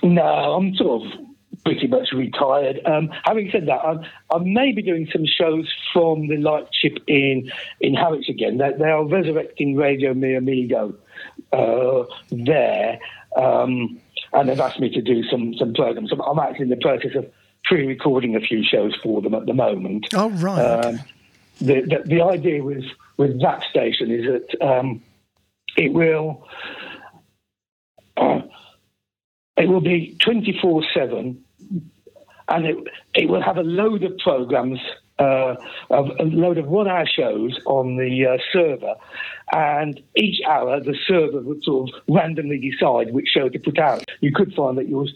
No, 0.02 0.24
I'm 0.24 0.76
sort 0.76 1.04
of 1.04 1.20
pretty 1.66 1.88
much 1.88 2.12
retired. 2.14 2.80
Um, 2.86 3.10
having 3.24 3.50
said 3.52 3.68
that, 3.68 3.84
I'm, 3.84 4.06
I 4.32 4.40
may 4.40 4.72
be 4.72 4.82
doing 4.82 5.08
some 5.12 5.26
shows 5.26 5.72
from 5.94 6.28
the 6.28 6.38
Lightship 6.38 6.98
in 7.08 7.52
in 7.82 7.94
Harwich 7.94 8.30
again. 8.30 8.58
They, 8.58 8.72
they 8.78 8.90
are 8.90 9.06
resurrecting 9.06 9.76
Radio 9.76 10.14
Mi 10.14 10.36
Amigo 10.36 10.96
uh, 11.52 12.04
there, 12.32 13.00
um, 13.36 14.00
and 14.34 14.50
they've 14.50 14.60
asked 14.60 14.80
me 14.80 14.90
to 14.90 15.02
do 15.02 15.24
some 15.24 15.54
some 15.56 15.74
programs. 15.74 16.12
I'm, 16.12 16.22
I'm 16.22 16.40
actually 16.40 16.64
in 16.64 16.70
the 16.70 16.78
process 16.78 17.16
of 17.16 17.30
pre-recording 17.66 18.36
a 18.36 18.40
few 18.40 18.64
shows 18.64 18.96
for 19.04 19.22
them 19.22 19.34
at 19.34 19.46
the 19.46 19.54
moment. 19.54 20.08
Oh 20.14 20.30
right. 20.30 20.60
Um, 20.60 21.00
the, 21.60 21.82
the 21.82 22.04
the 22.06 22.22
idea 22.22 22.64
with 22.64 22.86
with 23.18 23.42
that 23.42 23.64
station 23.70 24.12
is 24.12 24.26
that 24.26 24.66
um, 24.66 25.04
it 25.76 25.94
will 25.94 26.48
uh, 28.20 28.42
it 29.58 29.68
will 29.68 29.82
be 29.82 30.18
twenty 30.24 30.58
four 30.62 30.84
seven, 30.94 31.44
and 32.48 32.66
it 32.66 32.78
it 33.16 33.30
will 33.30 33.42
have 33.42 33.58
a 33.58 33.64
load 33.64 34.04
of 34.04 34.18
programs. 34.18 34.80
Uh, 35.18 35.54
a 35.90 36.24
load 36.24 36.58
of 36.58 36.68
one-hour 36.68 37.06
shows 37.06 37.60
on 37.66 37.98
the 37.98 38.26
uh, 38.26 38.38
server, 38.54 38.96
and 39.52 40.02
each 40.16 40.40
hour 40.48 40.80
the 40.80 40.96
server 41.06 41.42
would 41.42 41.62
sort 41.62 41.90
of 41.90 42.02
randomly 42.08 42.58
decide 42.58 43.14
which 43.14 43.28
show 43.28 43.50
to 43.50 43.60
put 43.60 43.78
out. 43.78 44.06
You 44.22 44.32
could 44.34 44.54
find 44.54 44.78
that 44.78 44.88
yours 44.88 45.14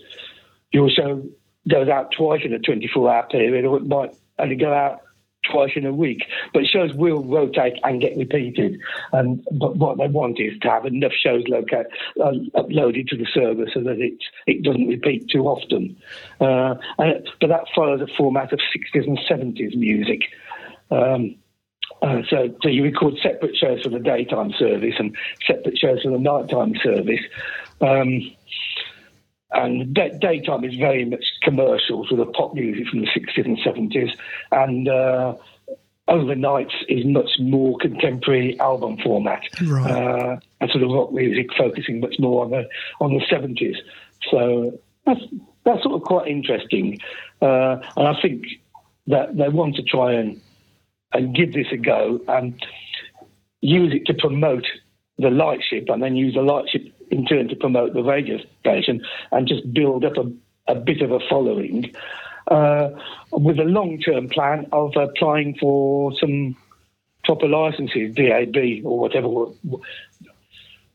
your 0.74 0.90
show 0.90 1.24
goes 1.70 1.88
out 1.88 2.12
twice 2.12 2.42
in 2.44 2.52
a 2.52 2.60
24 2.60 3.10
hour 3.10 3.28
period, 3.30 3.64
or 3.64 3.78
it 3.78 3.88
might 3.88 4.14
only 4.40 4.56
go 4.56 4.74
out 4.74 5.00
twice 5.50 5.72
in 5.76 5.86
a 5.86 5.94
week. 5.94 6.24
But 6.54 6.66
shows 6.66 6.94
will 6.94 7.24
rotate 7.24 7.80
and 7.84 8.02
get 8.02 8.18
repeated. 8.18 8.80
And 9.12 9.46
but 9.52 9.78
what 9.78 9.98
they 9.98 10.08
want 10.08 10.40
is 10.40 10.58
to 10.62 10.70
have 10.70 10.86
enough 10.86 11.14
shows 11.14 11.44
locate, 11.48 11.88
uh, 12.22 12.32
uploaded 12.56 13.08
to 13.10 13.18
the 13.18 13.28
server 13.34 13.66
so 13.74 13.82
that 13.82 14.00
it 14.00 14.18
it 14.48 14.64
doesn't 14.64 14.88
repeat 14.88 15.30
too 15.30 15.48
often. 15.48 15.96
Uh, 16.40 16.76
and, 16.98 17.28
but 17.40 17.48
that 17.48 17.66
follows 17.76 18.02
a 18.02 18.08
format 18.16 18.54
of 18.54 18.60
60s 18.60 19.08
and 19.08 19.20
70s 19.30 19.76
music. 19.76 20.22
Um, 20.92 21.36
uh, 22.02 22.22
so, 22.30 22.54
so 22.62 22.70
you 22.70 22.84
record 22.84 23.16
separate 23.22 23.56
shows 23.56 23.82
for 23.84 23.90
the 23.90 24.00
daytime 24.00 24.52
service 24.58 24.96
and 25.00 25.16
separate 25.46 25.78
shows 25.78 26.02
for 26.02 26.12
the 26.12 26.20
nighttime 26.20 26.74
service. 26.84 27.22
Um, 27.82 28.32
and 29.54 29.94
day, 29.94 30.12
daytime 30.20 30.64
is 30.64 30.76
very 30.76 31.06
much 31.06 31.24
commercials 31.42 32.10
with 32.12 32.20
of 32.20 32.34
pop 32.34 32.54
music 32.54 32.88
from 32.88 33.02
the 33.02 33.08
60s 33.08 33.46
and 33.46 33.58
70s, 33.60 34.12
and 34.52 34.88
uh, 34.88 35.36
overnights 36.10 36.74
is 36.90 37.06
much 37.06 37.30
more 37.40 37.78
contemporary 37.80 38.60
album 38.60 38.98
format, 39.04 39.42
Right. 39.62 39.90
uh, 39.92 40.38
and 40.60 40.70
sort 40.72 40.84
of 40.84 40.92
rock 40.92 41.14
music 41.14 41.48
focusing 41.58 42.00
much 42.00 42.16
more 42.20 42.44
on 42.46 42.52
the 42.52 42.68
on 43.00 43.14
the 43.14 43.22
70s. 43.32 43.76
So 44.32 44.80
that's 45.06 45.22
that's 45.66 45.84
sort 45.84 45.96
of 45.96 46.02
quite 46.02 46.28
interesting, 46.28 47.00
uh, 47.42 47.78
and 47.96 48.08
I 48.08 48.20
think 48.22 48.44
that 49.08 49.36
they 49.38 49.50
want 49.50 49.76
to 49.76 49.84
try 49.84 50.14
and 50.14 50.42
and 51.14 51.36
give 51.36 51.54
this 51.54 51.68
a 51.72 51.78
go 51.78 52.20
and 52.28 52.62
use 53.62 53.94
it 53.94 54.06
to 54.08 54.14
promote 54.14 54.66
the 55.20 55.30
lightship 55.30 55.86
and 55.90 56.02
then 56.02 56.16
use 56.16 56.34
the 56.34 56.42
lightship 56.42 56.93
in 57.12 57.26
turn 57.26 57.48
to 57.50 57.56
promote 57.56 57.94
the 57.94 58.04
radio 58.04 58.38
station 58.60 59.02
and 59.32 59.48
just 59.48 59.72
build 59.74 60.06
up 60.06 60.18
a, 60.18 60.32
a 60.72 60.76
bit 60.76 61.02
of 61.02 61.12
a 61.12 61.20
following 61.30 61.94
uh, 62.50 62.90
with 63.32 63.60
a 63.60 63.64
long-term 63.64 64.30
plan 64.30 64.68
of 64.72 64.96
applying 64.98 65.56
for 65.60 66.14
some 66.20 66.56
proper 67.24 67.48
licenses, 67.48 68.14
DAB 68.16 68.56
or 68.86 69.00
whatever 69.00 69.30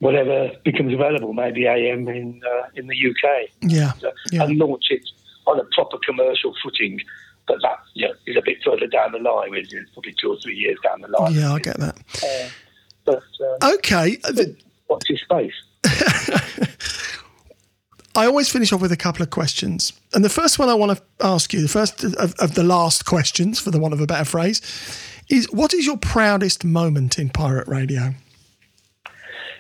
whatever 0.01 0.53
becomes 0.65 0.95
available, 0.95 1.33
maybe 1.33 1.67
AM 1.67 2.07
in 2.09 2.41
uh, 2.47 2.69
in 2.75 2.87
the 2.87 2.95
UK, 2.95 3.49
yeah. 3.63 3.93
Yeah. 4.31 4.45
and 4.45 4.57
launch 4.59 4.87
it 4.91 5.03
on 5.47 5.59
a 5.59 5.65
proper 5.73 5.99
commercial 6.07 6.55
footing. 6.63 7.01
But 7.47 7.63
that 7.63 7.79
yeah, 7.95 8.09
is 8.27 8.37
a 8.37 8.43
bit 8.45 8.59
further 8.63 8.87
down 8.87 9.13
the 9.13 9.19
line, 9.19 9.55
is 9.57 9.73
probably 9.95 10.15
two 10.21 10.33
or 10.33 10.37
three 10.37 10.55
years 10.55 10.77
down 10.85 11.01
the 11.01 11.09
line. 11.09 11.33
Yeah, 11.33 11.55
I 11.55 11.59
get 11.59 11.79
that. 11.79 11.97
But 13.07 13.23
uh, 13.63 13.73
Okay. 13.77 14.17
th- 14.17 14.63
watch 14.89 15.09
your 15.09 15.19
space. 15.19 15.55
I 18.15 18.27
always 18.27 18.49
finish 18.49 18.73
off 18.73 18.81
with 18.81 18.91
a 18.91 18.97
couple 18.97 19.23
of 19.23 19.31
questions. 19.31 19.93
And 20.13 20.25
the 20.25 20.29
first 20.29 20.59
one 20.59 20.69
I 20.69 20.75
want 20.75 20.99
to 20.99 21.03
ask 21.25 21.53
you, 21.53 21.63
the 21.63 21.69
first 21.69 22.03
of, 22.03 22.35
of 22.41 22.55
the 22.55 22.65
last 22.65 23.05
questions, 23.05 23.61
for 23.61 23.71
the 23.71 23.79
want 23.79 23.95
of 23.95 24.01
a 24.01 24.07
better 24.07 24.25
phrase, 24.25 24.61
is 25.29 25.47
what 25.53 25.73
is 25.73 25.87
your 25.87 25.97
proudest 25.97 26.65
moment 26.65 27.19
in 27.19 27.29
pirate 27.29 27.69
radio? 27.69 28.15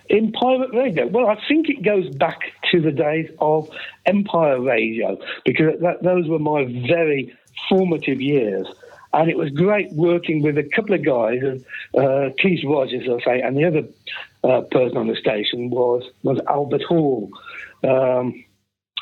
In 0.09 0.33
pirate 0.33 0.71
radio, 0.73 1.07
well, 1.07 1.29
I 1.29 1.39
think 1.47 1.69
it 1.69 1.83
goes 1.83 2.09
back 2.17 2.41
to 2.71 2.81
the 2.81 2.91
days 2.91 3.31
of 3.41 3.69
Empire 4.07 4.61
Radio 4.61 5.19
because 5.45 5.79
that, 5.81 6.03
those 6.03 6.27
were 6.29 6.39
my 6.39 6.65
very 6.89 7.33
formative 7.69 8.21
years. 8.21 8.67
And 9.13 9.31
it 9.31 9.37
was 9.37 9.51
great 9.51 9.93
working 9.93 10.43
with 10.43 10.59
a 10.59 10.63
couple 10.63 10.95
of 10.95 11.05
guys, 11.05 11.63
uh, 11.97 12.31
Keith 12.39 12.65
Rogers, 12.65 13.09
I 13.09 13.25
say, 13.25 13.41
and 13.41 13.57
the 13.57 13.65
other 13.65 13.83
uh, 14.45 14.63
person 14.71 14.97
on 14.97 15.09
the 15.09 15.17
station 15.17 15.71
was 15.71 16.05
was 16.23 16.41
Albert 16.49 16.83
Hall, 16.83 17.31
um, 17.85 18.45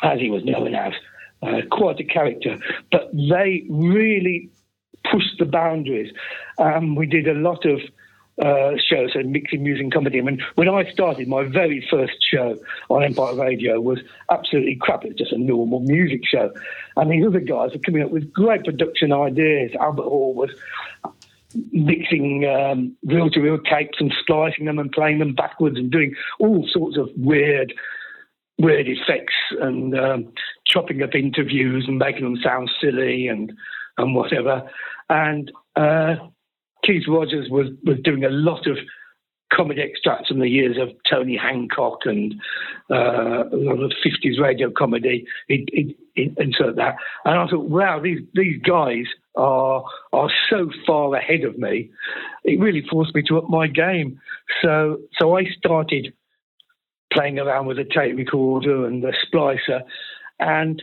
as 0.03 0.19
he 0.19 0.31
was 0.31 0.45
known 0.45 0.75
as, 0.75 0.93
uh, 1.43 1.61
quite 1.71 2.01
a 2.01 2.05
character. 2.05 2.59
But 2.91 3.11
they 3.13 3.65
really 3.69 4.51
pushed 5.11 5.39
the 5.39 5.45
boundaries. 5.45 6.13
Um, 6.59 6.95
we 6.95 7.07
did 7.07 7.29
a 7.29 7.35
lot 7.35 7.65
of 7.65 7.81
uh, 8.43 8.73
shows, 8.87 9.13
so 9.15 9.23
mixing 9.23 9.63
music 9.63 9.85
and 9.85 9.93
comedy. 9.93 10.19
I 10.19 10.23
mean, 10.23 10.43
when 10.57 10.69
I 10.69 10.91
started, 10.91 11.27
my 11.27 11.45
very 11.45 11.87
first 11.91 12.15
show 12.31 12.59
on 12.91 13.03
Empire 13.03 13.35
Radio 13.35 13.81
was 13.81 14.01
absolutely 14.31 14.77
crap. 14.77 15.05
It 15.05 15.09
was 15.09 15.17
just 15.17 15.33
a 15.33 15.39
normal 15.39 15.81
music 15.81 16.21
show. 16.27 16.53
And 16.97 17.11
these 17.11 17.27
other 17.27 17.41
guys 17.41 17.73
were 17.73 17.79
coming 17.79 18.03
up 18.03 18.11
with 18.11 18.33
great 18.33 18.65
production 18.65 19.13
ideas. 19.13 19.73
Albert 19.81 20.05
Hall 20.05 20.35
was 20.35 20.51
mixing 21.73 22.45
um, 22.45 22.97
reel-to-reel 23.05 23.59
tapes 23.71 23.99
and 24.01 24.13
splicing 24.21 24.67
them 24.67 24.79
and 24.79 24.93
playing 24.93 25.19
them 25.19 25.35
backwards 25.35 25.77
and 25.77 25.91
doing 25.91 26.15
all 26.39 26.69
sorts 26.71 26.97
of 26.97 27.09
weird, 27.17 27.73
weird 28.59 28.87
effects 28.89 29.35
and 29.61 29.99
um, 29.99 30.33
chopping 30.67 31.03
up 31.03 31.15
interviews 31.15 31.85
and 31.87 31.99
making 31.99 32.25
them 32.25 32.39
sound 32.43 32.71
silly 32.81 33.29
and 33.29 33.53
and 33.99 34.15
whatever. 34.15 34.69
And 35.09 35.51
uh, 35.75 36.17
Keith 36.85 37.05
Rogers 37.09 37.49
was 37.51 37.69
was 37.85 37.99
doing 38.05 38.25
a 38.25 38.31
lot 38.31 38.67
of 38.67 38.77
comedy 39.53 39.81
extracts 39.81 40.29
from 40.29 40.41
the 40.41 40.49
years 40.49 40.77
of 40.79 40.91
Tony 41.09 41.37
Hancock 41.37 42.01
and 42.05 42.35
uh, 42.91 43.45
a 43.49 43.57
lot 43.57 43.83
of 43.83 43.93
50s 44.05 44.41
radio 44.41 44.71
comedy. 44.71 45.27
He'd, 45.49 45.69
he'd, 45.73 45.97
he'd 46.15 46.37
insert 46.39 46.77
that. 46.77 46.97
And 47.25 47.39
I 47.39 47.47
thought, 47.47 47.69
wow, 47.69 48.01
these, 48.01 48.21
these 48.35 48.61
guys 48.63 49.05
are, 49.37 49.85
are 50.13 50.31
so 50.51 50.71
far 50.87 51.15
ahead 51.15 51.45
of 51.45 51.59
me. 51.59 51.91
It 52.45 52.61
really 52.61 52.85
forced 52.91 53.15
me 53.15 53.23
to 53.29 53.39
up 53.39 53.49
my 53.49 53.67
game. 53.67 54.21
So, 54.63 54.99
so 55.19 55.37
I 55.37 55.45
started 55.57 56.13
playing 57.13 57.39
around 57.39 57.67
with 57.67 57.79
a 57.79 57.85
tape 57.85 58.17
recorder 58.17 58.87
and 58.87 59.03
the 59.03 59.13
splicer. 59.27 59.83
And 60.39 60.83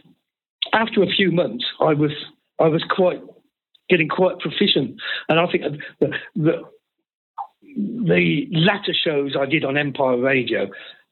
after 0.73 1.03
a 1.03 1.07
few 1.07 1.31
months, 1.31 1.65
I 1.79 1.93
was, 1.93 2.11
I 2.59 2.67
was 2.67 2.83
quite 2.89 3.21
getting 3.89 4.07
quite 4.07 4.39
proficient. 4.39 4.99
And 5.29 5.39
I 5.39 5.47
think 5.47 5.63
the, 5.99 6.07
the, 6.35 6.61
the 7.75 8.47
latter 8.51 8.93
shows 8.93 9.35
I 9.39 9.45
did 9.45 9.65
on 9.65 9.77
Empire 9.77 10.17
Radio, 10.17 10.69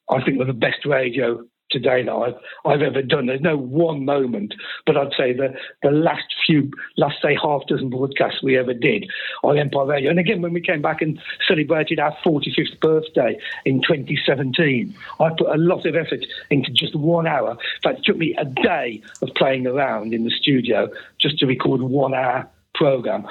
I 0.09 0.23
think 0.23 0.37
were 0.39 0.45
the 0.45 0.53
best 0.53 0.85
radio 0.85 1.43
today 1.72 2.03
that 2.03 2.11
I've 2.11 2.36
I've 2.65 2.82
ever 2.82 3.01
done. 3.01 3.26
There's 3.28 3.41
no 3.41 3.57
one 3.57 4.05
moment, 4.05 4.53
but 4.86 4.97
I'd 4.97 5.13
say 5.17 5.34
the 5.34 5.55
the 5.84 5.91
last 5.91 6.26
few, 6.45 6.72
last 6.97 7.22
say 7.22 7.38
half 7.41 7.65
dozen 7.67 7.89
broadcasts 7.89 8.43
we 8.43 8.57
ever 8.57 8.74
did 8.74 9.09
on 9.43 9.57
Empire 9.57 9.86
Radio. 9.86 10.09
And 10.09 10.19
again, 10.19 10.41
when 10.41 10.53
we 10.53 10.61
came 10.61 10.82
back 10.82 11.01
and 11.01 11.19
celebrated 11.47 11.99
our 11.99 12.15
45th 12.26 12.80
birthday 12.80 13.39
in 13.65 13.82
2017, 13.82 14.95
I 15.19 15.30
put 15.38 15.47
a 15.47 15.57
lot 15.57 15.86
of 15.86 15.95
effort 15.95 16.26
into 16.49 16.72
just 16.72 16.95
one 16.95 17.28
hour. 17.28 17.51
In 17.51 17.82
fact, 17.84 17.99
it 17.99 18.05
took 18.05 18.17
me 18.17 18.36
a 18.38 18.45
day 18.45 19.01
of 19.22 19.30
playing 19.36 19.67
around 19.67 20.13
in 20.13 20.24
the 20.24 20.32
studio 20.32 20.89
just 21.19 21.39
to 21.39 21.45
record 21.45 21.82
one 21.82 22.13
hour 22.13 22.49
program. 22.74 23.28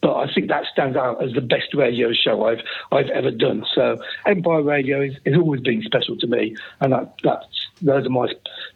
But 0.00 0.16
I 0.16 0.32
think 0.32 0.48
that 0.48 0.64
stands 0.72 0.96
out 0.96 1.22
as 1.22 1.32
the 1.32 1.40
best 1.40 1.74
radio 1.74 2.12
show 2.12 2.46
I've 2.46 2.62
I've 2.92 3.10
ever 3.10 3.30
done. 3.30 3.64
So 3.74 3.98
Empire 4.24 4.62
Radio 4.62 5.02
is, 5.02 5.14
has 5.26 5.34
always 5.34 5.60
been 5.60 5.82
special 5.82 6.16
to 6.18 6.26
me, 6.26 6.56
and 6.80 6.92
that, 6.92 7.14
that's 7.22 7.65
those 7.82 8.06
are 8.06 8.10
my 8.10 8.28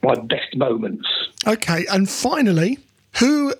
my 0.03 0.15
best 0.15 0.57
moments. 0.57 1.07
Okay, 1.47 1.87
and 1.91 2.09
finally, 2.09 2.79
who 3.19 3.55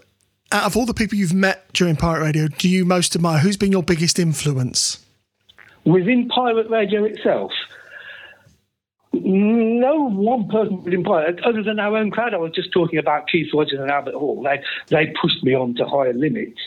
out 0.53 0.65
of 0.65 0.77
all 0.77 0.87
the 0.87 0.95
people 0.95 1.17
you've 1.17 1.35
met 1.35 1.73
during 1.73 1.97
Pirate 1.97 2.23
Radio 2.23 2.49
do 2.49 2.69
you 2.69 2.85
most 2.85 3.15
admire? 3.15 3.39
Who's 3.39 3.57
been 3.57 3.73
your 3.73 3.83
biggest 3.83 4.19
influence? 4.19 5.05
Within 5.85 6.29
Pirate 6.29 6.69
Radio 6.69 7.05
itself, 7.05 7.53
no 9.13 10.09
one 10.11 10.49
person 10.49 10.83
within 10.85 11.03
Pirate, 11.05 11.41
other 11.45 11.63
than 11.63 11.81
our 11.81 11.97
own 11.97 12.11
crowd. 12.11 12.35
I 12.35 12.39
was 12.39 12.53
just 12.53 12.73
talking 12.73 12.99
about 12.99 13.29
Keith 13.29 13.49
Rogers 13.53 13.79
and 13.79 13.91
Albert 13.91 14.15
Hall. 14.15 14.43
They 14.43 14.63
they 14.89 15.13
pushed 15.21 15.43
me 15.43 15.55
on 15.55 15.75
to 15.77 15.87
higher 15.87 16.13
limits, 16.13 16.61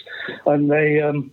and 0.45 0.69
they. 0.69 1.01
Um, 1.01 1.31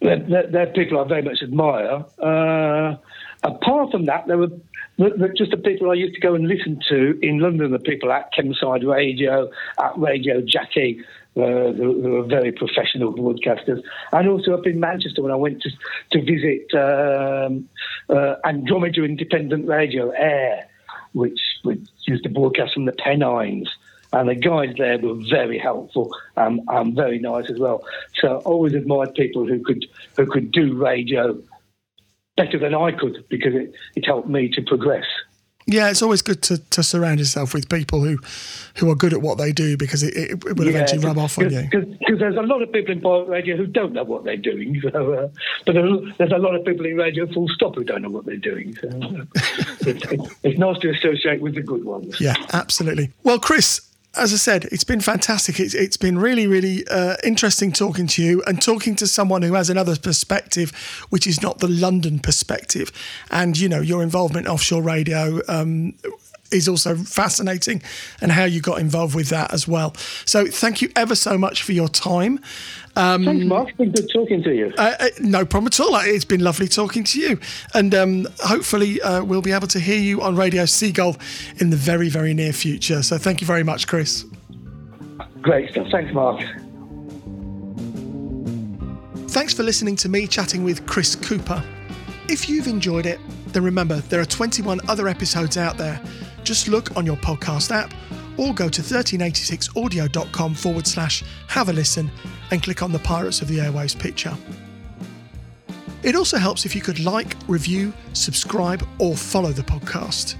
they're, 0.00 0.46
they're, 0.50 0.66
people 0.66 1.00
I 1.00 1.08
very 1.08 1.22
much 1.22 1.42
admire. 1.42 2.04
Uh, 2.22 2.96
apart 3.42 3.90
from 3.90 4.04
that, 4.04 4.26
there 4.26 4.38
were 4.38 4.50
just 4.98 5.50
the 5.50 5.60
people 5.62 5.90
I 5.90 5.94
used 5.94 6.14
to 6.14 6.20
go 6.20 6.34
and 6.34 6.48
listen 6.48 6.80
to 6.88 7.18
in 7.22 7.38
London, 7.38 7.70
the 7.70 7.78
people 7.78 8.10
at 8.12 8.32
Kemside 8.32 8.86
Radio, 8.86 9.50
at 9.78 9.98
Radio 9.98 10.40
Jackie, 10.40 11.04
uh, 11.36 11.72
who 11.72 12.00
were 12.00 12.22
very 12.22 12.50
professional 12.50 13.12
broadcasters, 13.12 13.82
and 14.12 14.28
also 14.28 14.54
up 14.54 14.66
in 14.66 14.80
Manchester 14.80 15.22
when 15.22 15.32
I 15.32 15.36
went 15.36 15.62
to 15.62 15.70
to 16.12 16.22
visit 16.22 16.72
um, 16.74 17.68
uh, 18.08 18.36
Andromeda 18.44 19.04
Independent 19.04 19.68
Radio 19.68 20.10
Air, 20.10 20.66
which, 21.12 21.40
which 21.62 21.80
used 22.06 22.22
to 22.24 22.30
broadcast 22.30 22.72
from 22.72 22.86
the 22.86 22.92
Pennines. 22.92 23.68
And 24.12 24.30
the 24.30 24.34
guys 24.34 24.74
there 24.78 24.98
were 24.98 25.20
very 25.28 25.58
helpful 25.58 26.10
and, 26.36 26.60
and 26.68 26.94
very 26.94 27.18
nice 27.18 27.50
as 27.50 27.58
well. 27.58 27.84
So 28.20 28.36
I 28.36 28.40
always 28.42 28.72
admired 28.72 29.14
people 29.14 29.46
who 29.46 29.62
could 29.62 29.84
who 30.16 30.24
could 30.24 30.52
do 30.52 30.74
radio 30.74 31.42
better 32.36 32.58
than 32.58 32.74
I 32.74 32.92
could 32.92 33.24
because 33.28 33.54
it, 33.54 33.74
it 33.94 34.04
helped 34.04 34.28
me 34.28 34.48
to 34.50 34.62
progress. 34.62 35.06
Yeah, 35.68 35.90
it's 35.90 36.00
always 36.00 36.22
good 36.22 36.42
to, 36.42 36.58
to 36.58 36.82
surround 36.84 37.18
yourself 37.18 37.52
with 37.52 37.68
people 37.68 38.00
who 38.00 38.18
who 38.76 38.88
are 38.88 38.94
good 38.94 39.12
at 39.12 39.20
what 39.20 39.36
they 39.36 39.50
do 39.50 39.76
because 39.76 40.04
it, 40.04 40.14
it, 40.14 40.30
it 40.44 40.56
will 40.56 40.64
yeah, 40.64 40.70
eventually 40.70 41.04
rub 41.04 41.18
off 41.18 41.38
on 41.38 41.50
you. 41.50 41.62
Because 41.62 42.20
there's 42.20 42.36
a 42.36 42.42
lot 42.42 42.62
of 42.62 42.70
people 42.70 42.92
in 42.92 43.00
pirate 43.00 43.28
radio 43.28 43.56
who 43.56 43.66
don't 43.66 43.92
know 43.92 44.04
what 44.04 44.22
they're 44.24 44.36
doing. 44.36 44.80
So, 44.86 45.12
uh, 45.14 45.28
but 45.64 45.72
there's 46.18 46.32
a 46.32 46.38
lot 46.38 46.54
of 46.54 46.64
people 46.64 46.86
in 46.86 46.96
radio 46.96 47.26
full 47.32 47.48
stop 47.48 47.74
who 47.74 47.82
don't 47.82 48.02
know 48.02 48.10
what 48.10 48.24
they're 48.24 48.36
doing. 48.36 48.76
So 48.76 48.88
uh, 48.88 49.24
it's, 49.80 50.34
it's 50.44 50.58
nice 50.58 50.78
to 50.78 50.90
associate 50.90 51.40
with 51.40 51.56
the 51.56 51.62
good 51.62 51.84
ones. 51.84 52.20
Yeah, 52.20 52.34
absolutely. 52.52 53.10
Well, 53.24 53.40
Chris, 53.40 53.80
as 54.16 54.32
I 54.32 54.36
said, 54.36 54.64
it's 54.66 54.84
been 54.84 55.00
fantastic. 55.00 55.60
It's, 55.60 55.74
it's 55.74 55.96
been 55.96 56.18
really, 56.18 56.46
really 56.46 56.86
uh, 56.88 57.16
interesting 57.22 57.72
talking 57.72 58.06
to 58.08 58.22
you 58.22 58.42
and 58.46 58.60
talking 58.60 58.96
to 58.96 59.06
someone 59.06 59.42
who 59.42 59.54
has 59.54 59.70
another 59.70 59.96
perspective, 59.96 60.70
which 61.10 61.26
is 61.26 61.42
not 61.42 61.58
the 61.58 61.68
London 61.68 62.18
perspective. 62.18 62.90
And, 63.30 63.58
you 63.58 63.68
know, 63.68 63.80
your 63.80 64.02
involvement 64.02 64.46
in 64.46 64.52
offshore 64.52 64.82
radio 64.82 65.40
um, 65.48 65.94
is 66.50 66.68
also 66.68 66.96
fascinating 66.96 67.82
and 68.20 68.32
how 68.32 68.44
you 68.44 68.60
got 68.60 68.78
involved 68.80 69.14
with 69.14 69.28
that 69.28 69.52
as 69.52 69.66
well. 69.66 69.94
So 70.24 70.46
thank 70.46 70.82
you 70.82 70.90
ever 70.96 71.14
so 71.14 71.38
much 71.38 71.62
for 71.62 71.72
your 71.72 71.88
time. 71.88 72.40
Um, 72.96 73.24
Thanks, 73.24 73.44
Mark. 73.44 73.68
It's 73.68 73.76
been 73.76 73.92
good 73.92 74.10
talking 74.10 74.42
to 74.42 74.54
you. 74.54 74.72
Uh, 74.78 74.94
uh, 74.98 75.08
no 75.20 75.44
problem 75.44 75.66
at 75.66 75.78
all. 75.80 75.94
It's 75.96 76.24
been 76.24 76.40
lovely 76.40 76.66
talking 76.66 77.04
to 77.04 77.20
you. 77.20 77.38
And 77.74 77.94
um, 77.94 78.26
hopefully, 78.40 79.00
uh, 79.02 79.22
we'll 79.22 79.42
be 79.42 79.52
able 79.52 79.68
to 79.68 79.78
hear 79.78 79.98
you 79.98 80.22
on 80.22 80.34
Radio 80.34 80.64
Seagull 80.64 81.16
in 81.58 81.70
the 81.70 81.76
very, 81.76 82.08
very 82.08 82.32
near 82.32 82.54
future. 82.54 83.02
So 83.02 83.18
thank 83.18 83.42
you 83.42 83.46
very 83.46 83.62
much, 83.62 83.86
Chris. 83.86 84.24
Great 85.42 85.70
stuff. 85.70 85.88
Thanks, 85.90 86.12
Mark. 86.12 86.40
Thanks 89.28 89.52
for 89.52 89.62
listening 89.62 89.96
to 89.96 90.08
me 90.08 90.26
chatting 90.26 90.64
with 90.64 90.86
Chris 90.86 91.14
Cooper. 91.14 91.62
If 92.28 92.48
you've 92.48 92.66
enjoyed 92.66 93.04
it, 93.04 93.20
then 93.48 93.62
remember 93.62 93.96
there 93.96 94.20
are 94.20 94.24
21 94.24 94.80
other 94.88 95.08
episodes 95.08 95.58
out 95.58 95.76
there. 95.76 96.00
Just 96.46 96.68
look 96.68 96.96
on 96.96 97.04
your 97.04 97.16
podcast 97.16 97.74
app 97.74 97.92
or 98.36 98.54
go 98.54 98.68
to 98.68 98.80
1386audio.com 98.80 100.54
forward 100.54 100.86
slash 100.86 101.24
have 101.48 101.68
a 101.70 101.72
listen 101.72 102.08
and 102.52 102.62
click 102.62 102.84
on 102.84 102.92
the 102.92 103.00
Pirates 103.00 103.42
of 103.42 103.48
the 103.48 103.58
Airwaves 103.58 103.98
picture. 103.98 104.32
It 106.04 106.14
also 106.14 106.38
helps 106.38 106.64
if 106.64 106.76
you 106.76 106.80
could 106.80 107.00
like, 107.00 107.34
review, 107.48 107.92
subscribe, 108.12 108.86
or 109.00 109.16
follow 109.16 109.50
the 109.50 109.62
podcast. 109.62 110.36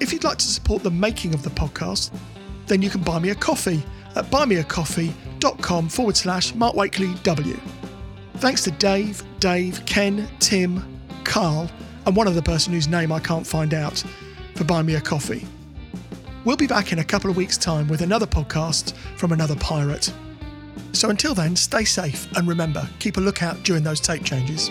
If 0.00 0.12
you'd 0.12 0.22
like 0.22 0.36
to 0.36 0.44
support 0.44 0.82
the 0.82 0.90
making 0.90 1.32
of 1.32 1.42
the 1.42 1.48
podcast, 1.48 2.10
then 2.66 2.82
you 2.82 2.90
can 2.90 3.00
buy 3.00 3.18
me 3.18 3.30
a 3.30 3.34
coffee 3.34 3.82
at 4.14 4.26
buymeacoffee.com 4.26 5.88
forward 5.88 6.16
slash 6.18 6.54
Mark 6.54 6.74
Wakely 6.76 7.14
W. 7.22 7.58
Thanks 8.34 8.62
to 8.64 8.70
Dave, 8.72 9.22
Dave, 9.40 9.82
Ken, 9.86 10.28
Tim, 10.40 10.84
Carl, 11.24 11.70
and 12.04 12.14
one 12.14 12.28
other 12.28 12.42
person 12.42 12.74
whose 12.74 12.88
name 12.88 13.10
I 13.10 13.20
can't 13.20 13.46
find 13.46 13.72
out 13.72 14.04
for 14.64 14.82
me 14.82 14.94
a 14.94 15.00
coffee. 15.00 15.46
We'll 16.44 16.56
be 16.56 16.66
back 16.66 16.92
in 16.92 16.98
a 16.98 17.04
couple 17.04 17.30
of 17.30 17.36
weeks' 17.36 17.56
time 17.56 17.88
with 17.88 18.00
another 18.00 18.26
podcast 18.26 18.94
from 19.16 19.32
another 19.32 19.56
pirate. 19.56 20.12
So 20.92 21.10
until 21.10 21.34
then, 21.34 21.56
stay 21.56 21.84
safe 21.84 22.30
and 22.36 22.48
remember, 22.48 22.88
keep 22.98 23.16
a 23.16 23.20
lookout 23.20 23.62
during 23.62 23.82
those 23.82 24.00
tape 24.00 24.24
changes. 24.24 24.68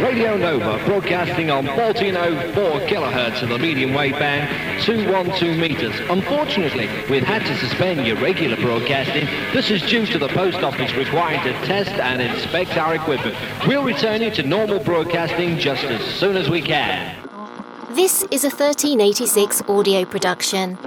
Radio 0.00 0.38
Nova 0.38 0.82
broadcasting 0.86 1.50
on 1.50 1.66
1404 1.66 2.88
kilohertz 2.88 3.42
of 3.42 3.50
the 3.50 3.58
medium 3.58 3.92
wave 3.92 4.12
band, 4.12 4.82
212 4.82 5.58
meters. 5.58 5.94
Unfortunately, 6.08 6.88
we've 7.10 7.22
had 7.22 7.44
to 7.46 7.54
suspend 7.58 8.06
your 8.06 8.16
regular 8.16 8.56
broadcasting. 8.56 9.26
This 9.52 9.70
is 9.70 9.82
due 9.82 10.06
to 10.06 10.18
the 10.18 10.28
post 10.28 10.62
office 10.62 10.94
requiring 10.94 11.42
to 11.42 11.52
test 11.66 11.90
and 11.90 12.22
inspect 12.22 12.76
our 12.78 12.94
equipment. 12.94 13.36
We'll 13.66 13.84
return 13.84 14.22
you 14.22 14.30
to 14.30 14.42
normal 14.42 14.78
broadcasting 14.78 15.58
just 15.58 15.84
as 15.84 16.02
soon 16.14 16.36
as 16.36 16.48
we 16.48 16.62
can. 16.62 17.14
This 17.90 18.22
is 18.30 18.44
a 18.44 18.48
1386 18.48 19.62
audio 19.68 20.06
production. 20.06 20.78